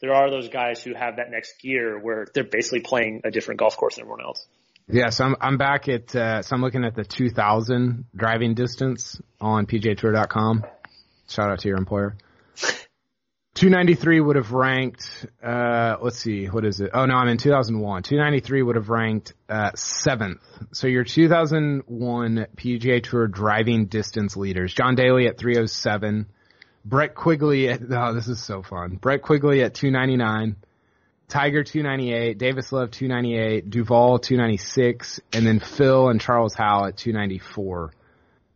there 0.00 0.12
are 0.12 0.30
those 0.30 0.48
guys 0.48 0.82
who 0.82 0.94
have 0.94 1.16
that 1.16 1.30
next 1.30 1.60
gear 1.60 1.98
where 1.98 2.26
they're 2.34 2.44
basically 2.44 2.80
playing 2.80 3.22
a 3.24 3.30
different 3.30 3.60
golf 3.60 3.76
course 3.76 3.94
than 3.94 4.02
everyone 4.02 4.22
else. 4.22 4.46
Yeah, 4.88 5.10
so 5.10 5.24
I'm 5.24 5.36
I'm 5.40 5.58
back 5.58 5.88
at 5.88 6.14
uh, 6.14 6.42
so 6.42 6.56
I'm 6.56 6.60
looking 6.60 6.84
at 6.84 6.96
the 6.96 7.04
2000 7.04 8.04
driving 8.14 8.54
distance 8.54 9.20
on 9.40 9.66
PGAtour.com. 9.66 10.64
Shout 11.28 11.50
out 11.50 11.60
to 11.60 11.68
your 11.68 11.78
employer. 11.78 12.16
293 13.62 14.20
would 14.20 14.34
have 14.34 14.50
ranked. 14.50 15.24
Uh, 15.40 15.94
let's 16.00 16.18
see, 16.18 16.46
what 16.46 16.64
is 16.64 16.80
it? 16.80 16.90
Oh 16.92 17.06
no, 17.06 17.14
I'm 17.14 17.28
in 17.28 17.38
2001. 17.38 18.02
293 18.02 18.60
would 18.60 18.74
have 18.74 18.88
ranked 18.88 19.34
uh, 19.48 19.70
seventh. 19.76 20.40
So 20.72 20.88
your 20.88 21.04
2001 21.04 22.46
PGA 22.56 23.00
Tour 23.00 23.28
driving 23.28 23.86
distance 23.86 24.36
leaders: 24.36 24.74
John 24.74 24.96
Daly 24.96 25.28
at 25.28 25.38
307, 25.38 26.26
Brett 26.84 27.14
Quigley 27.14 27.68
at 27.68 27.82
oh 27.88 28.12
this 28.12 28.26
is 28.26 28.42
so 28.42 28.62
fun. 28.62 28.96
Brett 28.96 29.22
Quigley 29.22 29.62
at 29.62 29.74
299. 29.74 30.56
Tiger 31.28 31.62
298, 31.62 32.38
Davis 32.38 32.72
Love 32.72 32.90
298, 32.90 33.70
Duval 33.70 34.18
296, 34.18 35.20
and 35.32 35.46
then 35.46 35.60
Phil 35.60 36.08
and 36.08 36.20
Charles 36.20 36.54
Howell 36.54 36.86
at 36.86 36.96
294. 36.96 37.92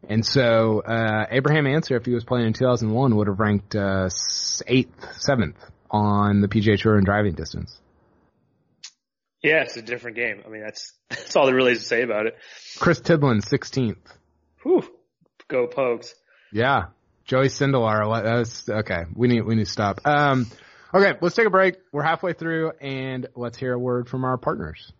And 0.08 0.24
so 0.24 0.80
uh, 0.80 1.26
Abraham 1.30 1.66
Ancer, 1.66 1.96
if 1.96 2.04
he 2.04 2.14
was 2.14 2.24
playing 2.24 2.48
in 2.48 2.52
2001, 2.52 3.16
would 3.16 3.26
have 3.26 3.40
ranked 3.40 3.74
uh, 3.74 4.08
eighth, 4.66 5.20
seventh 5.20 5.56
on 5.90 6.40
the 6.40 6.48
PGA 6.48 6.78
Tour 6.80 6.98
in 6.98 7.04
driving 7.04 7.34
distance. 7.34 7.80
Yeah, 9.42 9.62
it's 9.62 9.76
a 9.76 9.82
different 9.82 10.16
game. 10.16 10.42
I 10.44 10.48
mean, 10.48 10.62
that's 10.62 10.92
that's 11.10 11.36
all 11.36 11.46
there 11.46 11.54
really 11.54 11.72
is 11.72 11.80
to 11.80 11.84
say 11.84 12.02
about 12.02 12.26
it. 12.26 12.36
Chris 12.78 13.00
Tidland, 13.00 13.44
16th. 13.44 13.96
Whew, 14.62 14.88
go 15.48 15.66
Pokes. 15.66 16.14
Yeah, 16.52 16.86
Joey 17.24 17.48
Sindelar. 17.48 18.22
That's 18.22 18.68
okay. 18.68 19.04
We 19.14 19.28
need 19.28 19.42
we 19.42 19.56
need 19.56 19.66
to 19.66 19.70
stop. 19.70 20.00
Um, 20.06 20.46
Okay, 20.96 21.12
let's 21.20 21.34
take 21.34 21.46
a 21.46 21.50
break. 21.50 21.76
We're 21.92 22.02
halfway 22.02 22.32
through 22.32 22.72
and 22.80 23.26
let's 23.34 23.58
hear 23.58 23.74
a 23.74 23.78
word 23.78 24.08
from 24.08 24.24
our 24.24 24.38
partners. 24.38 24.92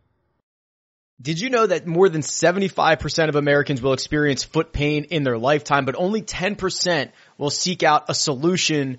Did 1.21 1.41
you 1.41 1.49
know 1.49 1.67
that 1.67 1.87
more 1.87 2.11
than 2.11 2.21
75% 2.21 3.29
of 3.29 3.37
Americans 3.37 3.81
will 3.81 3.95
experience 3.95 4.45
foot 4.45 4.73
pain 4.73 5.05
in 5.05 5.23
their 5.23 5.39
lifetime, 5.39 5.87
but 5.87 5.97
only 5.97 6.21
10% 6.21 7.11
will 7.39 7.49
seek 7.49 7.83
out 7.83 8.11
a 8.11 8.15
solution 8.15 8.99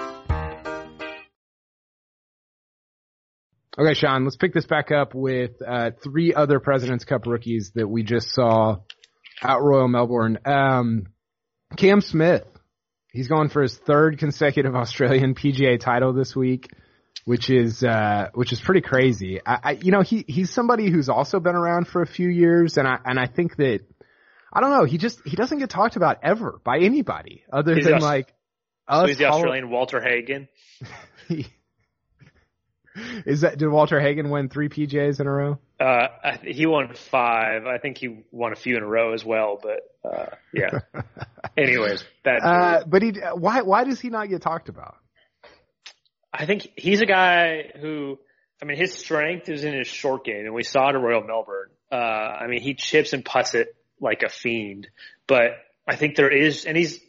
Okay, 3.79 3.93
Sean, 3.93 4.25
let's 4.25 4.35
pick 4.35 4.53
this 4.53 4.65
back 4.65 4.91
up 4.91 5.15
with 5.15 5.51
uh, 5.65 5.91
three 6.03 6.33
other 6.33 6.59
President's 6.59 7.05
Cup 7.05 7.25
rookies 7.25 7.71
that 7.75 7.87
we 7.87 8.03
just 8.03 8.33
saw 8.33 8.77
at 9.41 9.61
Royal 9.61 9.87
Melbourne. 9.87 10.39
Um, 10.43 11.07
Cam 11.77 12.01
Smith, 12.01 12.43
he's 13.13 13.29
going 13.29 13.47
for 13.47 13.61
his 13.61 13.77
third 13.77 14.19
consecutive 14.19 14.75
Australian 14.75 15.35
PGA 15.35 15.79
title 15.79 16.11
this 16.11 16.35
week, 16.35 16.67
which 17.23 17.49
is 17.49 17.81
uh, 17.81 18.27
which 18.33 18.51
is 18.51 18.59
pretty 18.59 18.81
crazy. 18.81 19.39
I, 19.45 19.59
I, 19.63 19.71
you 19.71 19.91
know, 19.91 20.01
he 20.01 20.25
he's 20.27 20.49
somebody 20.49 20.91
who's 20.91 21.07
also 21.07 21.39
been 21.39 21.55
around 21.55 21.87
for 21.87 22.01
a 22.01 22.07
few 22.07 22.27
years, 22.27 22.77
and 22.77 22.85
I 22.85 22.97
and 23.05 23.17
I 23.17 23.27
think 23.27 23.55
that 23.55 23.79
I 24.51 24.59
don't 24.59 24.71
know, 24.71 24.83
he 24.83 24.97
just 24.97 25.21
he 25.25 25.37
doesn't 25.37 25.59
get 25.59 25.69
talked 25.69 25.95
about 25.95 26.17
ever 26.23 26.59
by 26.65 26.79
anybody 26.79 27.45
other 27.51 27.75
he's 27.75 27.85
than 27.85 28.01
like 28.01 28.33
us. 28.85 29.03
So 29.03 29.07
he's 29.07 29.17
the 29.17 29.27
Australian 29.27 29.69
Walter 29.69 30.01
Hagen. 30.01 30.49
Is 33.25 33.41
that 33.41 33.57
did 33.57 33.69
Walter 33.69 33.99
Hagen 33.99 34.29
win 34.29 34.49
three 34.49 34.69
PJs 34.69 35.19
in 35.19 35.27
a 35.27 35.31
row? 35.31 35.59
Uh, 35.79 36.07
he 36.43 36.65
won 36.65 36.93
five. 36.93 37.65
I 37.65 37.77
think 37.77 37.97
he 37.97 38.23
won 38.31 38.51
a 38.51 38.55
few 38.55 38.77
in 38.77 38.83
a 38.83 38.87
row 38.87 39.13
as 39.13 39.23
well. 39.23 39.59
But 39.61 40.09
uh, 40.09 40.35
yeah. 40.53 40.79
Anyways, 41.57 42.03
that. 42.23 42.43
Uh, 42.43 42.83
but 42.85 43.01
he 43.01 43.13
why 43.33 43.61
why 43.61 43.83
does 43.83 43.99
he 43.99 44.09
not 44.09 44.29
get 44.29 44.41
talked 44.41 44.69
about? 44.69 44.95
I 46.33 46.45
think 46.45 46.67
he's 46.75 47.01
a 47.01 47.05
guy 47.05 47.71
who. 47.79 48.19
I 48.61 48.65
mean, 48.67 48.77
his 48.77 48.93
strength 48.93 49.49
is 49.49 49.63
in 49.63 49.73
his 49.75 49.87
short 49.87 50.23
game, 50.23 50.45
and 50.45 50.53
we 50.53 50.61
saw 50.61 50.89
it 50.89 50.95
at 50.95 51.01
Royal 51.01 51.23
Melbourne. 51.23 51.69
Uh, 51.91 51.95
I 51.95 52.45
mean, 52.45 52.61
he 52.61 52.75
chips 52.75 53.11
and 53.11 53.25
puts 53.25 53.55
it 53.55 53.75
like 53.99 54.21
a 54.21 54.29
fiend, 54.29 54.87
but 55.25 55.53
I 55.87 55.95
think 55.95 56.15
there 56.15 56.29
is, 56.29 56.65
and 56.65 56.77
he's 56.77 56.99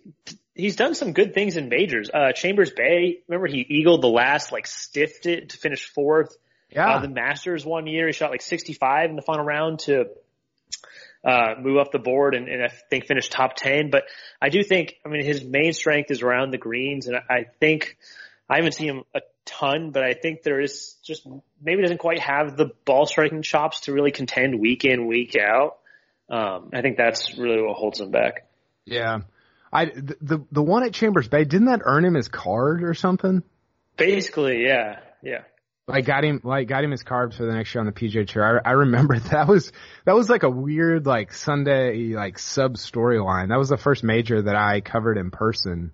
he's 0.54 0.76
done 0.76 0.94
some 0.94 1.12
good 1.12 1.34
things 1.34 1.56
in 1.56 1.68
majors. 1.68 2.10
Uh, 2.12 2.32
Chambers 2.32 2.70
Bay, 2.70 3.18
remember 3.28 3.46
he 3.46 3.60
eagled 3.60 4.02
the 4.02 4.08
last, 4.08 4.52
like 4.52 4.66
stiffed 4.66 5.26
it 5.26 5.50
to 5.50 5.56
finish 5.56 5.88
fourth. 5.88 6.36
Yeah. 6.70 6.96
Uh, 6.96 7.00
the 7.00 7.08
Masters 7.08 7.64
one 7.64 7.86
year, 7.86 8.06
he 8.06 8.12
shot 8.12 8.30
like 8.30 8.42
65 8.42 9.10
in 9.10 9.16
the 9.16 9.22
final 9.22 9.44
round 9.44 9.80
to, 9.80 10.06
uh, 11.24 11.54
move 11.60 11.78
up 11.78 11.92
the 11.92 11.98
board 11.98 12.34
and, 12.34 12.48
and 12.48 12.62
I 12.62 12.68
think 12.90 13.06
finish 13.06 13.28
top 13.28 13.54
10. 13.56 13.90
But 13.90 14.04
I 14.40 14.48
do 14.48 14.62
think, 14.62 14.94
I 15.04 15.08
mean, 15.08 15.24
his 15.24 15.44
main 15.44 15.72
strength 15.72 16.10
is 16.10 16.22
around 16.22 16.50
the 16.50 16.58
greens 16.58 17.06
and 17.06 17.16
I 17.16 17.44
think, 17.60 17.96
I 18.48 18.56
haven't 18.56 18.72
seen 18.72 18.88
him 18.88 19.04
a 19.14 19.20
ton, 19.44 19.92
but 19.92 20.02
I 20.02 20.14
think 20.14 20.42
there 20.42 20.60
is 20.60 20.96
just 21.02 21.26
maybe 21.62 21.82
doesn't 21.82 21.98
quite 21.98 22.18
have 22.18 22.56
the 22.56 22.70
ball 22.84 23.06
striking 23.06 23.42
chops 23.42 23.80
to 23.82 23.92
really 23.92 24.10
contend 24.10 24.60
week 24.60 24.84
in, 24.84 25.06
week 25.06 25.36
out. 25.36 25.78
Um, 26.28 26.70
I 26.72 26.82
think 26.82 26.96
that's 26.96 27.38
really 27.38 27.62
what 27.62 27.76
holds 27.76 28.00
him 28.00 28.10
back. 28.10 28.46
Yeah. 28.84 29.20
I 29.72 29.86
the 29.86 30.44
the 30.52 30.62
one 30.62 30.82
at 30.84 30.92
Chambers 30.92 31.28
Bay 31.28 31.44
didn't 31.44 31.66
that 31.66 31.80
earn 31.84 32.04
him 32.04 32.14
his 32.14 32.28
card 32.28 32.82
or 32.82 32.94
something? 32.94 33.42
Basically, 33.96 34.64
yeah, 34.64 35.00
yeah. 35.22 35.42
Like 35.88 36.04
got 36.04 36.24
him 36.24 36.40
like 36.44 36.68
got 36.68 36.84
him 36.84 36.90
his 36.90 37.02
card 37.02 37.34
for 37.34 37.44
the 37.44 37.52
next 37.52 37.74
year 37.74 37.80
on 37.80 37.86
the 37.86 37.92
PGA 37.92 38.26
Tour. 38.26 38.60
I, 38.64 38.70
I 38.70 38.72
remember 38.72 39.18
that 39.30 39.48
was 39.48 39.72
that 40.04 40.14
was 40.14 40.28
like 40.28 40.42
a 40.42 40.50
weird 40.50 41.06
like 41.06 41.32
Sunday 41.32 42.14
like 42.14 42.38
sub 42.38 42.74
storyline. 42.74 43.48
That 43.48 43.58
was 43.58 43.70
the 43.70 43.76
first 43.76 44.04
major 44.04 44.42
that 44.42 44.54
I 44.54 44.80
covered 44.80 45.16
in 45.16 45.30
person, 45.30 45.92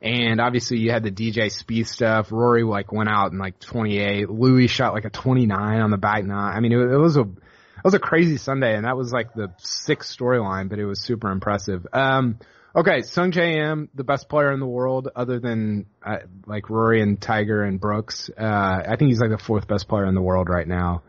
And 0.00 0.40
obviously 0.40 0.78
you 0.78 0.90
had 0.90 1.04
the 1.04 1.12
DJ 1.12 1.46
Spieth 1.46 1.86
stuff. 1.86 2.32
Rory 2.32 2.64
like 2.64 2.90
went 2.90 3.08
out 3.08 3.32
in 3.32 3.38
like 3.38 3.60
28. 3.60 4.30
Louis 4.30 4.66
shot 4.66 4.94
like 4.94 5.04
a 5.04 5.10
29 5.10 5.80
on 5.80 5.90
the 5.90 5.98
back 5.98 6.24
nine. 6.24 6.56
I 6.56 6.60
mean, 6.60 6.72
it, 6.72 6.78
it 6.78 6.98
was 6.98 7.16
a, 7.16 7.22
it 7.22 7.84
was 7.84 7.94
a 7.94 8.00
crazy 8.00 8.36
Sunday 8.36 8.74
and 8.74 8.84
that 8.84 8.96
was 8.96 9.12
like 9.12 9.32
the 9.34 9.52
sixth 9.58 10.16
storyline, 10.18 10.68
but 10.68 10.78
it 10.78 10.86
was 10.86 11.00
super 11.00 11.30
impressive. 11.30 11.86
Um, 11.92 12.38
okay. 12.74 12.98
Sungjae 12.98 13.56
Im, 13.56 13.88
the 13.94 14.04
best 14.04 14.28
player 14.28 14.52
in 14.52 14.60
the 14.60 14.66
world 14.66 15.08
other 15.14 15.38
than 15.38 15.86
uh, 16.04 16.18
like 16.46 16.70
Rory 16.70 17.02
and 17.02 17.20
Tiger 17.20 17.62
and 17.62 17.80
Brooks. 17.80 18.30
Uh, 18.36 18.44
I 18.44 18.96
think 18.96 19.10
he's 19.10 19.20
like 19.20 19.30
the 19.30 19.38
fourth 19.38 19.66
best 19.68 19.88
player 19.88 20.06
in 20.06 20.14
the 20.14 20.22
world 20.22 20.48
right 20.48 20.66
now. 20.66 21.02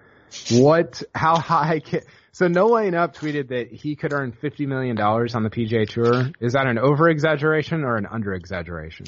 What, 0.52 1.04
how 1.14 1.38
high 1.38 1.80
can, 1.86 2.02
so 2.32 2.48
No 2.48 2.68
Laying 2.68 2.96
Up 2.96 3.16
tweeted 3.16 3.50
that 3.50 3.72
he 3.72 3.96
could 3.96 4.14
earn 4.14 4.32
$50 4.32 4.68
million 4.68 5.00
on 5.00 5.44
the 5.44 5.50
PGA 5.50 5.88
Tour. 5.88 6.32
Is 6.40 6.54
that 6.54 6.66
an 6.68 6.78
over 6.78 7.10
exaggeration 7.10 7.84
or 7.84 7.98
an 7.98 8.06
under 8.06 8.34
exaggeration? 8.34 9.08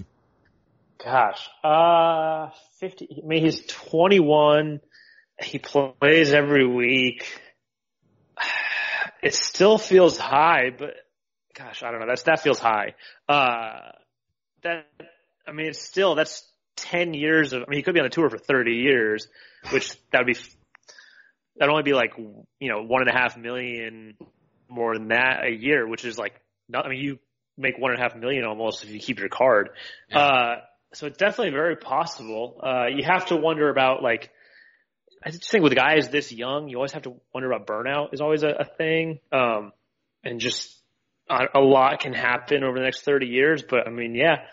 Gosh, 1.04 1.50
uh, 1.64 2.50
50, 2.80 3.22
I 3.24 3.28
mean, 3.28 3.44
he's 3.44 3.66
21. 3.66 4.80
He 5.42 5.60
plays 5.60 6.34
every 6.34 6.68
week. 6.68 7.42
It 9.22 9.34
still 9.34 9.78
feels 9.78 10.18
high, 10.18 10.72
but 10.78 10.96
gosh, 11.54 11.84
I 11.84 11.92
don't 11.92 12.00
know. 12.00 12.08
That's, 12.08 12.24
that 12.24 12.42
feels 12.42 12.60
high. 12.60 12.96
Uh, 13.28 13.92
that, 14.64 14.86
I 15.48 15.52
mean, 15.52 15.68
it's 15.68 15.82
still, 15.82 16.16
that's 16.16 16.48
10 16.78 17.14
years 17.14 17.54
of, 17.54 17.64
I 17.64 17.66
mean, 17.70 17.78
he 17.78 17.84
could 17.84 17.94
be 17.94 18.00
on 18.00 18.06
the 18.06 18.10
tour 18.10 18.30
for 18.30 18.38
30 18.38 18.72
years, 18.74 19.28
which 19.72 19.96
that 20.12 20.20
would 20.20 20.28
be 20.28 20.40
that'd 21.58 21.72
only 21.72 21.84
be 21.84 21.94
like 21.94 22.14
you 22.18 22.70
know 22.70 22.84
one 22.84 23.02
and 23.02 23.10
a 23.10 23.14
half 23.14 23.38
million 23.38 24.16
more 24.70 24.98
than 24.98 25.10
that 25.10 25.46
a 25.46 25.52
year, 25.52 25.88
which 25.88 26.06
is 26.06 26.18
like 26.18 26.34
not. 26.68 26.86
I 26.86 26.90
mean, 26.90 27.00
you 27.00 27.20
make 27.58 27.78
one 27.78 27.92
and 27.92 28.00
a 28.00 28.04
half 28.04 28.16
million 28.16 28.46
almost 28.46 28.84
if 28.84 28.90
you 28.90 29.00
keep 29.00 29.20
your 29.20 29.30
card. 29.30 29.70
Yeah. 30.10 30.20
Uh, 30.20 30.56
so 30.94 31.08
it's 31.08 31.18
definitely 31.18 31.52
very 31.52 31.76
possible. 31.76 32.60
Uh, 32.64 32.88
you 32.88 33.04
have 33.04 33.28
to 33.28 33.36
wonder 33.36 33.70
about 33.70 34.02
like. 34.02 34.30
I 35.26 35.30
just 35.30 35.50
think 35.50 35.64
with 35.64 35.74
guys 35.74 36.10
this 36.10 36.34
young, 36.34 36.68
you 36.68 36.76
always 36.76 36.92
have 36.92 37.04
to 37.04 37.14
wonder 37.34 37.50
about 37.50 37.66
burnout 37.66 38.14
is 38.14 38.20
always 38.20 38.44
a, 38.44 38.50
a 38.50 38.66
thing. 38.66 39.20
Um, 39.32 39.72
and 40.22 40.42
just 40.42 40.78
a, 41.30 41.60
lot 41.60 42.00
can 42.00 42.14
happen 42.14 42.64
over 42.64 42.78
the 42.78 42.84
next 42.84 43.04
30 43.04 43.28
years. 43.28 43.64
But 43.64 43.88
I 43.88 43.92
mean, 43.92 44.16
yeah, 44.16 44.46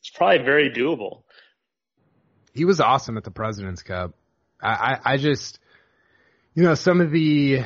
it's 0.00 0.10
probably 0.10 0.44
very 0.44 0.70
doable. 0.70 1.22
He 2.52 2.64
was 2.64 2.80
awesome 2.80 3.16
at 3.16 3.24
the 3.24 3.30
President's 3.30 3.82
Cup. 3.82 4.14
I, 4.62 4.68
I, 4.68 5.12
I 5.12 5.16
just, 5.16 5.58
you 6.54 6.62
know, 6.62 6.74
some 6.74 7.00
of 7.00 7.10
the, 7.10 7.62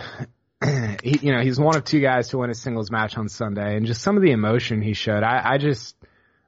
he, 1.02 1.18
you 1.20 1.32
know, 1.32 1.42
he's 1.42 1.58
one 1.58 1.76
of 1.76 1.84
two 1.84 2.00
guys 2.00 2.28
to 2.28 2.38
win 2.38 2.50
a 2.50 2.54
singles 2.54 2.90
match 2.90 3.16
on 3.18 3.28
Sunday 3.28 3.76
and 3.76 3.86
just 3.86 4.02
some 4.02 4.16
of 4.16 4.22
the 4.22 4.30
emotion 4.30 4.80
he 4.80 4.94
showed. 4.94 5.22
I, 5.22 5.42
I 5.44 5.58
just, 5.58 5.94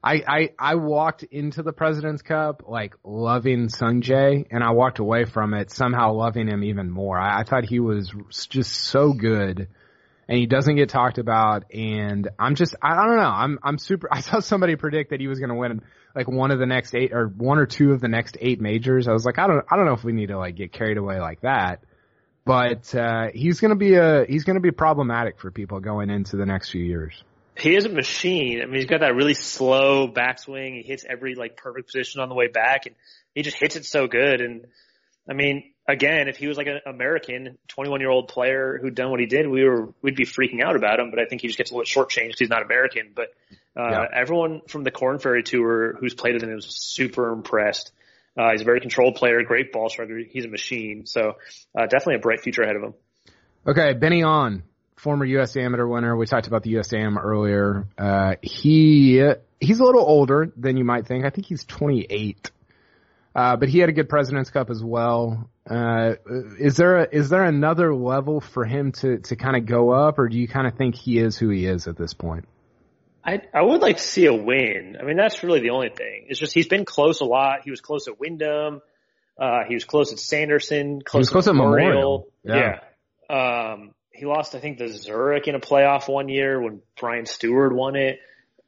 I, 0.03 0.22
I, 0.26 0.51
I 0.59 0.74
walked 0.76 1.22
into 1.24 1.62
the 1.62 1.72
President's 1.72 2.22
Cup 2.22 2.62
like 2.66 2.95
loving 3.05 3.68
Sungjae 3.68 4.47
and 4.51 4.64
I 4.64 4.70
walked 4.70 4.99
away 4.99 5.26
from 5.26 5.53
it 5.53 5.70
somehow 5.70 6.14
loving 6.14 6.49
him 6.49 6.64
even 6.64 6.91
more. 6.91 7.18
I, 7.18 7.41
I 7.41 7.45
thought 7.45 7.64
he 7.64 7.81
was 7.81 8.11
just 8.49 8.72
so 8.72 9.12
good 9.12 9.68
and 10.31 10.39
he 10.39 10.47
doesn't 10.47 10.76
get 10.76 10.89
talked 10.89 11.18
about 11.18 11.70
and 11.74 12.28
I'm 12.39 12.55
just, 12.55 12.74
I, 12.81 12.95
don't 12.95 13.16
know. 13.16 13.22
I'm, 13.22 13.59
I'm 13.62 13.78
super, 13.78 14.09
I 14.12 14.20
saw 14.20 14.41
somebody 14.41 14.76
predict 14.76 15.11
that 15.11 15.20
he 15.20 15.26
was 15.26 15.41
going 15.41 15.51
to 15.51 15.57
win 15.57 15.83
like 16.14 16.28
one 16.28 16.51
of 16.51 16.59
the 16.59 16.66
next 16.66 16.95
eight 16.95 17.12
or 17.12 17.26
one 17.26 17.59
or 17.59 17.66
two 17.66 17.93
of 17.93 18.01
the 18.01 18.09
next 18.09 18.39
eight 18.41 18.61
majors. 18.61 19.09
I 19.09 19.12
was 19.12 19.26
like, 19.26 19.39
I 19.39 19.47
don't, 19.47 19.64
I 19.70 19.76
don't 19.76 19.85
know 19.85 19.95
if 19.95 20.05
we 20.05 20.12
need 20.12 20.28
to 20.28 20.39
like 20.39 20.55
get 20.55 20.72
carried 20.72 20.97
away 20.97 21.20
like 21.20 21.43
that 21.43 21.83
but 22.45 22.95
uh, 22.95 23.28
he's 23.33 23.61
going 23.61 23.70
to 23.70 23.76
be 23.76 23.95
a 23.95 24.24
he's 24.26 24.45
going 24.45 24.57
to 24.57 24.61
be 24.61 24.70
problematic 24.70 25.39
for 25.39 25.51
people 25.51 25.81
going 25.81 26.11
into 26.11 26.37
the 26.37 26.47
next 26.47 26.70
few 26.70 26.83
years. 26.83 27.22
He 27.57 27.76
is 27.76 27.85
a 27.85 27.91
machine. 27.91 28.62
I 28.62 28.66
mean, 28.66 28.76
he's 28.76 28.87
got 28.87 29.01
that 29.01 29.14
really 29.14 29.35
slow 29.35 30.09
backswing. 30.09 30.76
He 30.76 30.83
hits 30.83 31.05
every 31.09 31.35
like 31.35 31.57
perfect 31.57 31.89
position 31.89 32.20
on 32.20 32.28
the 32.28 32.35
way 32.35 32.49
back, 32.49 32.87
and 32.87 32.95
he 33.35 33.43
just 33.43 33.59
hits 33.59 33.76
it 33.76 33.85
so 33.85 34.07
good. 34.07 34.41
And 34.41 34.66
I 35.28 35.35
mean, 35.35 35.70
again, 35.91 36.28
if 36.28 36.36
he 36.36 36.47
was 36.47 36.57
like 36.57 36.66
an 36.66 36.80
American 36.86 37.59
21 37.68 38.01
year 38.01 38.11
old 38.11 38.28
player 38.28 38.78
who'd 38.80 38.95
done 38.95 39.11
what 39.11 39.20
he 39.20 39.26
did, 39.26 39.49
we 39.49 39.64
were 39.64 39.93
we'd 40.03 40.16
be 40.16 40.24
freaking 40.24 40.62
out 40.62 40.76
about 40.76 41.01
him. 41.01 41.11
But 41.11 41.20
I 41.20 41.26
think 41.26 41.43
he 41.43 41.49
just 41.49 41.59
gets 41.59 41.70
a 41.70 41.74
little 41.74 41.86
shortchanged 41.86 42.28
because 42.28 42.38
he's 42.38 42.49
not 42.49 42.62
American. 42.62 43.12
But 43.14 43.28
uh, 43.76 43.91
yeah. 43.91 44.05
everyone 44.12 44.62
from 44.68 44.84
the 44.84 44.91
Corn 44.91 45.18
Ferry 45.18 45.43
Tour 45.43 45.97
who's 45.99 46.14
played 46.14 46.34
with 46.34 46.43
him 46.43 46.55
was 46.55 46.66
super 46.68 47.32
impressed. 47.32 47.93
Uh, 48.38 48.53
he's 48.53 48.62
a 48.62 48.64
very 48.64 48.80
controlled 48.80 49.16
player, 49.16 49.43
great 49.43 49.72
ball 49.72 49.88
striker. 49.88 50.18
He's 50.18 50.45
a 50.45 50.49
machine. 50.49 51.07
So 51.07 51.36
uh, 51.76 51.82
definitely 51.82 52.16
a 52.16 52.20
bright 52.20 52.41
future 52.41 52.62
ahead 52.62 52.76
of 52.76 52.82
him. 52.82 52.95
Okay, 53.66 53.93
Ben 53.93 54.12
An, 54.12 54.62
former 54.97 55.24
U.S. 55.24 55.57
Amateur 55.57 55.86
winner. 55.86 56.16
We 56.16 56.26
talked 56.26 56.47
about 56.47 56.62
the 56.62 56.74
USAM 56.74 57.22
earlier. 57.22 57.86
Uh, 57.99 58.36
he 58.41 59.22
he's 59.61 59.80
a 59.80 59.84
little 59.84 60.05
older 60.05 60.53
than 60.57 60.76
you 60.76 60.84
might 60.84 61.07
think. 61.07 61.24
I 61.24 61.30
think 61.30 61.47
he's 61.47 61.64
28. 61.64 62.51
Uh, 63.35 63.57
but 63.57 63.68
he 63.68 63.78
had 63.78 63.89
a 63.89 63.93
good 63.93 64.09
President's 64.09 64.51
Cup 64.51 64.70
as 64.70 64.83
well. 64.83 65.49
Uh, 65.68 66.14
is 66.59 66.76
there 66.76 66.99
a, 66.99 67.09
is 67.12 67.28
there 67.28 67.45
another 67.45 67.95
level 67.95 68.41
for 68.41 68.64
him 68.64 68.91
to 68.93 69.18
to 69.18 69.37
kind 69.37 69.57
of 69.57 69.66
go 69.66 69.91
up, 69.91 70.18
or 70.18 70.28
do 70.28 70.37
you 70.37 70.49
kind 70.49 70.66
of 70.66 70.74
think 70.74 70.97
he 70.97 71.18
is 71.18 71.37
who 71.37 71.49
he 71.49 71.66
is 71.66 71.87
at 71.87 71.97
this 71.97 72.12
point? 72.12 72.49
I 73.24 73.43
I 73.55 73.62
would 73.62 73.81
like 73.81 73.99
to 73.99 74.03
see 74.03 74.26
a 74.26 74.35
win. 74.35 74.97
I 75.01 75.05
mean, 75.05 75.16
that's 75.16 75.45
really 75.45 75.61
the 75.61 75.70
only 75.70 75.91
thing. 75.91 76.26
It's 76.28 76.41
just 76.41 76.53
he's 76.53 76.66
been 76.66 76.85
close 76.85 77.20
a 77.20 77.24
lot. 77.24 77.61
He 77.64 77.70
was 77.70 77.81
close 77.81 78.09
at 78.09 78.18
Wyndham. 78.18 78.83
Uh, 79.39 79.61
he 79.68 79.74
was 79.74 79.85
close 79.85 80.12
at 80.12 80.18
Sanderson. 80.18 81.01
Close, 81.01 81.31
close 81.31 81.47
at 81.47 81.55
Memorial. 81.55 81.89
Memorial. 81.89 82.33
Yeah. 82.45 82.81
yeah. 83.31 83.72
Um, 83.72 83.95
he 84.12 84.26
lost, 84.26 84.55
I 84.55 84.59
think, 84.59 84.78
the 84.78 84.89
Zurich 84.89 85.49
in 85.49 85.55
a 85.55 85.61
playoff 85.61 86.12
one 86.12 86.28
year 86.28 86.61
when 86.61 86.83
Brian 86.99 87.24
Stuard 87.24 87.72
won 87.72 87.97
it. 87.97 88.18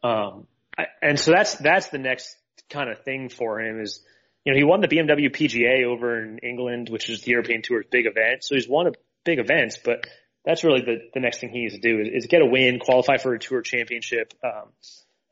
Um, 0.03 0.47
I, 0.79 0.87
and 1.03 1.19
so 1.19 1.33
that's 1.33 1.57
that's 1.57 1.89
the 1.89 1.99
next 1.99 2.37
kind 2.71 2.91
of 2.91 3.03
thing 3.03 3.29
for 3.29 3.61
him 3.61 3.81
is, 3.81 4.01
you 4.45 4.53
know, 4.53 4.59
he 4.59 4.65
won 4.65 4.81
the 4.81 4.89
BMW 4.89 5.31
PGA 5.31 5.85
over 5.85 6.23
in 6.23 6.39
England, 6.39 6.89
which 6.89 7.09
is 7.09 7.23
the 7.23 7.31
European 7.31 7.63
Tour's 7.63 7.87
big 7.91 8.07
event. 8.07 8.43
So 8.43 8.55
he's 8.55 8.69
won 8.69 8.89
a 8.89 8.93
big 9.25 9.39
events, 9.39 9.79
but 9.83 10.07
that's 10.45 10.65
really 10.65 10.81
the, 10.81 11.11
the 11.15 11.21
next 11.21 11.39
thing 11.39 11.51
he 11.51 11.61
needs 11.61 11.75
to 11.75 11.81
do 11.81 12.01
is, 12.01 12.25
is 12.25 12.27
get 12.27 12.43
a 12.43 12.47
win, 12.47 12.81
qualify 12.81 13.19
for 13.19 13.35
a 13.35 13.39
tour 13.39 13.63
championship. 13.63 14.35
Um, 14.43 14.69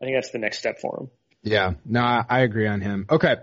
I 0.00 0.04
think 0.04 0.16
that's 0.16 0.30
the 0.30 0.38
next 0.38 0.58
step 0.58 0.80
for 0.80 1.00
him. 1.00 1.10
Yeah, 1.42 1.72
no, 1.84 2.00
I, 2.02 2.40
agree 2.40 2.68
on 2.68 2.80
him. 2.80 3.06
Okay. 3.10 3.36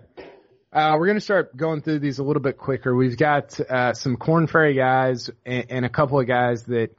Uh, 0.72 0.96
we're 0.98 1.08
going 1.08 1.18
to 1.18 1.24
start 1.24 1.58
going 1.58 1.82
through 1.82 2.00
these 2.00 2.20
a 2.20 2.24
little 2.24 2.42
bit 2.42 2.58
quicker. 2.58 2.96
We've 2.96 3.18
got, 3.18 3.60
uh, 3.60 3.94
some 3.94 4.18
Corn 4.18 4.48
Ferry 4.48 4.76
guys 4.76 5.30
and, 5.46 5.66
and 5.70 5.86
a 5.86 5.90
couple 5.90 6.20
of 6.20 6.28
guys 6.28 6.64
that, 6.66 6.92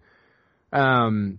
um, 0.72 1.38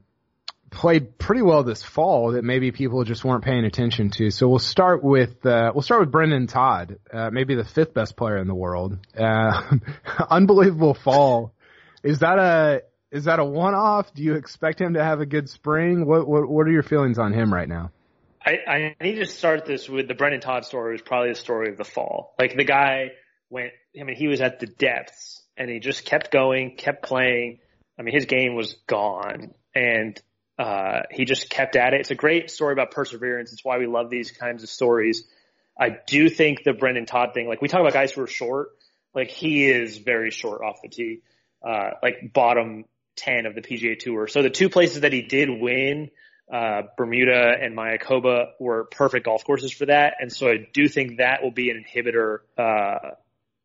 played 0.72 1.18
pretty 1.18 1.42
well 1.42 1.64
this 1.64 1.84
fall 1.84 2.34
that 2.34 2.44
maybe 2.44 2.72
people 2.72 3.04
just 3.04 3.24
weren't 3.24 3.44
paying 3.44 3.66
attention 3.66 4.10
to. 4.12 4.32
So 4.32 4.48
we'll 4.48 4.60
start 4.60 5.04
with 5.04 5.46
uh, 5.46 5.72
we'll 5.74 5.82
start 5.82 6.02
with 6.02 6.12
Brendon 6.12 6.48
Todd, 6.48 7.00
uh, 7.12 7.30
maybe 7.32 7.56
the 7.56 7.64
fifth 7.64 7.94
best 7.94 8.16
player 8.16 8.38
in 8.38 8.48
the 8.48 8.56
world. 8.56 8.98
Uh, 9.18 9.78
unbelievable 10.30 10.94
fall. 10.94 11.54
Is 12.04 12.20
that 12.20 12.40
a 12.40 12.82
is 13.12 13.26
that 13.26 13.40
a 13.40 13.46
one-off? 13.46 14.14
Do 14.14 14.24
you 14.24 14.36
expect 14.36 14.80
him 14.80 14.94
to 14.94 15.04
have 15.04 15.20
a 15.20 15.26
good 15.26 15.50
spring? 15.50 16.06
What 16.06 16.28
what, 16.28 16.48
what 16.48 16.68
are 16.68 16.72
your 16.72 16.84
feelings 16.84 17.20
on 17.20 17.34
him 17.34 17.54
right 17.54 17.68
now? 17.68 17.92
I, 18.46 18.96
I 19.00 19.04
need 19.04 19.16
to 19.16 19.26
start 19.26 19.66
this 19.66 19.90
with 19.90 20.08
the 20.08 20.14
Brendon 20.14 20.40
Todd 20.40 20.66
story 20.66 20.94
was 20.94 21.02
probably 21.02 21.30
the 21.30 21.36
story 21.36 21.70
of 21.70 21.78
the 21.78 21.84
fall. 21.84 22.34
Like 22.40 22.56
the 22.56 22.64
guy 22.64 23.12
went, 23.50 23.72
I 24.00 24.04
mean, 24.04 24.16
he 24.16 24.28
was 24.28 24.40
at 24.40 24.60
the 24.60 24.66
depths 24.66 25.44
and 25.58 25.70
he 25.70 25.80
just 25.80 26.06
kept 26.06 26.32
going, 26.32 26.76
kept 26.78 27.04
playing. 27.04 27.60
I 27.98 28.02
mean, 28.02 28.16
his 28.16 28.26
game 28.26 28.56
was 28.56 28.76
gone 28.88 29.54
and, 29.76 30.20
uh, 30.60 31.04
he 31.10 31.24
just 31.24 31.50
kept 31.50 31.78
at 31.78 31.94
it. 31.94 32.02
It's 32.02 32.12
a 32.12 32.16
great 32.16 32.52
story 32.52 32.74
about 32.74 32.92
perseverance. 32.92 33.54
It's 33.54 33.64
why 33.64 33.78
we 33.78 33.88
love 33.88 34.10
these 34.10 34.32
kinds 34.32 34.62
of 34.62 34.70
stories. 34.70 35.24
I 35.80 35.96
do 36.06 36.30
think 36.30 36.64
the 36.66 36.74
Brendon 36.74 37.06
Todd 37.06 37.34
thing, 37.34 37.48
like 37.48 37.62
we 37.62 37.70
talk 37.70 37.80
about 37.80 37.94
guys 37.94 38.12
who 38.12 38.22
are 38.22 38.28
short, 38.28 38.72
like 39.16 39.30
he 39.30 39.66
is 39.70 39.98
very 39.98 40.32
short 40.32 40.62
off 40.62 40.82
the 40.84 40.90
tee, 40.90 41.22
uh, 41.66 41.92
like 42.04 42.34
bottom 42.34 42.84
10 43.16 43.46
of 43.46 43.56
the 43.56 43.62
PGA 43.62 43.98
Tour. 43.98 44.28
So 44.28 44.42
the 44.42 44.50
two 44.50 44.68
places 44.68 45.02
that 45.02 45.14
he 45.14 45.22
did 45.22 45.50
win, 45.50 46.12
uh, 46.52 46.82
Bermuda 46.98 47.54
and 47.62 47.78
Mayakoba 47.78 48.50
were 48.60 48.84
perfect 48.84 49.26
golf 49.26 49.46
courses 49.46 49.72
for 49.72 49.86
that. 49.86 50.16
And 50.20 50.30
so 50.30 50.50
I 50.50 50.68
do 50.74 50.90
think 50.90 51.20
that 51.20 51.42
will 51.42 51.52
be 51.52 51.70
an 51.70 51.86
inhibitor, 51.86 52.40
uh, 52.58 53.12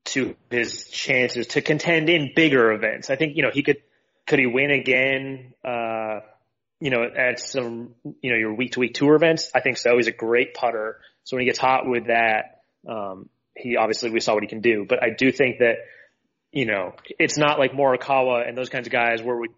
to 0.05 0.37
his 0.49 0.89
chances 0.91 1.49
to 1.49 1.63
contend 1.63 2.09
in 2.09 2.33
bigger 2.37 2.71
events. 2.73 3.11
I 3.11 3.17
think, 3.17 3.37
you 3.37 3.43
know, 3.43 3.51
he 3.51 3.65
could, 3.65 3.79
could 4.27 4.39
he 4.39 4.47
win 4.47 4.71
again, 4.71 5.55
uh, 5.65 6.21
you 6.85 6.91
know, 6.91 7.03
at 7.03 7.41
some, 7.41 7.95
you 8.21 8.31
know, 8.31 8.37
your 8.37 8.53
week 8.53 8.73
to 8.73 8.81
week 8.81 8.93
tour 8.93 9.15
events? 9.15 9.51
I 9.55 9.61
think 9.61 9.79
so. 9.79 9.97
He's 9.97 10.07
a 10.07 10.13
great 10.13 10.53
putter. 10.53 11.01
So 11.25 11.37
when 11.37 11.41
he 11.41 11.47
gets 11.47 11.59
hot 11.59 11.89
with 11.89 12.09
that, 12.09 12.61
um, 12.87 13.31
he 13.57 13.79
obviously 13.79 14.11
we 14.11 14.21
saw 14.21 14.35
what 14.35 14.43
he 14.43 14.49
can 14.49 14.61
do, 14.61 14.85
but 14.87 15.03
I 15.03 15.09
do 15.17 15.33
think 15.33 15.61
that 15.61 15.77
you 16.53 16.67
know, 16.67 16.93
it's 17.19 17.39
not 17.39 17.59
like 17.59 17.73
Morikawa 17.73 18.47
and 18.47 18.57
those 18.57 18.69
kinds 18.69 18.87
of 18.87 18.93
guys 18.93 19.23
where 19.23 19.37
we 19.37 19.49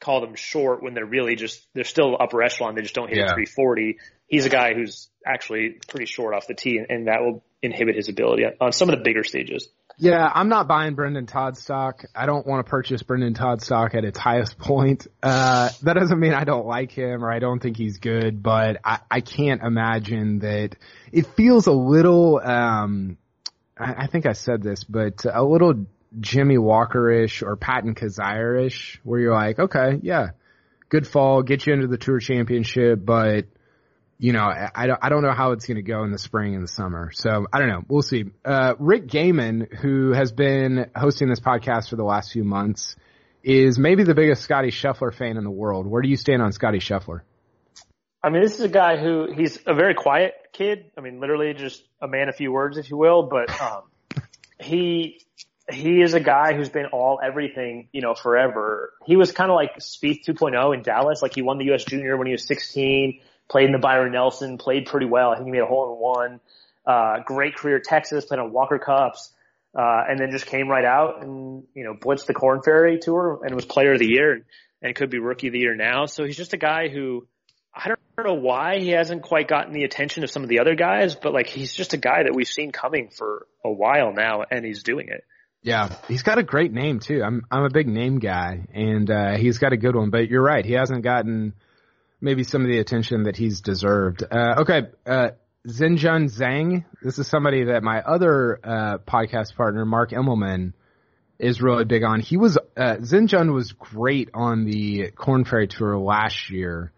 call 0.00 0.20
them 0.22 0.34
short 0.34 0.82
when 0.82 0.94
they're 0.94 1.04
really 1.04 1.36
just 1.36 1.64
they're 1.74 1.84
still 1.84 2.16
upper 2.18 2.42
echelon. 2.42 2.74
They 2.74 2.82
just 2.82 2.94
don't 2.94 3.08
hit 3.08 3.18
yeah. 3.18 3.34
340. 3.34 3.98
He's 4.26 4.46
a 4.46 4.48
guy 4.48 4.72
who's 4.74 5.10
actually 5.24 5.76
pretty 5.86 6.06
short 6.06 6.34
off 6.34 6.46
the 6.46 6.54
tee, 6.54 6.78
and, 6.78 6.86
and 6.88 7.06
that 7.08 7.20
will 7.20 7.44
inhibit 7.62 7.94
his 7.94 8.08
ability 8.08 8.44
on 8.58 8.72
some 8.72 8.88
of 8.88 8.98
the 8.98 9.04
bigger 9.04 9.22
stages. 9.22 9.68
Yeah, 10.02 10.30
I'm 10.34 10.48
not 10.48 10.66
buying 10.66 10.94
Brendon 10.94 11.26
Todd 11.26 11.58
stock. 11.58 12.06
I 12.14 12.24
don't 12.24 12.46
want 12.46 12.64
to 12.64 12.70
purchase 12.70 13.02
Brendon 13.02 13.34
Todd 13.34 13.60
stock 13.60 13.94
at 13.94 14.02
its 14.02 14.18
highest 14.18 14.56
point. 14.56 15.06
Uh, 15.22 15.68
that 15.82 15.92
doesn't 15.92 16.18
mean 16.18 16.32
I 16.32 16.44
don't 16.44 16.64
like 16.64 16.90
him 16.90 17.22
or 17.22 17.30
I 17.30 17.38
don't 17.38 17.60
think 17.60 17.76
he's 17.76 17.98
good, 17.98 18.42
but 18.42 18.78
I, 18.82 19.00
I 19.10 19.20
can't 19.20 19.62
imagine 19.62 20.38
that 20.38 20.76
it 21.12 21.26
feels 21.36 21.66
a 21.66 21.72
little, 21.72 22.40
um, 22.42 23.18
I, 23.78 24.04
I 24.04 24.06
think 24.06 24.24
I 24.24 24.32
said 24.32 24.62
this, 24.62 24.84
but 24.84 25.26
a 25.30 25.44
little 25.44 25.84
Jimmy 26.18 26.56
Walker-ish 26.56 27.42
or 27.42 27.56
Patton 27.56 27.94
Kizzire-ish 27.94 29.00
where 29.04 29.20
you're 29.20 29.34
like, 29.34 29.58
okay, 29.58 29.98
yeah, 30.00 30.28
good 30.88 31.06
fall, 31.06 31.42
get 31.42 31.66
you 31.66 31.74
into 31.74 31.88
the 31.88 31.98
tour 31.98 32.20
championship, 32.20 33.04
but 33.04 33.44
you 34.20 34.34
know, 34.34 34.52
I, 34.74 34.86
don't, 34.86 34.98
I 35.02 35.08
don't 35.08 35.22
know 35.22 35.32
how 35.32 35.52
it's 35.52 35.64
going 35.64 35.76
to 35.76 35.82
go 35.82 36.04
in 36.04 36.12
the 36.12 36.18
spring 36.18 36.54
and 36.54 36.62
the 36.62 36.68
summer. 36.68 37.10
So 37.10 37.46
I 37.50 37.58
don't 37.58 37.68
know. 37.68 37.82
We'll 37.88 38.02
see. 38.02 38.26
Uh, 38.44 38.74
Rick 38.78 39.06
Gehman, 39.06 39.74
who 39.74 40.12
has 40.12 40.30
been 40.30 40.90
hosting 40.94 41.30
this 41.30 41.40
podcast 41.40 41.88
for 41.88 41.96
the 41.96 42.04
last 42.04 42.30
few 42.30 42.44
months, 42.44 42.96
is 43.42 43.78
maybe 43.78 44.04
the 44.04 44.14
biggest 44.14 44.42
Scotty 44.42 44.70
Scheffler 44.70 45.14
fan 45.14 45.38
in 45.38 45.44
the 45.44 45.50
world. 45.50 45.86
Where 45.86 46.02
do 46.02 46.08
you 46.10 46.18
stand 46.18 46.42
on 46.42 46.52
Scotty 46.52 46.80
Scheffler? 46.80 47.22
I 48.22 48.28
mean, 48.28 48.42
this 48.42 48.52
is 48.52 48.60
a 48.60 48.68
guy 48.68 48.98
who 48.98 49.32
he's 49.32 49.58
a 49.66 49.72
very 49.72 49.94
quiet 49.94 50.34
kid. 50.52 50.90
I 50.98 51.00
mean, 51.00 51.18
literally 51.18 51.54
just 51.54 51.82
a 52.02 52.06
man 52.06 52.28
of 52.28 52.36
few 52.36 52.52
words, 52.52 52.76
if 52.76 52.90
you 52.90 52.98
will. 52.98 53.22
But 53.22 53.50
um, 53.58 53.84
he 54.60 55.24
he 55.72 56.02
is 56.02 56.12
a 56.12 56.20
guy 56.20 56.52
who's 56.52 56.68
been 56.68 56.86
all 56.92 57.20
everything, 57.24 57.88
you 57.92 58.02
know, 58.02 58.14
forever. 58.14 58.92
He 59.06 59.16
was 59.16 59.32
kind 59.32 59.50
of 59.50 59.54
like 59.54 59.78
Spieth 59.78 60.26
2.0 60.26 60.74
in 60.74 60.82
Dallas. 60.82 61.22
Like 61.22 61.34
he 61.34 61.40
won 61.40 61.56
the 61.56 61.64
U.S. 61.66 61.84
Junior 61.84 62.18
when 62.18 62.26
he 62.26 62.32
was 62.32 62.46
16 62.46 63.20
played 63.50 63.66
in 63.66 63.72
the 63.72 63.78
Byron 63.78 64.12
Nelson, 64.12 64.58
played 64.58 64.86
pretty 64.86 65.06
well. 65.06 65.30
I 65.30 65.36
think 65.36 65.46
he 65.46 65.52
made 65.52 65.62
a 65.62 65.66
hole 65.66 65.92
in 65.92 66.00
one. 66.00 66.40
Uh, 66.86 67.22
great 67.24 67.56
career 67.56 67.80
Texas, 67.84 68.24
played 68.24 68.40
on 68.40 68.52
Walker 68.52 68.78
Cups, 68.78 69.32
uh, 69.76 70.04
and 70.08 70.18
then 70.18 70.30
just 70.30 70.46
came 70.46 70.68
right 70.68 70.84
out 70.84 71.22
and, 71.22 71.64
you 71.74 71.84
know, 71.84 71.94
blitzed 71.94 72.26
the 72.26 72.34
Corn 72.34 72.62
Ferry 72.62 72.98
Tour 72.98 73.40
and 73.44 73.54
was 73.54 73.64
player 73.64 73.92
of 73.92 73.98
the 73.98 74.08
year 74.08 74.32
and, 74.32 74.44
and 74.82 74.94
could 74.94 75.10
be 75.10 75.18
rookie 75.18 75.48
of 75.48 75.52
the 75.52 75.58
year 75.58 75.74
now. 75.74 76.06
So 76.06 76.24
he's 76.24 76.36
just 76.36 76.54
a 76.54 76.56
guy 76.56 76.88
who, 76.88 77.26
I 77.74 77.88
don't 77.88 77.98
know 78.24 78.34
why 78.34 78.78
he 78.78 78.90
hasn't 78.90 79.22
quite 79.22 79.48
gotten 79.48 79.72
the 79.72 79.84
attention 79.84 80.24
of 80.24 80.30
some 80.30 80.42
of 80.42 80.48
the 80.48 80.60
other 80.60 80.74
guys, 80.74 81.14
but 81.14 81.32
like 81.32 81.48
he's 81.48 81.72
just 81.72 81.92
a 81.92 81.98
guy 81.98 82.22
that 82.22 82.34
we've 82.34 82.48
seen 82.48 82.72
coming 82.72 83.10
for 83.10 83.46
a 83.64 83.70
while 83.70 84.12
now 84.12 84.42
and 84.50 84.64
he's 84.64 84.82
doing 84.82 85.08
it. 85.08 85.24
Yeah, 85.62 85.94
he's 86.08 86.22
got 86.22 86.38
a 86.38 86.42
great 86.42 86.72
name 86.72 87.00
too. 87.00 87.22
I'm 87.22 87.42
I'm 87.50 87.64
a 87.64 87.70
big 87.70 87.86
name 87.86 88.18
guy, 88.18 88.66
and 88.72 89.10
uh, 89.10 89.36
he's 89.36 89.58
got 89.58 89.74
a 89.74 89.76
good 89.76 89.94
one. 89.94 90.08
But 90.08 90.28
you're 90.28 90.42
right, 90.42 90.64
he 90.64 90.72
hasn't 90.72 91.02
gotten 91.02 91.52
maybe 92.20 92.44
some 92.44 92.62
of 92.62 92.68
the 92.68 92.78
attention 92.78 93.24
that 93.24 93.36
he's 93.36 93.60
deserved. 93.60 94.22
Uh, 94.22 94.60
okay, 94.60 94.82
uh, 95.06 95.30
Xinjun 95.66 96.30
Zhang. 96.30 96.84
This 97.02 97.18
is 97.18 97.26
somebody 97.26 97.64
that 97.64 97.82
my 97.82 98.00
other 98.00 98.60
uh, 98.62 98.98
podcast 98.98 99.54
partner, 99.56 99.84
Mark 99.84 100.10
Immelman, 100.10 100.72
is 101.38 101.60
really 101.60 101.84
big 101.84 102.02
on. 102.02 102.20
He 102.20 102.36
was 102.36 102.56
uh, 102.76 102.96
Xinjun 102.96 103.52
was 103.52 103.72
great 103.72 104.30
on 104.34 104.64
the 104.64 105.10
Corn 105.10 105.44
Ferry 105.44 105.68
Tour 105.68 105.98
last 105.98 106.50
year. 106.50 106.92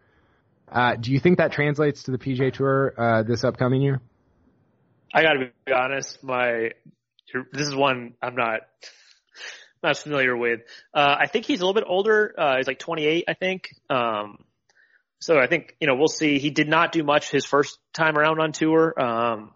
Uh, 0.70 0.96
do 0.96 1.12
you 1.12 1.20
think 1.20 1.38
that 1.38 1.52
translates 1.52 2.04
to 2.04 2.12
the 2.12 2.18
PJ 2.18 2.54
Tour 2.54 2.94
uh, 2.96 3.22
this 3.22 3.44
upcoming 3.44 3.82
year? 3.82 4.00
I 5.14 5.22
got 5.22 5.34
to 5.34 5.50
be 5.66 5.72
honest. 5.72 6.22
My 6.24 6.70
this 7.52 7.68
is 7.68 7.74
one 7.74 8.14
I'm 8.22 8.34
not 8.34 8.60
not 9.82 9.98
familiar 9.98 10.36
with. 10.36 10.60
Uh, 10.94 11.16
I 11.18 11.26
think 11.26 11.44
he's 11.44 11.60
a 11.60 11.66
little 11.66 11.74
bit 11.74 11.84
older. 11.86 12.34
Uh, 12.38 12.56
he's 12.56 12.66
like 12.66 12.78
28, 12.78 13.24
I 13.26 13.34
think. 13.34 13.74
Um, 13.90 14.44
so 15.22 15.38
I 15.38 15.46
think, 15.46 15.76
you 15.80 15.86
know, 15.86 15.94
we'll 15.94 16.08
see. 16.08 16.40
He 16.40 16.50
did 16.50 16.68
not 16.68 16.90
do 16.90 17.04
much 17.04 17.30
his 17.30 17.46
first 17.46 17.78
time 17.92 18.18
around 18.18 18.40
on 18.40 18.50
tour. 18.50 18.92
Um, 19.00 19.52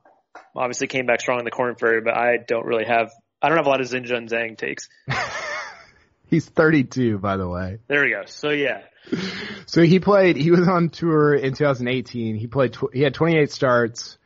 obviously 0.54 0.86
came 0.86 1.06
back 1.06 1.20
strong 1.20 1.40
in 1.40 1.44
the 1.44 1.50
Corn 1.50 1.74
Ferry, 1.74 2.00
but 2.00 2.16
I 2.16 2.36
don't 2.36 2.64
really 2.64 2.84
have, 2.84 3.10
I 3.42 3.48
don't 3.48 3.56
have 3.56 3.66
a 3.66 3.70
lot 3.70 3.80
of 3.80 3.88
Xinjun 3.88 4.28
Zhang 4.28 4.56
takes. 4.56 4.88
He's 6.30 6.48
32, 6.48 7.18
by 7.18 7.36
the 7.36 7.48
way. 7.48 7.78
There 7.88 8.04
we 8.04 8.10
go. 8.10 8.22
So 8.26 8.50
yeah. 8.50 8.82
So 9.68 9.82
he 9.82 9.98
played, 9.98 10.36
he 10.36 10.52
was 10.52 10.68
on 10.68 10.90
tour 10.90 11.34
in 11.34 11.52
2018. 11.52 12.36
He 12.36 12.46
played, 12.46 12.76
he 12.92 13.00
had 13.02 13.14
28 13.14 13.50
starts, 13.50 14.16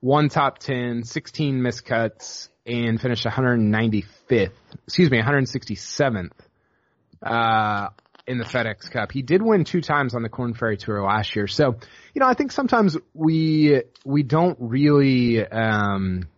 one 0.00 0.30
top 0.30 0.58
10, 0.58 1.04
16 1.04 1.60
miscuts, 1.60 2.48
and 2.64 2.98
finished 2.98 3.26
195th, 3.26 4.52
excuse 4.86 5.10
me, 5.10 5.20
167th. 5.20 6.30
Uh, 7.22 7.88
in 8.28 8.38
the 8.38 8.44
FedEx 8.44 8.90
Cup. 8.90 9.10
He 9.10 9.22
did 9.22 9.42
win 9.42 9.64
two 9.64 9.80
times 9.80 10.14
on 10.14 10.22
the 10.22 10.28
Corn 10.28 10.54
Ferry 10.54 10.76
Tour 10.76 11.02
last 11.02 11.34
year. 11.34 11.46
So, 11.46 11.76
you 12.14 12.20
know, 12.20 12.26
I 12.26 12.34
think 12.34 12.52
sometimes 12.52 12.96
we 13.14 13.82
we 14.04 14.22
don't 14.22 14.56
really 14.60 15.44
um 15.44 16.28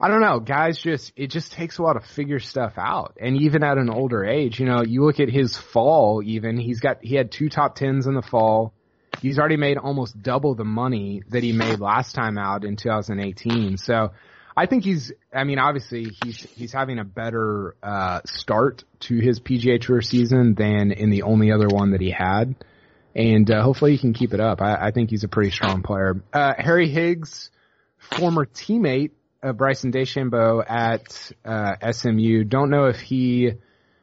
I 0.00 0.08
don't 0.08 0.20
know, 0.20 0.40
guys 0.40 0.78
just 0.78 1.12
it 1.16 1.28
just 1.28 1.52
takes 1.52 1.78
a 1.78 1.82
while 1.82 1.94
to 1.94 2.00
figure 2.00 2.38
stuff 2.38 2.74
out. 2.78 3.18
And 3.20 3.40
even 3.42 3.64
at 3.64 3.78
an 3.78 3.90
older 3.90 4.24
age, 4.24 4.60
you 4.60 4.66
know, 4.66 4.82
you 4.82 5.04
look 5.04 5.20
at 5.20 5.28
his 5.28 5.56
fall 5.56 6.22
even, 6.24 6.56
he's 6.56 6.80
got 6.80 6.98
he 7.02 7.16
had 7.16 7.32
two 7.32 7.48
top 7.48 7.76
10s 7.76 8.06
in 8.06 8.14
the 8.14 8.22
fall. 8.22 8.72
He's 9.20 9.38
already 9.38 9.56
made 9.56 9.78
almost 9.78 10.20
double 10.20 10.54
the 10.54 10.64
money 10.64 11.22
that 11.28 11.42
he 11.42 11.52
made 11.52 11.80
last 11.80 12.14
time 12.14 12.38
out 12.38 12.64
in 12.64 12.76
2018. 12.76 13.76
So, 13.76 14.12
I 14.56 14.66
think 14.66 14.84
he's. 14.84 15.12
I 15.32 15.44
mean, 15.44 15.58
obviously 15.58 16.14
he's 16.22 16.40
he's 16.54 16.72
having 16.72 16.98
a 16.98 17.04
better 17.04 17.74
uh, 17.82 18.20
start 18.26 18.84
to 19.00 19.18
his 19.18 19.40
PGA 19.40 19.80
Tour 19.80 20.02
season 20.02 20.54
than 20.54 20.92
in 20.92 21.10
the 21.10 21.22
only 21.22 21.52
other 21.52 21.68
one 21.68 21.92
that 21.92 22.00
he 22.00 22.10
had, 22.10 22.54
and 23.14 23.50
uh, 23.50 23.62
hopefully 23.62 23.92
he 23.92 23.98
can 23.98 24.12
keep 24.12 24.34
it 24.34 24.40
up. 24.40 24.60
I, 24.60 24.88
I 24.88 24.90
think 24.90 25.10
he's 25.10 25.24
a 25.24 25.28
pretty 25.28 25.50
strong 25.50 25.82
player. 25.82 26.22
Uh, 26.32 26.54
Harry 26.58 26.88
Higgs, 26.88 27.50
former 27.98 28.44
teammate 28.44 29.12
of 29.42 29.56
Bryson 29.56 29.90
DeChambeau 29.90 30.62
at 30.68 31.32
uh, 31.44 31.92
SMU. 31.92 32.44
Don't 32.44 32.70
know 32.70 32.86
if 32.86 33.00
he 33.00 33.52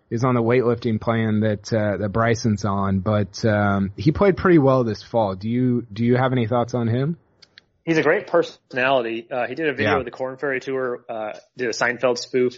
is 0.10 0.24
on 0.24 0.34
the 0.34 0.41
weightlifting 0.41 1.00
plan 1.00 1.41
that 1.41 1.72
uh, 1.72 1.97
that 1.97 2.10
Bryson's 2.10 2.66
on, 2.66 3.00
but 3.00 3.43
um, 3.45 3.91
he 3.95 4.12
played 4.12 4.36
pretty 4.36 4.58
well 4.58 4.84
this 4.84 5.04
fall. 5.04 5.36
Do 5.36 5.47
you 5.47 5.86
do 5.93 6.04
you 6.04 6.16
have 6.16 6.32
any 6.32 6.47
thoughts 6.47 6.74
on 6.74 6.88
him? 6.88 7.18
He's 7.89 7.97
a 7.97 8.03
great 8.03 8.27
personality. 8.27 9.27
Uh, 9.29 9.47
he 9.47 9.55
did 9.55 9.67
a 9.67 9.73
video 9.73 9.93
yeah. 9.93 9.99
of 9.99 10.05
the 10.05 10.11
Corn 10.11 10.37
Ferry 10.37 10.59
Tour, 10.59 11.03
uh, 11.09 11.33
did 11.57 11.67
a 11.67 11.73
Seinfeld 11.73 12.17
spoof. 12.17 12.57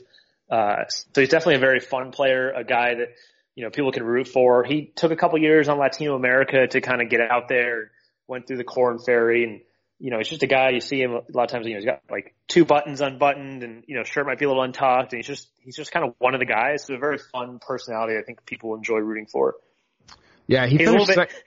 Uh, 0.49 0.84
so 0.89 1.21
he's 1.21 1.29
definitely 1.29 1.55
a 1.55 1.59
very 1.59 1.79
fun 1.79 2.11
player, 2.11 2.51
a 2.51 2.65
guy 2.65 2.95
that, 2.95 3.15
you 3.55 3.63
know, 3.63 3.69
people 3.69 3.91
can 3.91 4.03
root 4.03 4.27
for. 4.27 4.65
He 4.65 4.91
took 4.93 5.11
a 5.11 5.15
couple 5.15 5.39
years 5.39 5.69
on 5.69 5.77
Latino 5.77 6.15
America 6.15 6.67
to 6.67 6.82
kind 6.82 7.01
of 7.01 7.09
get 7.09 7.21
out 7.21 7.47
there, 7.47 7.91
went 8.27 8.47
through 8.47 8.57
the 8.57 8.65
Corn 8.65 8.99
Ferry 8.99 9.45
and, 9.45 9.61
you 9.99 10.11
know, 10.11 10.17
he's 10.17 10.27
just 10.27 10.43
a 10.43 10.47
guy, 10.47 10.71
you 10.71 10.82
see 10.82 10.99
him 10.99 11.11
a 11.11 11.21
lot 11.34 11.43
of 11.43 11.49
times, 11.49 11.65
you 11.65 11.73
know, 11.73 11.79
he's 11.79 11.86
got 11.86 12.01
like 12.09 12.36
two 12.49 12.65
buttons 12.65 12.99
unbuttoned 12.99 13.63
and, 13.63 13.86
you 13.88 13.95
know, 13.95 14.03
shirt 14.03 14.25
might 14.25 14.39
be 14.39 14.45
a 14.45 14.47
little 14.49 14.63
untucked 14.63 15.13
and 15.13 15.19
he's 15.19 15.27
just, 15.27 15.47
he's 15.59 15.77
just 15.77 15.91
kind 15.91 16.05
of 16.05 16.15
one 16.17 16.34
of 16.34 16.39
the 16.39 16.45
guys. 16.45 16.86
So 16.86 16.95
a 16.95 16.97
very 16.97 17.19
fun 17.32 17.59
personality 17.59 18.17
I 18.17 18.23
think 18.23 18.45
people 18.45 18.75
enjoy 18.75 18.97
rooting 18.97 19.27
for. 19.27 19.55
Yeah, 20.47 20.65
he 20.65 20.77
he's 20.77 20.88
a 20.88 20.91
little 20.91 21.05
bit, 21.05 21.15
sec- 21.15 21.43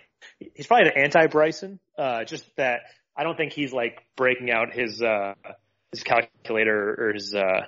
he's 0.54 0.66
probably 0.66 0.88
an 0.88 0.96
anti 0.96 1.26
Bryson, 1.26 1.78
uh, 1.98 2.24
just 2.24 2.44
that 2.56 2.82
I 3.16 3.22
don't 3.22 3.36
think 3.36 3.52
he's 3.52 3.72
like 3.72 4.02
breaking 4.16 4.50
out 4.50 4.72
his 4.72 5.00
uh 5.02 5.34
his 5.92 6.02
calculator 6.02 6.94
or 6.98 7.12
his 7.14 7.34
uh 7.34 7.66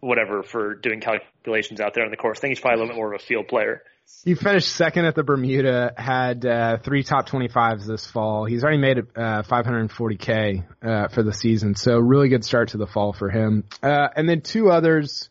whatever 0.00 0.42
for 0.42 0.74
doing 0.74 1.00
calculations 1.00 1.80
out 1.80 1.94
there 1.94 2.04
on 2.04 2.10
the 2.10 2.16
course. 2.16 2.38
I 2.38 2.40
think 2.42 2.50
he's 2.52 2.60
probably 2.60 2.76
a 2.76 2.78
little 2.82 2.94
bit 2.94 2.96
more 2.96 3.14
of 3.14 3.20
a 3.20 3.24
field 3.24 3.48
player. 3.48 3.82
He 4.24 4.34
finished 4.34 4.74
second 4.74 5.04
at 5.04 5.14
the 5.14 5.22
Bermuda, 5.22 5.92
had 5.96 6.44
uh, 6.46 6.78
three 6.78 7.02
top 7.02 7.28
25s 7.28 7.86
this 7.86 8.06
fall. 8.06 8.46
He's 8.46 8.64
already 8.64 8.78
made 8.78 8.98
uh, 8.98 9.42
540k 9.42 10.64
uh, 10.82 11.08
for 11.08 11.22
the 11.22 11.32
season, 11.32 11.74
so 11.74 11.98
really 11.98 12.28
good 12.28 12.42
start 12.44 12.70
to 12.70 12.78
the 12.78 12.86
fall 12.86 13.12
for 13.12 13.28
him. 13.28 13.64
Uh, 13.82 14.08
and 14.16 14.28
then 14.28 14.40
two 14.40 14.70
others. 14.70 15.28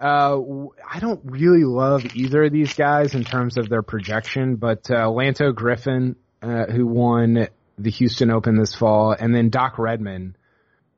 Uh, 0.00 0.40
I 0.88 0.98
don't 0.98 1.20
really 1.24 1.64
love 1.64 2.04
either 2.16 2.44
of 2.44 2.52
these 2.52 2.74
guys 2.74 3.14
in 3.14 3.22
terms 3.22 3.58
of 3.58 3.68
their 3.68 3.82
projection, 3.82 4.56
but 4.56 4.90
uh, 4.90 5.06
Lanto 5.06 5.54
Griffin, 5.54 6.16
who 6.42 6.86
won 6.86 7.48
the 7.82 7.90
Houston 7.90 8.30
Open 8.30 8.56
this 8.56 8.74
fall, 8.74 9.12
and 9.12 9.34
then 9.34 9.50
Doc 9.50 9.78
Redman, 9.78 10.36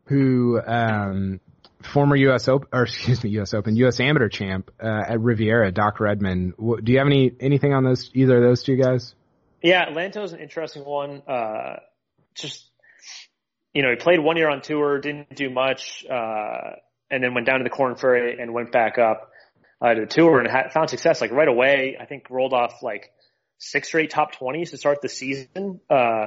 who 0.06 0.60
um, 0.64 1.40
former 1.82 2.16
U.S. 2.16 2.48
Open, 2.48 2.68
or 2.72 2.84
excuse 2.84 3.22
me, 3.22 3.30
U.S. 3.30 3.54
Open, 3.54 3.76
U.S. 3.76 4.00
Amateur 4.00 4.28
champ 4.28 4.70
uh, 4.82 5.02
at 5.08 5.20
Riviera, 5.20 5.72
Doc 5.72 6.00
Redman. 6.00 6.54
Do 6.58 6.92
you 6.92 6.98
have 6.98 7.06
any 7.06 7.32
anything 7.40 7.72
on 7.72 7.84
those 7.84 8.10
either 8.14 8.36
of 8.36 8.42
those 8.42 8.62
two 8.62 8.76
guys? 8.76 9.14
Yeah, 9.62 9.86
Lanto's 9.90 10.32
an 10.32 10.40
interesting 10.40 10.84
one. 10.84 11.22
Uh, 11.26 11.76
just 12.34 12.68
you 13.72 13.82
know, 13.82 13.90
he 13.90 13.96
played 13.96 14.20
one 14.20 14.36
year 14.36 14.50
on 14.50 14.60
tour, 14.60 14.98
didn't 15.00 15.34
do 15.34 15.48
much, 15.50 16.04
uh, 16.10 16.76
and 17.10 17.22
then 17.22 17.34
went 17.34 17.46
down 17.46 17.58
to 17.58 17.64
the 17.64 17.70
Corn 17.70 17.96
Ferry 17.96 18.40
and 18.40 18.52
went 18.52 18.72
back 18.72 18.98
up 18.98 19.30
uh, 19.80 19.94
to 19.94 20.00
the 20.02 20.06
tour 20.06 20.40
and 20.40 20.50
had, 20.50 20.72
found 20.72 20.90
success 20.90 21.20
like 21.20 21.32
right 21.32 21.48
away. 21.48 21.96
I 22.00 22.06
think 22.06 22.28
rolled 22.30 22.52
off 22.52 22.82
like 22.82 23.12
six 23.58 23.88
straight 23.88 24.10
top 24.10 24.32
twenties 24.32 24.70
to 24.70 24.78
start 24.78 25.00
the 25.00 25.08
season. 25.08 25.80
Uh, 25.88 26.26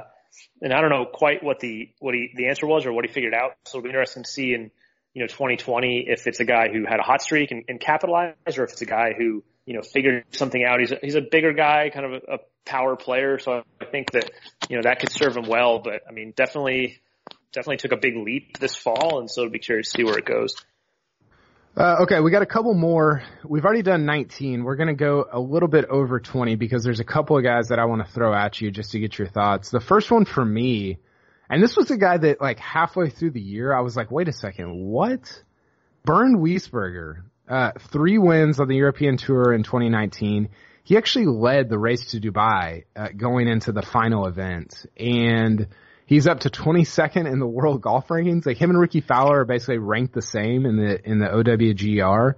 and 0.60 0.72
I 0.72 0.80
don't 0.80 0.90
know 0.90 1.06
quite 1.06 1.42
what 1.42 1.60
the 1.60 1.90
what 1.98 2.14
he 2.14 2.30
the 2.34 2.48
answer 2.48 2.66
was 2.66 2.86
or 2.86 2.92
what 2.92 3.06
he 3.06 3.12
figured 3.12 3.34
out. 3.34 3.56
So 3.66 3.78
it'll 3.78 3.84
be 3.84 3.90
interesting 3.90 4.22
to 4.24 4.28
see 4.28 4.54
in 4.54 4.70
you 5.14 5.22
know 5.22 5.26
2020 5.26 6.06
if 6.08 6.26
it's 6.26 6.40
a 6.40 6.44
guy 6.44 6.68
who 6.68 6.84
had 6.86 7.00
a 7.00 7.02
hot 7.02 7.22
streak 7.22 7.50
and, 7.50 7.64
and 7.68 7.80
capitalized, 7.80 8.58
or 8.58 8.64
if 8.64 8.72
it's 8.72 8.82
a 8.82 8.86
guy 8.86 9.12
who 9.16 9.42
you 9.66 9.74
know 9.74 9.82
figured 9.82 10.24
something 10.32 10.64
out. 10.64 10.80
He's 10.80 10.92
a, 10.92 10.98
he's 11.02 11.14
a 11.16 11.20
bigger 11.20 11.52
guy, 11.52 11.90
kind 11.92 12.06
of 12.06 12.12
a, 12.12 12.34
a 12.34 12.38
power 12.64 12.96
player, 12.96 13.38
so 13.38 13.62
I 13.80 13.84
think 13.84 14.12
that 14.12 14.30
you 14.68 14.76
know 14.76 14.82
that 14.82 15.00
could 15.00 15.10
serve 15.10 15.36
him 15.36 15.46
well. 15.46 15.80
But 15.80 16.02
I 16.08 16.12
mean, 16.12 16.32
definitely 16.34 17.00
definitely 17.52 17.78
took 17.78 17.92
a 17.92 17.96
big 17.96 18.16
leap 18.16 18.58
this 18.58 18.76
fall, 18.76 19.18
and 19.18 19.30
so 19.30 19.42
it'll 19.42 19.52
be 19.52 19.58
curious 19.58 19.90
to 19.90 19.98
see 19.98 20.04
where 20.04 20.18
it 20.18 20.24
goes. 20.24 20.54
Uh, 21.76 21.96
okay, 22.04 22.20
we 22.20 22.30
got 22.30 22.40
a 22.40 22.46
couple 22.46 22.72
more. 22.72 23.22
We've 23.44 23.66
already 23.66 23.82
done 23.82 24.06
19. 24.06 24.64
We're 24.64 24.76
going 24.76 24.88
to 24.88 24.94
go 24.94 25.26
a 25.30 25.38
little 25.38 25.68
bit 25.68 25.84
over 25.84 26.18
20 26.18 26.56
because 26.56 26.82
there's 26.82 27.00
a 27.00 27.04
couple 27.04 27.36
of 27.36 27.44
guys 27.44 27.68
that 27.68 27.78
I 27.78 27.84
want 27.84 28.06
to 28.06 28.10
throw 28.10 28.32
at 28.32 28.62
you 28.62 28.70
just 28.70 28.92
to 28.92 28.98
get 28.98 29.18
your 29.18 29.28
thoughts. 29.28 29.68
The 29.68 29.80
first 29.80 30.10
one 30.10 30.24
for 30.24 30.42
me, 30.42 31.00
and 31.50 31.62
this 31.62 31.76
was 31.76 31.90
a 31.90 31.98
guy 31.98 32.16
that 32.16 32.40
like 32.40 32.58
halfway 32.58 33.10
through 33.10 33.32
the 33.32 33.42
year, 33.42 33.74
I 33.74 33.82
was 33.82 33.94
like, 33.94 34.10
wait 34.10 34.26
a 34.26 34.32
second, 34.32 34.74
what? 34.74 35.42
Bernd 36.02 36.38
Wiesberger, 36.38 37.24
uh, 37.46 37.72
three 37.92 38.16
wins 38.16 38.58
on 38.58 38.68
the 38.68 38.76
European 38.76 39.18
Tour 39.18 39.52
in 39.52 39.62
2019. 39.62 40.48
He 40.82 40.96
actually 40.96 41.26
led 41.26 41.68
the 41.68 41.78
race 41.78 42.12
to 42.12 42.20
Dubai 42.20 42.84
uh, 42.96 43.08
going 43.14 43.48
into 43.48 43.72
the 43.72 43.82
final 43.82 44.26
event, 44.26 44.86
and 44.96 45.68
he's 46.06 46.26
up 46.26 46.40
to 46.40 46.50
22nd 46.50 47.30
in 47.30 47.38
the 47.38 47.46
world 47.46 47.82
golf 47.82 48.08
rankings. 48.08 48.46
Like 48.46 48.56
him 48.56 48.70
and 48.70 48.80
Rickie 48.80 49.02
Fowler 49.02 49.40
are 49.40 49.44
basically 49.44 49.78
ranked 49.78 50.14
the 50.14 50.22
same 50.22 50.64
in 50.64 50.76
the 50.76 51.08
in 51.08 51.18
the 51.18 51.26
OWGR. 51.26 52.34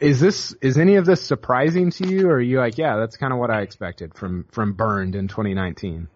Is 0.00 0.18
this 0.18 0.52
is 0.60 0.78
any 0.78 0.96
of 0.96 1.06
this 1.06 1.24
surprising 1.24 1.90
to 1.92 2.08
you, 2.08 2.28
or 2.28 2.34
are 2.34 2.40
you 2.40 2.58
like, 2.58 2.76
yeah, 2.76 2.96
that's 2.96 3.16
kind 3.16 3.32
of 3.32 3.38
what 3.38 3.50
I 3.50 3.60
expected 3.60 4.14
from 4.14 4.46
from 4.50 4.72
Bernd 4.72 5.14
in 5.14 5.28
2019? 5.28 6.08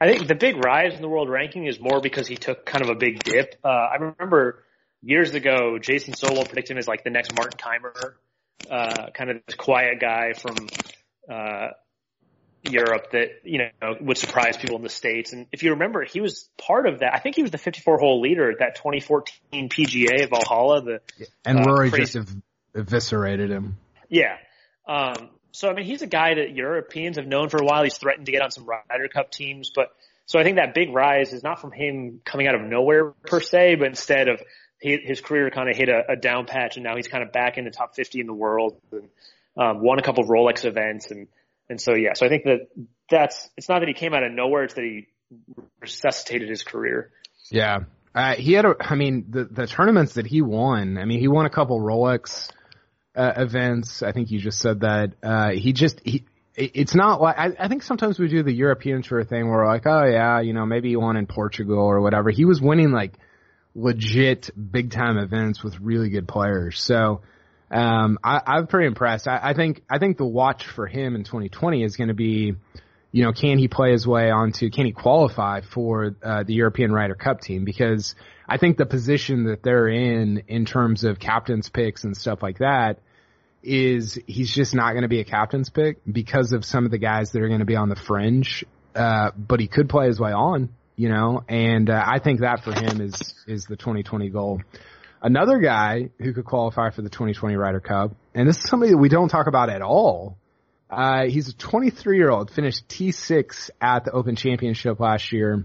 I 0.00 0.08
think 0.08 0.26
the 0.26 0.34
big 0.34 0.56
rise 0.62 0.94
in 0.94 1.00
the 1.00 1.08
world 1.08 1.30
ranking 1.30 1.66
is 1.66 1.80
more 1.80 2.00
because 2.00 2.26
he 2.26 2.36
took 2.36 2.66
kind 2.66 2.82
of 2.82 2.90
a 2.90 2.94
big 2.94 3.22
dip. 3.22 3.54
Uh, 3.64 3.68
I 3.68 3.94
remember 3.94 4.62
years 5.02 5.32
ago, 5.34 5.78
Jason 5.78 6.12
Sobel 6.14 6.46
predicted 6.46 6.72
him 6.72 6.78
as 6.78 6.88
like 6.88 7.02
the 7.02 7.10
next 7.10 7.32
Martin 7.34 7.58
Kaymer, 7.58 8.14
uh, 8.70 9.10
kind 9.14 9.30
of 9.30 9.38
this 9.46 9.54
quiet 9.54 9.98
guy 10.00 10.34
from, 10.34 10.68
uh, 11.30 11.68
Europe 12.64 13.10
that, 13.12 13.28
you 13.44 13.58
know, 13.58 13.94
would 14.00 14.18
surprise 14.18 14.56
people 14.56 14.76
in 14.76 14.82
the 14.82 14.88
States. 14.88 15.32
And 15.32 15.46
if 15.52 15.62
you 15.62 15.70
remember, 15.70 16.04
he 16.04 16.20
was 16.20 16.48
part 16.58 16.86
of 16.86 17.00
that. 17.00 17.14
I 17.14 17.18
think 17.18 17.36
he 17.36 17.42
was 17.42 17.50
the 17.50 17.58
54 17.58 17.98
hole 17.98 18.20
leader 18.20 18.50
at 18.50 18.58
that 18.58 18.76
2014 18.76 19.68
PGA 19.68 20.24
of 20.24 20.30
Valhalla. 20.30 20.82
The, 20.82 21.00
and 21.44 21.64
Rory 21.64 21.92
uh, 21.92 21.96
just 21.96 22.16
ev- 22.16 22.36
eviscerated 22.74 23.50
him. 23.50 23.76
Yeah. 24.08 24.36
Um, 24.86 25.30
so 25.52 25.70
I 25.70 25.74
mean, 25.74 25.86
he's 25.86 26.02
a 26.02 26.06
guy 26.06 26.34
that 26.34 26.54
Europeans 26.54 27.16
have 27.16 27.26
known 27.26 27.48
for 27.48 27.58
a 27.58 27.64
while. 27.64 27.82
He's 27.82 27.96
threatened 27.96 28.26
to 28.26 28.32
get 28.32 28.42
on 28.42 28.50
some 28.50 28.66
Ryder 28.66 29.08
Cup 29.08 29.30
teams, 29.30 29.70
but 29.74 29.88
so 30.26 30.40
I 30.40 30.42
think 30.42 30.56
that 30.56 30.74
big 30.74 30.92
rise 30.92 31.32
is 31.32 31.42
not 31.42 31.60
from 31.60 31.72
him 31.72 32.20
coming 32.24 32.48
out 32.48 32.56
of 32.56 32.62
nowhere 32.62 33.12
per 33.26 33.40
se, 33.40 33.76
but 33.76 33.86
instead 33.86 34.28
of 34.28 34.42
he, 34.80 34.98
his 34.98 35.20
career 35.20 35.50
kind 35.50 35.70
of 35.70 35.76
hit 35.76 35.88
a, 35.88 36.02
a, 36.10 36.16
down 36.16 36.46
patch, 36.46 36.76
and 36.76 36.84
now 36.84 36.96
he's 36.96 37.08
kind 37.08 37.22
of 37.22 37.32
back 37.32 37.58
in 37.58 37.64
the 37.64 37.70
top 37.70 37.94
50 37.94 38.20
in 38.20 38.26
the 38.26 38.34
world, 38.34 38.80
and 38.92 39.08
um, 39.56 39.80
won 39.80 39.98
a 39.98 40.02
couple 40.02 40.24
of 40.24 40.28
Rolex 40.28 40.64
events, 40.64 41.10
and 41.10 41.28
and 41.68 41.80
so 41.80 41.94
yeah, 41.94 42.12
so 42.14 42.26
I 42.26 42.28
think 42.28 42.44
that 42.44 42.68
that's 43.10 43.48
it's 43.56 43.68
not 43.68 43.80
that 43.80 43.88
he 43.88 43.94
came 43.94 44.14
out 44.14 44.22
of 44.22 44.32
nowhere; 44.32 44.64
it's 44.64 44.74
that 44.74 44.84
he 44.84 45.06
resuscitated 45.80 46.48
his 46.48 46.62
career. 46.62 47.10
Yeah, 47.50 47.80
uh, 48.14 48.34
he 48.34 48.52
had 48.52 48.64
a. 48.64 48.74
I 48.80 48.94
mean, 48.94 49.26
the 49.28 49.44
the 49.44 49.66
tournaments 49.66 50.14
that 50.14 50.26
he 50.26 50.42
won. 50.42 50.98
I 50.98 51.04
mean, 51.04 51.20
he 51.20 51.28
won 51.28 51.46
a 51.46 51.50
couple 51.50 51.80
Rolex 51.80 52.50
uh, 53.14 53.32
events. 53.36 54.02
I 54.02 54.12
think 54.12 54.30
you 54.30 54.38
just 54.38 54.58
said 54.58 54.80
that. 54.80 55.12
Uh, 55.22 55.50
he 55.50 55.72
just 55.72 56.00
he. 56.04 56.24
It's 56.54 56.94
not 56.94 57.20
like 57.20 57.36
I, 57.38 57.50
I 57.58 57.68
think 57.68 57.82
sometimes 57.82 58.18
we 58.18 58.28
do 58.28 58.42
the 58.42 58.52
European 58.52 59.02
tour 59.02 59.22
thing 59.24 59.46
where 59.46 59.58
we're 59.58 59.66
like, 59.66 59.86
oh 59.86 60.04
yeah, 60.04 60.40
you 60.40 60.54
know, 60.54 60.64
maybe 60.64 60.88
he 60.88 60.96
won 60.96 61.16
in 61.16 61.26
Portugal 61.26 61.78
or 61.78 62.00
whatever. 62.00 62.30
He 62.30 62.46
was 62.46 62.62
winning 62.62 62.92
like 62.92 63.12
legit 63.74 64.48
big 64.72 64.90
time 64.90 65.18
events 65.18 65.62
with 65.62 65.78
really 65.80 66.08
good 66.08 66.26
players. 66.26 66.80
So, 66.80 67.20
um, 67.70 68.18
I, 68.22 68.40
I'm 68.46 68.66
pretty 68.66 68.86
impressed. 68.86 69.26
I, 69.26 69.40
I 69.42 69.54
think, 69.54 69.82
I 69.88 69.98
think 69.98 70.16
the 70.16 70.26
watch 70.26 70.66
for 70.66 70.86
him 70.86 71.14
in 71.14 71.24
2020 71.24 71.82
is 71.82 71.96
going 71.96 72.08
to 72.08 72.14
be, 72.14 72.54
you 73.12 73.24
know, 73.24 73.32
can 73.32 73.58
he 73.58 73.68
play 73.68 73.92
his 73.92 74.06
way 74.06 74.30
onto, 74.30 74.70
can 74.70 74.86
he 74.86 74.92
qualify 74.92 75.60
for, 75.60 76.14
uh, 76.22 76.42
the 76.44 76.54
European 76.54 76.92
Ryder 76.92 77.14
Cup 77.14 77.40
team? 77.40 77.64
Because 77.64 78.14
I 78.48 78.58
think 78.58 78.76
the 78.76 78.86
position 78.86 79.44
that 79.44 79.62
they're 79.62 79.88
in, 79.88 80.44
in 80.48 80.64
terms 80.64 81.04
of 81.04 81.18
captain's 81.18 81.68
picks 81.68 82.04
and 82.04 82.16
stuff 82.16 82.42
like 82.42 82.58
that, 82.58 82.98
is 83.62 84.16
he's 84.28 84.54
just 84.54 84.76
not 84.76 84.92
going 84.92 85.02
to 85.02 85.08
be 85.08 85.18
a 85.18 85.24
captain's 85.24 85.70
pick 85.70 85.98
because 86.10 86.52
of 86.52 86.64
some 86.64 86.84
of 86.84 86.92
the 86.92 86.98
guys 86.98 87.32
that 87.32 87.42
are 87.42 87.48
going 87.48 87.60
to 87.60 87.66
be 87.66 87.74
on 87.74 87.88
the 87.88 87.96
fringe. 87.96 88.64
Uh, 88.94 89.32
but 89.36 89.58
he 89.58 89.66
could 89.66 89.88
play 89.88 90.06
his 90.06 90.20
way 90.20 90.30
on 90.30 90.68
you 90.96 91.10
know, 91.10 91.44
and 91.48 91.88
uh, 91.90 92.02
I 92.04 92.18
think 92.18 92.40
that 92.40 92.64
for 92.64 92.72
him 92.72 93.00
is 93.00 93.34
is 93.46 93.66
the 93.66 93.76
2020 93.76 94.30
goal. 94.30 94.62
Another 95.22 95.58
guy 95.58 96.10
who 96.18 96.32
could 96.32 96.44
qualify 96.44 96.90
for 96.90 97.02
the 97.02 97.08
2020 97.08 97.56
Ryder 97.56 97.80
Cup, 97.80 98.14
and 98.34 98.48
this 98.48 98.58
is 98.58 98.68
somebody 98.68 98.92
that 98.92 98.98
we 98.98 99.08
don't 99.08 99.28
talk 99.28 99.46
about 99.46 99.70
at 99.70 99.82
all. 99.82 100.38
Uh, 100.88 101.24
he's 101.24 101.48
a 101.48 101.54
23 101.54 102.16
year 102.16 102.30
old, 102.30 102.50
finished 102.50 102.86
T6 102.88 103.70
at 103.80 104.04
the 104.04 104.12
Open 104.12 104.36
Championship 104.36 105.00
last 105.00 105.32
year. 105.32 105.64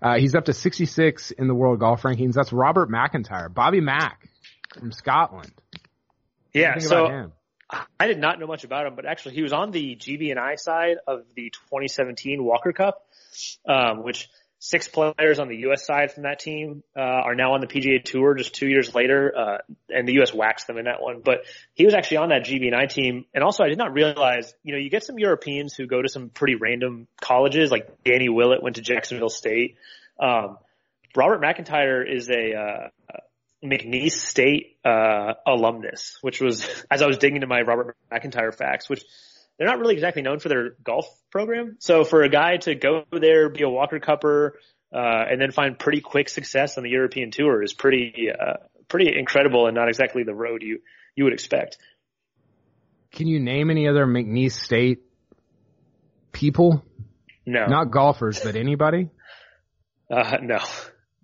Uh, 0.00 0.16
he's 0.18 0.34
up 0.34 0.46
to 0.46 0.52
66 0.52 1.30
in 1.32 1.48
the 1.48 1.54
world 1.54 1.80
golf 1.80 2.02
rankings. 2.02 2.34
That's 2.34 2.52
Robert 2.52 2.90
McIntyre, 2.90 3.52
Bobby 3.52 3.80
Mack 3.80 4.28
from 4.78 4.92
Scotland. 4.92 5.52
Yeah, 6.52 6.78
so 6.78 7.32
I 7.98 8.06
did 8.06 8.18
not 8.18 8.38
know 8.38 8.46
much 8.46 8.64
about 8.64 8.86
him, 8.86 8.94
but 8.94 9.06
actually 9.06 9.34
he 9.34 9.42
was 9.42 9.52
on 9.52 9.70
the 9.70 9.96
GB&I 9.96 10.56
side 10.56 10.96
of 11.06 11.24
the 11.34 11.50
2017 11.50 12.42
Walker 12.44 12.72
Cup, 12.72 13.06
um, 13.66 14.02
which 14.02 14.28
six 14.64 14.86
players 14.86 15.40
on 15.40 15.48
the 15.48 15.56
U.S. 15.56 15.84
side 15.84 16.12
from 16.12 16.22
that 16.22 16.38
team 16.38 16.84
uh, 16.96 17.00
are 17.00 17.34
now 17.34 17.54
on 17.54 17.60
the 17.60 17.66
PGA 17.66 18.02
Tour 18.02 18.34
just 18.34 18.54
two 18.54 18.68
years 18.68 18.94
later, 18.94 19.32
uh, 19.36 19.58
and 19.88 20.06
the 20.06 20.12
U.S. 20.14 20.32
waxed 20.32 20.68
them 20.68 20.78
in 20.78 20.84
that 20.84 21.02
one. 21.02 21.20
But 21.20 21.46
he 21.74 21.84
was 21.84 21.94
actually 21.94 22.18
on 22.18 22.28
that 22.28 22.44
GB&I 22.44 22.86
team, 22.86 23.24
and 23.34 23.42
also 23.42 23.64
I 23.64 23.68
did 23.68 23.76
not 23.76 23.92
realize, 23.92 24.54
you 24.62 24.72
know, 24.72 24.78
you 24.78 24.88
get 24.88 25.02
some 25.02 25.18
Europeans 25.18 25.74
who 25.74 25.88
go 25.88 26.00
to 26.00 26.08
some 26.08 26.28
pretty 26.28 26.54
random 26.54 27.08
colleges, 27.20 27.72
like 27.72 28.04
Danny 28.04 28.28
Willett 28.28 28.62
went 28.62 28.76
to 28.76 28.82
Jacksonville 28.82 29.30
State. 29.30 29.78
Um, 30.20 30.58
Robert 31.16 31.42
McIntyre 31.42 32.08
is 32.08 32.30
a 32.30 32.54
uh, 32.54 33.16
McNeese 33.64 34.12
State 34.12 34.76
uh, 34.84 35.34
alumnus, 35.44 36.18
which 36.20 36.40
was 36.40 36.64
as 36.90 37.02
I 37.02 37.06
was 37.06 37.18
digging 37.18 37.38
into 37.38 37.48
my 37.48 37.62
Robert 37.62 37.96
McIntyre 38.12 38.54
facts, 38.54 38.88
which 38.88 39.02
they're 39.58 39.66
not 39.66 39.78
really 39.78 39.94
exactly 39.94 40.22
known 40.22 40.38
for 40.38 40.48
their 40.48 40.70
golf 40.82 41.06
program. 41.30 41.76
So 41.78 42.04
for 42.04 42.22
a 42.22 42.28
guy 42.28 42.56
to 42.58 42.74
go 42.74 43.04
there, 43.10 43.48
be 43.48 43.62
a 43.62 43.68
Walker 43.68 44.00
Cupper, 44.00 44.52
uh, 44.92 45.24
and 45.30 45.40
then 45.40 45.52
find 45.52 45.78
pretty 45.78 46.00
quick 46.00 46.28
success 46.28 46.76
on 46.76 46.84
the 46.84 46.90
European 46.90 47.30
tour 47.30 47.62
is 47.62 47.72
pretty, 47.72 48.28
uh, 48.30 48.56
pretty 48.88 49.16
incredible 49.16 49.66
and 49.66 49.74
not 49.74 49.88
exactly 49.88 50.22
the 50.22 50.34
road 50.34 50.62
you, 50.62 50.80
you 51.14 51.24
would 51.24 51.32
expect. 51.32 51.78
Can 53.12 53.26
you 53.26 53.40
name 53.40 53.70
any 53.70 53.88
other 53.88 54.06
McNeese 54.06 54.52
State 54.52 55.02
people? 56.32 56.84
No. 57.46 57.66
Not 57.66 57.90
golfers, 57.90 58.40
but 58.42 58.56
anybody? 58.56 59.10
Uh, 60.10 60.38
no. 60.42 60.58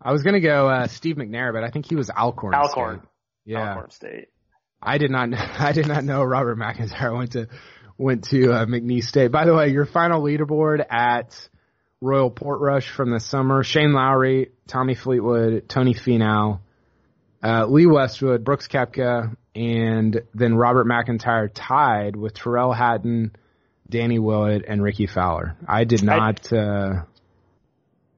I 0.01 0.13
was 0.13 0.23
gonna 0.23 0.41
go, 0.41 0.69
uh, 0.69 0.87
Steve 0.87 1.17
McNair, 1.17 1.53
but 1.53 1.65
I 1.65 1.71
think 1.71 1.87
he 1.87 1.97
was 1.97 2.11
Alcorn. 2.11 2.55
Alcorn. 2.55 3.01
State. 3.01 3.09
Yeah. 3.47 3.69
Alcorn 3.69 3.91
State. 3.91 4.29
I 4.81 4.99
did 4.99 5.11
not, 5.11 5.29
I 5.61 5.73
did 5.73 5.89
not 5.89 6.05
know 6.05 6.23
Robert 6.23 6.59
McIntyre 6.59 7.17
went 7.17 7.33
to 7.33 7.49
went 7.99 8.25
to 8.29 8.53
uh, 8.53 8.65
McNeese 8.65 9.05
State. 9.05 9.31
By 9.31 9.45
the 9.45 9.55
way, 9.55 9.69
your 9.69 9.85
final 9.85 10.23
leaderboard 10.23 10.85
at 10.89 11.49
Royal 12.01 12.31
Portrush 12.31 12.89
from 12.89 13.11
the 13.11 13.21
summer: 13.21 13.63
Shane 13.65 13.93
Lowry, 13.93 14.53
Tommy 14.67 14.95
Fleetwood, 14.95 15.69
Tony 15.69 15.95
Finau, 15.95 16.61
uh, 17.43 17.67
Lee 17.67 17.87
Westwood, 17.87 18.45
Brooks 18.45 18.69
Koepka, 18.69 19.37
and 19.55 20.23
then 20.33 20.55
Robert 20.55 20.87
McIntyre 20.87 21.51
tied 21.53 22.17
with 22.17 22.35
Tyrrell 22.35 22.73
Hatton, 22.73 23.35
Danny 23.91 24.19
Willett, 24.19 24.65
and 24.67 24.83
Rickie 24.83 25.07
Fowler. 25.07 25.57
I 25.67 25.85
did 25.85 26.03
not. 26.03 26.53
I, 26.53 26.57
uh, 26.57 27.03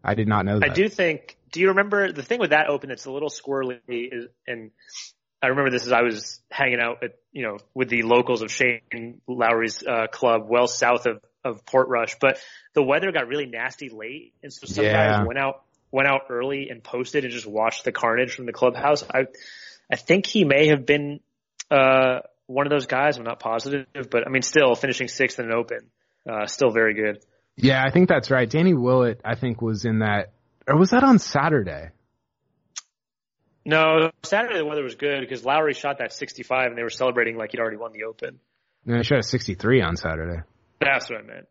I 0.04 0.14
did 0.14 0.28
not 0.28 0.44
know 0.44 0.60
that. 0.60 0.70
I 0.70 0.74
do 0.74 0.88
think. 0.88 1.36
Do 1.52 1.60
you 1.60 1.68
remember 1.68 2.12
the 2.12 2.22
thing 2.22 2.38
with 2.38 2.50
that 2.50 2.68
open 2.68 2.90
that's 2.90 3.06
a 3.06 3.10
little 3.10 3.28
squirrely 3.28 3.80
is, 3.88 4.28
and 4.46 4.70
I 5.42 5.48
remember 5.48 5.70
this 5.70 5.86
as 5.86 5.92
I 5.92 6.02
was 6.02 6.40
hanging 6.50 6.80
out 6.80 7.02
at, 7.02 7.12
you 7.32 7.42
know, 7.42 7.58
with 7.74 7.88
the 7.88 8.02
locals 8.02 8.42
of 8.42 8.50
Shane 8.50 9.20
Lowry's 9.26 9.82
uh, 9.86 10.06
club 10.06 10.46
well 10.48 10.66
south 10.66 11.06
of, 11.06 11.22
of 11.44 11.64
Portrush, 11.64 12.16
but 12.20 12.38
the 12.74 12.82
weather 12.82 13.10
got 13.12 13.26
really 13.26 13.46
nasty 13.46 13.88
late. 13.88 14.34
And 14.42 14.52
so 14.52 14.66
some 14.66 14.84
yeah. 14.84 15.18
guys 15.18 15.26
went 15.26 15.38
out, 15.38 15.62
went 15.90 16.08
out 16.08 16.22
early 16.28 16.68
and 16.70 16.82
posted 16.82 17.24
and 17.24 17.32
just 17.32 17.46
watched 17.46 17.84
the 17.84 17.92
carnage 17.92 18.34
from 18.34 18.46
the 18.46 18.52
clubhouse. 18.52 19.02
I, 19.02 19.26
I 19.90 19.96
think 19.96 20.26
he 20.26 20.44
may 20.44 20.68
have 20.68 20.84
been, 20.84 21.20
uh, 21.70 22.20
one 22.46 22.66
of 22.66 22.70
those 22.70 22.86
guys. 22.86 23.16
I'm 23.16 23.22
not 23.24 23.38
positive, 23.38 23.86
but 24.10 24.26
I 24.26 24.30
mean, 24.30 24.42
still 24.42 24.74
finishing 24.74 25.06
sixth 25.06 25.38
in 25.38 25.46
an 25.46 25.52
open, 25.52 25.86
uh, 26.28 26.46
still 26.46 26.70
very 26.70 26.94
good. 26.94 27.22
Yeah, 27.56 27.82
I 27.82 27.90
think 27.90 28.08
that's 28.08 28.30
right. 28.30 28.50
Danny 28.50 28.74
Willett, 28.74 29.20
I 29.24 29.36
think 29.36 29.62
was 29.62 29.84
in 29.84 30.00
that, 30.00 30.32
or 30.66 30.76
was 30.76 30.90
that 30.90 31.04
on 31.04 31.20
Saturday? 31.20 31.90
No, 33.70 34.10
Saturday 34.24 34.58
the 34.58 34.64
weather 34.64 34.82
was 34.82 34.96
good 34.96 35.20
because 35.20 35.44
Lowry 35.44 35.74
shot 35.74 35.98
that 35.98 36.12
65 36.12 36.70
and 36.70 36.76
they 36.76 36.82
were 36.82 36.90
celebrating 36.90 37.36
like 37.36 37.52
he'd 37.52 37.60
already 37.60 37.76
won 37.76 37.92
the 37.92 38.02
Open. 38.02 38.40
And 38.84 38.96
I 38.96 39.02
shot 39.02 39.20
a 39.20 39.22
63 39.22 39.80
on 39.80 39.96
Saturday. 39.96 40.42
That's 40.80 41.08
what 41.08 41.20
I 41.20 41.22
meant. 41.22 41.46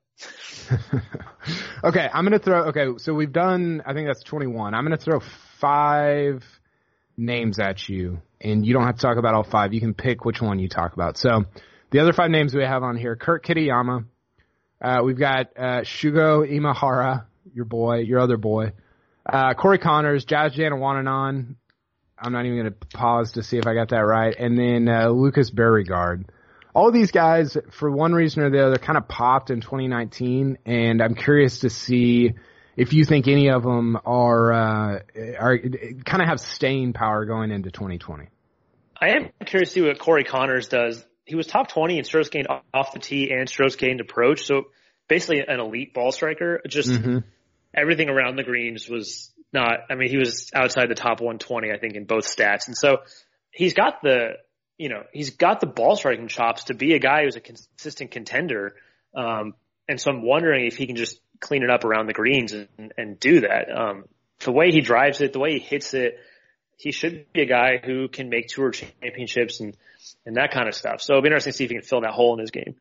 okay, 1.85 2.09
I'm 2.13 2.25
gonna 2.25 2.39
throw. 2.39 2.65
Okay, 2.65 2.87
so 2.97 3.13
we've 3.13 3.31
done. 3.31 3.83
I 3.85 3.93
think 3.93 4.07
that's 4.07 4.21
21. 4.23 4.73
I'm 4.73 4.83
gonna 4.83 4.97
throw 4.97 5.21
five 5.59 6.43
names 7.15 7.57
at 7.57 7.87
you, 7.87 8.21
and 8.41 8.65
you 8.65 8.73
don't 8.73 8.83
have 8.83 8.95
to 8.95 9.01
talk 9.01 9.15
about 9.17 9.33
all 9.33 9.43
five. 9.43 9.73
You 9.73 9.79
can 9.79 9.93
pick 9.93 10.25
which 10.25 10.41
one 10.41 10.59
you 10.59 10.67
talk 10.67 10.91
about. 10.91 11.17
So 11.17 11.45
the 11.91 11.99
other 11.99 12.11
five 12.11 12.31
names 12.31 12.53
we 12.53 12.63
have 12.63 12.83
on 12.83 12.97
here: 12.97 13.15
Kurt 13.15 13.45
Kitayama. 13.45 14.03
Uh, 14.81 15.01
we've 15.05 15.17
got 15.17 15.51
uh, 15.55 15.81
Shugo 15.83 16.45
Imahira, 16.45 17.27
your 17.53 17.65
boy, 17.65 17.99
your 17.99 18.19
other 18.19 18.37
boy. 18.37 18.73
Uh, 19.25 19.53
Corey 19.53 19.77
Conners, 19.77 20.25
Jazz 20.25 20.53
Janewananan, 20.53 21.55
I'm 22.21 22.31
not 22.31 22.45
even 22.45 22.59
going 22.59 22.73
to 22.73 22.87
pause 22.97 23.33
to 23.33 23.43
see 23.43 23.57
if 23.57 23.67
I 23.67 23.73
got 23.73 23.89
that 23.89 23.99
right. 23.99 24.35
And 24.37 24.57
then 24.57 24.89
uh, 24.89 25.09
Lucas 25.09 25.51
Bjerregaard. 25.51 26.25
All 26.73 26.91
these 26.91 27.11
guys, 27.11 27.57
for 27.71 27.89
one 27.89 28.13
reason 28.13 28.43
or 28.43 28.49
the 28.49 28.65
other, 28.65 28.77
kind 28.77 28.97
of 28.97 29.07
popped 29.07 29.49
in 29.49 29.59
2019, 29.59 30.59
and 30.65 31.01
I'm 31.01 31.15
curious 31.15 31.61
to 31.61 31.69
see 31.69 32.33
if 32.77 32.93
you 32.93 33.03
think 33.05 33.27
any 33.27 33.49
of 33.49 33.63
them 33.63 33.97
are 34.05 34.53
uh, 34.53 34.99
are 35.39 35.57
kind 35.57 36.21
of 36.21 36.27
have 36.29 36.39
staying 36.39 36.93
power 36.93 37.25
going 37.25 37.51
into 37.51 37.71
2020. 37.71 38.29
I 39.01 39.09
am 39.09 39.31
curious 39.45 39.69
to 39.69 39.73
see 39.73 39.81
what 39.81 39.99
Corey 39.99 40.23
Conners 40.23 40.69
does. 40.69 41.03
He 41.25 41.35
was 41.35 41.47
top 41.47 41.69
20 41.69 41.97
in 41.97 42.03
strokes 42.03 42.29
gained 42.29 42.47
off 42.73 42.93
the 42.93 42.99
tee 42.99 43.31
and 43.31 43.49
strokes 43.49 43.75
gained 43.75 44.01
approach, 44.01 44.45
so 44.45 44.67
basically 45.07 45.39
an 45.45 45.59
elite 45.59 45.93
ball 45.93 46.11
striker. 46.11 46.61
Just 46.67 46.89
mm-hmm. 46.89 47.19
everything 47.73 48.09
around 48.09 48.35
the 48.35 48.43
greens 48.43 48.87
was 48.87 49.31
not. 49.53 49.79
I 49.89 49.95
mean, 49.95 50.09
he 50.09 50.17
was 50.17 50.51
outside 50.53 50.89
the 50.89 50.95
top 50.95 51.21
120, 51.21 51.71
I 51.71 51.77
think, 51.77 51.95
in 51.95 52.05
both 52.05 52.25
stats, 52.25 52.67
and 52.67 52.77
so 52.77 52.99
he's 53.51 53.73
got 53.73 54.01
the 54.01 54.33
you 54.77 54.89
know 54.89 55.03
he's 55.13 55.31
got 55.31 55.59
the 55.59 55.67
ball 55.67 55.95
striking 55.95 56.27
chops 56.27 56.65
to 56.65 56.73
be 56.73 56.93
a 56.93 56.99
guy 56.99 57.23
who's 57.23 57.35
a 57.35 57.41
consistent 57.41 58.11
contender. 58.11 58.75
Um, 59.15 59.53
and 59.87 59.99
so 59.99 60.11
I'm 60.11 60.21
wondering 60.21 60.67
if 60.67 60.77
he 60.77 60.85
can 60.85 60.95
just 60.95 61.19
clean 61.39 61.63
it 61.63 61.69
up 61.69 61.83
around 61.83 62.07
the 62.07 62.13
greens 62.13 62.53
and, 62.53 62.93
and 62.97 63.19
do 63.19 63.41
that. 63.41 63.67
Um, 63.75 64.05
the 64.39 64.51
way 64.51 64.71
he 64.71 64.81
drives 64.81 65.21
it, 65.21 65.33
the 65.33 65.39
way 65.39 65.53
he 65.53 65.59
hits 65.59 65.93
it, 65.93 66.19
he 66.77 66.91
should 66.91 67.31
be 67.33 67.41
a 67.41 67.45
guy 67.45 67.77
who 67.83 68.07
can 68.07 68.29
make 68.29 68.47
tour 68.47 68.71
championships 68.71 69.59
and, 69.59 69.75
and 70.25 70.37
that 70.37 70.51
kind 70.51 70.67
of 70.67 70.75
stuff. 70.75 71.01
So 71.01 71.13
it'll 71.13 71.23
be 71.23 71.27
interesting 71.27 71.51
to 71.51 71.57
see 71.57 71.63
if 71.65 71.71
he 71.71 71.75
can 71.75 71.83
fill 71.83 72.01
that 72.01 72.11
hole 72.11 72.33
in 72.33 72.39
his 72.39 72.51
game. 72.51 72.75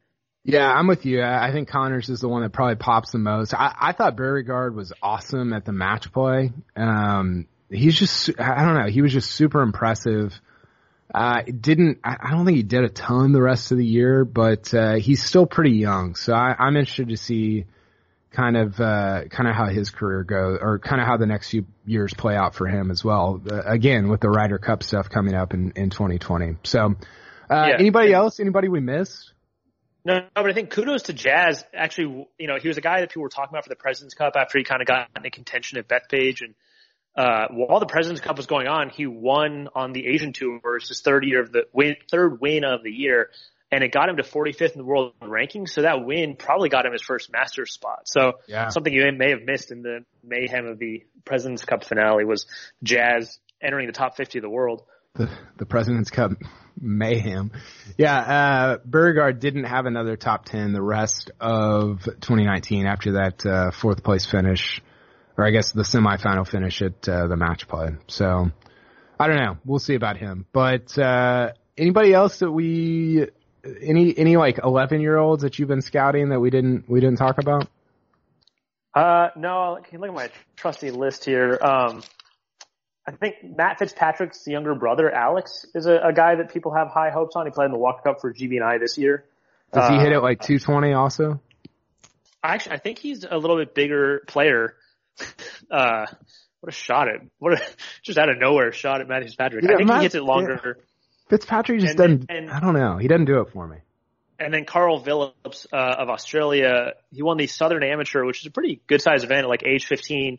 Yeah, 0.45 0.70
I'm 0.70 0.86
with 0.86 1.05
you. 1.05 1.22
I 1.22 1.53
think 1.53 1.68
Conners 1.68 2.09
is 2.09 2.20
the 2.20 2.28
one 2.28 2.43
that 2.43 2.53
probably 2.53 2.76
pops 2.76 3.11
the 3.11 3.18
most. 3.18 3.53
I, 3.53 3.74
I 3.78 3.93
thought 3.93 4.16
Bjerregaard 4.16 4.74
was 4.74 4.93
awesome 5.03 5.53
at 5.53 5.64
the 5.64 5.72
match 5.72 6.11
play. 6.12 6.53
Um, 6.74 7.47
he's 7.70 7.99
just, 7.99 8.30
I 8.41 8.64
don't 8.64 8.74
know, 8.74 8.86
he 8.86 9.03
was 9.03 9.12
just 9.12 9.30
super 9.30 9.61
impressive. 9.61 10.32
Uh, 11.14 11.43
didn't, 11.43 11.99
I 12.05 12.30
don't 12.30 12.47
think 12.47 12.57
he 12.57 12.62
did 12.62 12.84
a 12.84 12.89
ton 12.89 13.32
the 13.32 13.43
rest 13.43 13.72
of 13.72 13.78
the 13.78 13.84
year, 13.84 14.24
but, 14.24 14.72
uh, 14.72 14.95
he's 14.95 15.22
still 15.22 15.47
pretty 15.47 15.72
young. 15.72 16.14
So 16.14 16.32
I, 16.34 16.55
I'm 16.59 16.76
interested 16.76 17.09
to 17.09 17.16
see, 17.16 17.66
kind 18.30 18.57
of 18.57 18.78
uh, 18.80 19.24
kind 19.30 19.49
of 19.49 19.55
how 19.55 19.66
his 19.66 19.91
career 19.91 20.22
goes, 20.22 20.59
or 20.61 20.78
kind 20.78 21.01
of 21.01 21.07
how 21.07 21.16
the 21.16 21.26
next 21.26 21.51
few 21.51 21.66
years 21.86 22.12
play 22.14 22.36
out 22.36 22.55
for 22.55 22.66
him 22.66 22.91
as 22.91 23.05
well. 23.05 23.41
Uh, 23.51 23.62
again, 23.62 24.09
with 24.09 24.20
the 24.20 24.28
Ryder 24.28 24.59
Cup 24.59 24.82
stuff 24.82 25.09
coming 25.09 25.34
up 25.34 25.55
in 25.55 25.72
in 25.76 25.91
2020. 25.91 26.57
So, 26.64 26.95
uh, 27.51 27.66
yeah. 27.68 27.76
anybody 27.78 28.12
else? 28.12 28.41
Anybody 28.41 28.68
we 28.68 28.80
missed? 28.80 29.32
No, 30.05 30.21
but 30.35 30.47
I 30.47 30.53
think 30.53 30.71
kudos 30.71 31.03
to 31.05 31.13
Jazz. 31.13 31.65
Actually, 31.75 32.29
you 32.39 32.47
know, 32.47 32.57
he 32.61 32.69
was 32.69 32.79
a 32.79 32.81
guy 32.81 33.01
that 33.01 33.11
people 33.11 33.23
were 33.23 33.29
talking 33.29 33.51
about 33.51 33.65
for 33.65 33.69
the 33.69 33.77
Presidents 33.77 34.15
Cup 34.15 34.35
after 34.37 34.59
he 34.59 34.65
kind 34.65 34.81
of 34.81 34.87
got 34.87 35.09
into 35.17 35.31
contention 35.31 35.79
at 35.79 35.89
Bethpage, 35.89 36.41
and 36.41 36.55
uh, 37.17 37.49
while 37.51 37.81
the 37.81 37.87
Presidents 37.87 38.21
Cup 38.21 38.37
was 38.37 38.47
going 38.47 38.69
on, 38.69 38.91
he 38.91 39.07
won 39.07 39.69
on 39.75 39.93
the 39.93 40.07
Asian 40.07 40.33
Tour. 40.33 40.77
It's 40.77 40.89
his 40.89 41.01
third 41.01 41.25
year 41.25 41.43
of 41.43 41.53
the 41.53 41.65
win, 41.73 41.97
third 42.11 42.41
win 42.41 42.65
of 42.65 42.83
the 42.83 42.93
year 42.93 43.31
and 43.71 43.85
it 43.85 43.93
got 43.93 44.09
him 44.09 44.17
to 44.17 44.23
45th 44.23 44.73
in 44.73 44.79
the 44.79 44.85
world 44.85 45.13
rankings. 45.21 45.71
So 45.71 45.83
that 45.83 46.05
win 46.05 46.37
probably 46.37 46.69
got 46.69 46.87
him 46.87 46.93
his 46.93 47.03
first 47.03 47.31
Masters 47.31 47.73
spot. 47.73 48.03
So 48.07 48.35
yeah. 48.47 48.69
something 48.69 48.93
you 48.93 49.05
may 49.13 49.31
have 49.31 49.43
missed 49.43 49.71
in 49.71 49.83
the 49.83 50.05
mayhem 50.25 50.67
of 50.67 50.79
the 50.79 51.05
President's 51.25 51.65
Cup 51.65 51.85
finale 51.85 52.25
was 52.25 52.47
Jazz 52.83 53.39
entering 53.61 53.87
the 53.87 53.93
top 53.93 54.17
50 54.17 54.39
of 54.39 54.43
the 54.43 54.51
world. 54.51 54.83
The, 55.19 55.31
the 55.59 55.66
President's 55.66 56.11
Cup 56.11 56.33
mayhem. 56.81 57.53
Yeah, 57.97 58.16
uh, 58.16 58.79
Bjerregaard 58.89 59.41
didn't 59.41 59.64
have 59.64 59.87
another 59.87 60.16
top 60.16 60.45
10 60.47 60.73
the 60.73 60.83
rest 60.83 61.31
of 61.41 62.05
2019 62.05 62.87
after 62.87 63.12
that, 63.12 63.45
uh, 63.45 63.71
fourth 63.73 64.03
place 64.03 64.25
finish, 64.25 64.81
or 65.37 65.45
I 65.45 65.51
guess 65.51 65.73
the 65.73 65.83
semifinal 65.83 66.49
finish 66.49 66.81
at, 66.81 67.09
uh, 67.09 67.27
the 67.27 67.37
match 67.37 67.69
play. 67.69 67.89
So, 68.07 68.51
I 69.19 69.27
don't 69.27 69.39
know. 69.39 69.59
We'll 69.64 69.81
see 69.81 69.95
about 69.95 70.16
him. 70.16 70.47
But, 70.53 70.97
uh, 70.97 71.53
anybody 71.77 72.14
else 72.14 72.39
that 72.39 72.51
we 72.51 73.27
any 73.83 74.16
any 74.16 74.37
like 74.37 74.59
eleven 74.62 75.01
year 75.01 75.16
olds 75.16 75.43
that 75.43 75.59
you've 75.59 75.69
been 75.69 75.83
scouting 75.83 76.31
that 76.31 76.41
we 76.41 76.51
didn't 76.51 76.89
we 76.89 77.01
didn't 77.01 77.19
talk 77.19 77.39
about? 77.39 77.69
Uh, 78.95 79.29
no. 79.37 79.79
Can 79.89 80.01
look 80.01 80.09
at 80.09 80.14
my 80.14 80.31
trusty 80.57 80.91
list 80.91 81.25
here. 81.25 81.59
Um, 81.61 82.03
I 83.09 83.13
think 83.13 83.37
Matt 83.43 83.79
Fitzpatrick's 83.79 84.47
younger 84.47 84.75
brother, 84.75 85.11
Alex, 85.11 85.65
is 85.75 85.87
a, 85.87 85.97
a, 85.97 86.13
guy 86.13 86.35
that 86.35 86.53
people 86.53 86.75
have 86.75 86.89
high 86.89 87.09
hopes 87.09 87.37
on. 87.37 87.47
He 87.47 87.51
played 87.51 87.67
in 87.67 87.73
the 87.73 87.79
Walker 87.79 88.03
Cup 88.03 88.21
for 88.21 88.35
GB&I 88.35 88.77
this 88.77 88.99
year. 88.99 89.25
Does 89.73 89.89
uh, 89.89 89.93
he 89.93 89.99
hit 89.99 90.13
it 90.13 90.21
like 90.21 90.41
220 90.43 90.93
also? 90.93 91.41
Actually, 92.45 92.73
I 92.73 92.79
think 92.79 92.99
he's 92.99 93.25
a 93.25 93.39
little 93.39 93.57
bit 93.57 93.75
bigger 93.75 94.25
player. 94.27 94.75
Uh, 95.71 96.07
what 96.61 96.73
a 96.73 96.75
shot 96.75 97.09
at, 97.09 97.21
what 97.39 97.53
a, 97.53 97.63
just 98.03 98.19
out 98.19 98.31
of 98.31 98.39
nowhere 98.39 98.73
shot 98.73 99.03
at 99.03 99.09
Matt 99.09 99.23
Fitzpatrick. 99.23 99.65
Yeah, 99.65 99.75
I 99.75 99.77
think 99.77 99.89
Matt, 99.89 99.99
he 99.99 100.05
hits 100.05 100.15
it 100.15 100.23
longer. 100.23 100.59
Yeah. 100.65 100.83
Fitzpatrick 101.29 101.81
just 101.81 101.99
and, 101.99 101.99
doesn't. 101.99 102.31
And, 102.31 102.51
I 102.51 102.61
don't 102.61 102.73
know. 102.73 102.97
He 102.97 103.07
doesn't 103.07 103.27
do 103.27 103.41
it 103.41 103.51
for 103.53 103.67
me. 103.67 103.77
And 104.39 104.55
then 104.55 104.65
Karl 104.65 105.01
Vilips 105.01 105.67
uh, 105.73 105.77
of 105.77 106.09
Australia, 106.09 106.95
he 107.11 107.23
won 107.23 107.37
the 107.37 107.49
Southern 107.49 107.83
Amateur, 107.83 108.25
which 108.25 108.41
is 108.41 108.47
a 108.47 108.51
pretty 108.51 108.81
good 108.87 109.03
sized 109.03 109.25
event 109.25 109.41
at 109.41 109.49
like 109.49 109.63
age 109.67 109.87
15. 109.87 110.39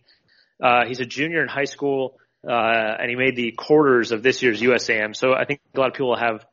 Uh, 0.62 0.86
he's 0.88 1.00
a 1.00 1.06
junior 1.06 1.44
in 1.44 1.48
high 1.48 1.66
school, 1.66 2.18
uh, 2.48 2.52
and 3.00 3.10
he 3.10 3.16
made 3.16 3.36
the 3.36 3.52
quarters 3.52 4.12
of 4.12 4.24
this 4.24 4.42
year's 4.42 4.62
USAM. 4.62 5.16
So 5.16 5.34
I 5.34 5.46
think 5.46 5.62
a 5.76 5.80
lot 5.80 5.88
of 5.90 5.94
people 5.94 6.16
have 6.16 6.46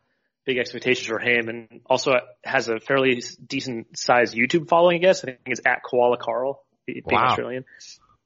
big 0.45 0.59
expectations 0.59 1.07
for 1.07 1.19
him, 1.19 1.49
and 1.49 1.81
also 1.87 2.13
has 2.45 2.69
a 2.69 2.79
fairly 2.79 3.23
decent 3.45 3.99
sized 3.99 4.35
YouTube 4.35 4.69
following. 4.69 4.97
I 4.97 4.99
guess 5.01 5.23
I 5.23 5.27
think 5.27 5.41
it's 5.47 5.61
at 5.67 5.83
Koala 5.89 6.19
Carl, 6.19 6.65
being 6.87 7.03
wow. 7.05 7.27
Australian. 7.29 7.65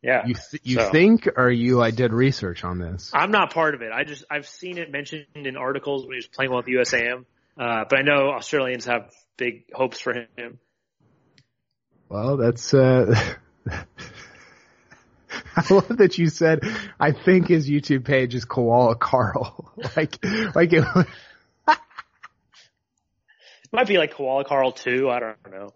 Yeah. 0.02 0.26
You 0.26 0.34
th- 0.34 0.62
you 0.62 0.76
so. 0.76 0.90
think, 0.90 1.28
or 1.36 1.50
you 1.50 1.82
I 1.82 1.90
did 1.90 2.12
research 2.12 2.64
on 2.64 2.78
this? 2.78 3.11
I'm 3.12 3.30
not 3.30 3.52
part 3.52 3.74
of 3.74 3.82
it. 3.82 3.90
I 3.92 4.04
just 4.04 4.24
I've 4.30 4.46
seen 4.46 4.78
it 4.78 4.90
mentioned 4.90 5.26
in 5.34 5.56
articles 5.56 6.04
when 6.04 6.12
he 6.12 6.16
was 6.16 6.26
playing 6.26 6.50
well 6.50 6.62
with 6.64 6.66
USAM, 6.66 7.24
uh, 7.58 7.84
but 7.88 7.98
I 7.98 8.02
know 8.02 8.30
Australians 8.30 8.86
have 8.86 9.11
big 9.36 9.64
hopes 9.72 10.00
for 10.00 10.14
him. 10.14 10.58
Well, 12.08 12.36
that's. 12.36 12.72
uh 12.72 13.14
I 15.57 15.74
love 15.74 15.98
that 15.98 16.18
you 16.18 16.28
said. 16.28 16.61
I 16.98 17.12
think 17.12 17.48
his 17.48 17.68
YouTube 17.68 18.05
page 18.05 18.34
is 18.34 18.44
Koala 18.44 18.96
Carl. 18.96 19.72
like, 19.96 20.24
like 20.55 20.72
it. 20.72 20.84
might 23.72 23.86
be 23.86 23.98
like 23.98 24.14
Koala 24.14 24.44
Carl 24.44 24.72
too. 24.72 25.09
I 25.11 25.20
don't 25.20 25.51
know. 25.51 25.70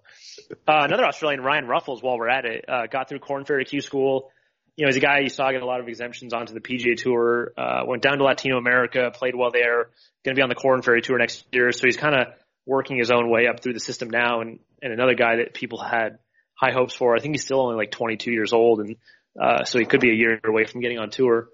Uh, 0.66 0.82
another 0.84 1.04
Australian, 1.04 1.42
Ryan 1.42 1.66
Ruffels, 1.66 2.02
while 2.02 2.18
we're 2.18 2.28
at 2.28 2.44
it, 2.44 2.64
uh, 2.68 2.86
got 2.86 3.08
through 3.08 3.20
Corn 3.20 3.44
Ferry 3.44 3.64
Q 3.64 3.80
School. 3.80 4.30
You 4.76 4.84
know, 4.84 4.88
he's 4.88 4.96
a 4.96 5.00
guy 5.00 5.20
you 5.20 5.28
saw 5.28 5.52
get 5.52 5.62
a 5.62 5.66
lot 5.66 5.80
of 5.80 5.88
exemptions 5.88 6.32
onto 6.32 6.52
the 6.52 6.60
PGA 6.60 6.96
Tour. 6.96 7.52
Uh, 7.56 7.82
went 7.86 8.02
down 8.02 8.18
to 8.18 8.24
Latino 8.24 8.58
America, 8.58 9.12
played 9.14 9.36
well 9.36 9.50
there. 9.52 9.90
Going 10.24 10.34
to 10.34 10.38
be 10.38 10.42
on 10.42 10.48
the 10.48 10.56
Corn 10.56 10.82
Ferry 10.82 11.00
Tour 11.00 11.18
next 11.18 11.44
year, 11.52 11.70
so 11.70 11.82
he's 11.84 11.96
kind 11.96 12.14
of 12.14 12.34
working 12.66 12.98
his 12.98 13.10
own 13.12 13.30
way 13.30 13.46
up 13.46 13.60
through 13.60 13.74
the 13.74 13.80
system 13.80 14.10
now. 14.10 14.40
And 14.40 14.58
and 14.82 14.92
another 14.92 15.14
guy 15.14 15.36
that 15.36 15.54
people 15.54 15.78
had 15.80 16.18
high 16.54 16.72
hopes 16.72 16.94
for. 16.94 17.16
I 17.16 17.20
think 17.20 17.34
he's 17.34 17.44
still 17.44 17.60
only 17.60 17.76
like 17.76 17.90
22 17.90 18.32
years 18.32 18.52
old, 18.52 18.80
and 18.80 18.96
uh, 19.40 19.64
so 19.64 19.78
he 19.78 19.84
could 19.84 20.00
be 20.00 20.10
a 20.10 20.14
year 20.14 20.40
away 20.44 20.64
from 20.64 20.80
getting 20.80 20.98
on 20.98 21.10
tour. 21.10 21.48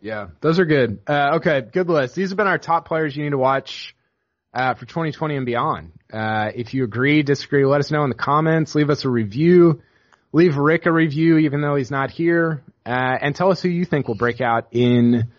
Yeah, 0.00 0.28
those 0.40 0.58
are 0.58 0.64
good. 0.64 1.00
Uh, 1.06 1.36
okay, 1.36 1.62
good 1.62 1.88
list. 1.88 2.14
These 2.14 2.30
have 2.30 2.36
been 2.36 2.46
our 2.46 2.58
top 2.58 2.86
players 2.86 3.16
you 3.16 3.24
need 3.24 3.30
to 3.30 3.38
watch 3.38 3.94
uh, 4.52 4.74
for 4.74 4.86
2020 4.86 5.36
and 5.36 5.46
beyond. 5.46 5.92
Uh, 6.12 6.50
if 6.54 6.74
you 6.74 6.84
agree, 6.84 7.22
disagree, 7.22 7.64
let 7.64 7.80
us 7.80 7.90
know 7.90 8.04
in 8.04 8.10
the 8.10 8.14
comments. 8.14 8.74
Leave 8.74 8.90
us 8.90 9.04
a 9.04 9.08
review. 9.08 9.82
Leave 10.32 10.56
Rick 10.56 10.86
a 10.86 10.92
review, 10.92 11.38
even 11.38 11.60
though 11.60 11.76
he's 11.76 11.90
not 11.90 12.10
here, 12.10 12.62
uh, 12.84 12.90
and 13.20 13.34
tell 13.34 13.50
us 13.50 13.62
who 13.62 13.68
you 13.68 13.84
think 13.84 14.08
will 14.08 14.16
break 14.16 14.40
out 14.40 14.66
in 14.72 15.32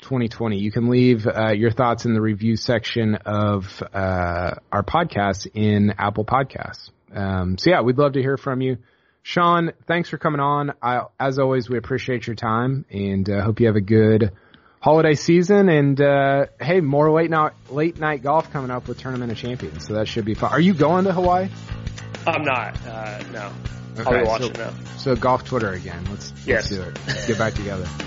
2020. 0.00 0.56
You 0.58 0.72
can 0.72 0.88
leave 0.88 1.26
your 1.54 1.70
thoughts 1.70 2.06
in 2.06 2.14
the 2.14 2.22
review 2.22 2.56
section 2.56 3.16
of 3.16 3.82
our 3.92 4.82
podcast 4.82 5.46
in 5.52 5.92
Apple 5.98 6.24
Podcasts. 6.24 6.90
Um, 7.14 7.58
so 7.58 7.70
yeah, 7.70 7.82
we'd 7.82 7.98
love 7.98 8.14
to 8.14 8.22
hear 8.22 8.36
from 8.36 8.60
you. 8.60 8.78
Sean, 9.22 9.72
thanks 9.86 10.08
for 10.08 10.18
coming 10.18 10.40
on. 10.40 10.72
I, 10.82 11.02
as 11.18 11.38
always, 11.38 11.68
we 11.68 11.78
appreciate 11.78 12.26
your 12.26 12.36
time 12.36 12.84
and 12.90 13.28
uh, 13.28 13.42
hope 13.42 13.60
you 13.60 13.66
have 13.66 13.76
a 13.76 13.82
good 13.82 14.32
holiday 14.80 15.14
season. 15.14 15.68
And 15.68 16.00
uh, 16.00 16.46
hey, 16.60 16.80
more 16.80 17.10
late 17.10 17.30
night 17.30 17.52
late 17.68 17.98
night 17.98 18.22
golf 18.22 18.50
coming 18.50 18.70
up 18.70 18.88
with 18.88 18.98
Tournament 18.98 19.30
of 19.30 19.38
Champions, 19.38 19.86
so 19.86 19.94
that 19.94 20.08
should 20.08 20.24
be 20.24 20.34
fun. 20.34 20.52
Are 20.52 20.60
you 20.60 20.74
going 20.74 21.04
to 21.04 21.12
Hawaii? 21.12 21.48
I'm 22.26 22.44
not. 22.44 22.86
Uh, 22.86 23.22
no. 23.32 23.52
Okay, 23.98 24.10
I'll 24.10 24.22
be 24.22 24.28
watching 24.28 24.54
so, 24.54 24.72
So 24.96 25.16
golf 25.16 25.44
Twitter 25.44 25.72
again. 25.72 26.04
Let's, 26.10 26.32
yes. 26.46 26.70
let's 26.70 26.70
do 26.70 26.82
it. 26.82 26.98
Let's 27.06 27.26
get 27.26 27.38
back 27.38 27.54
together. 27.54 27.86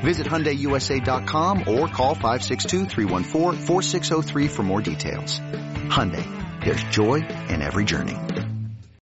Visit 0.00 0.26
HyundaiUSA.com 0.26 1.60
or 1.60 1.88
call 1.88 2.14
562-314-4603 2.16 4.50
for 4.50 4.62
more 4.62 4.82
details. 4.82 5.40
Hyundai, 5.88 6.24
there's 6.64 6.82
joy 6.84 7.26
in 7.48 7.62
every 7.62 7.84
journey. 7.84 8.16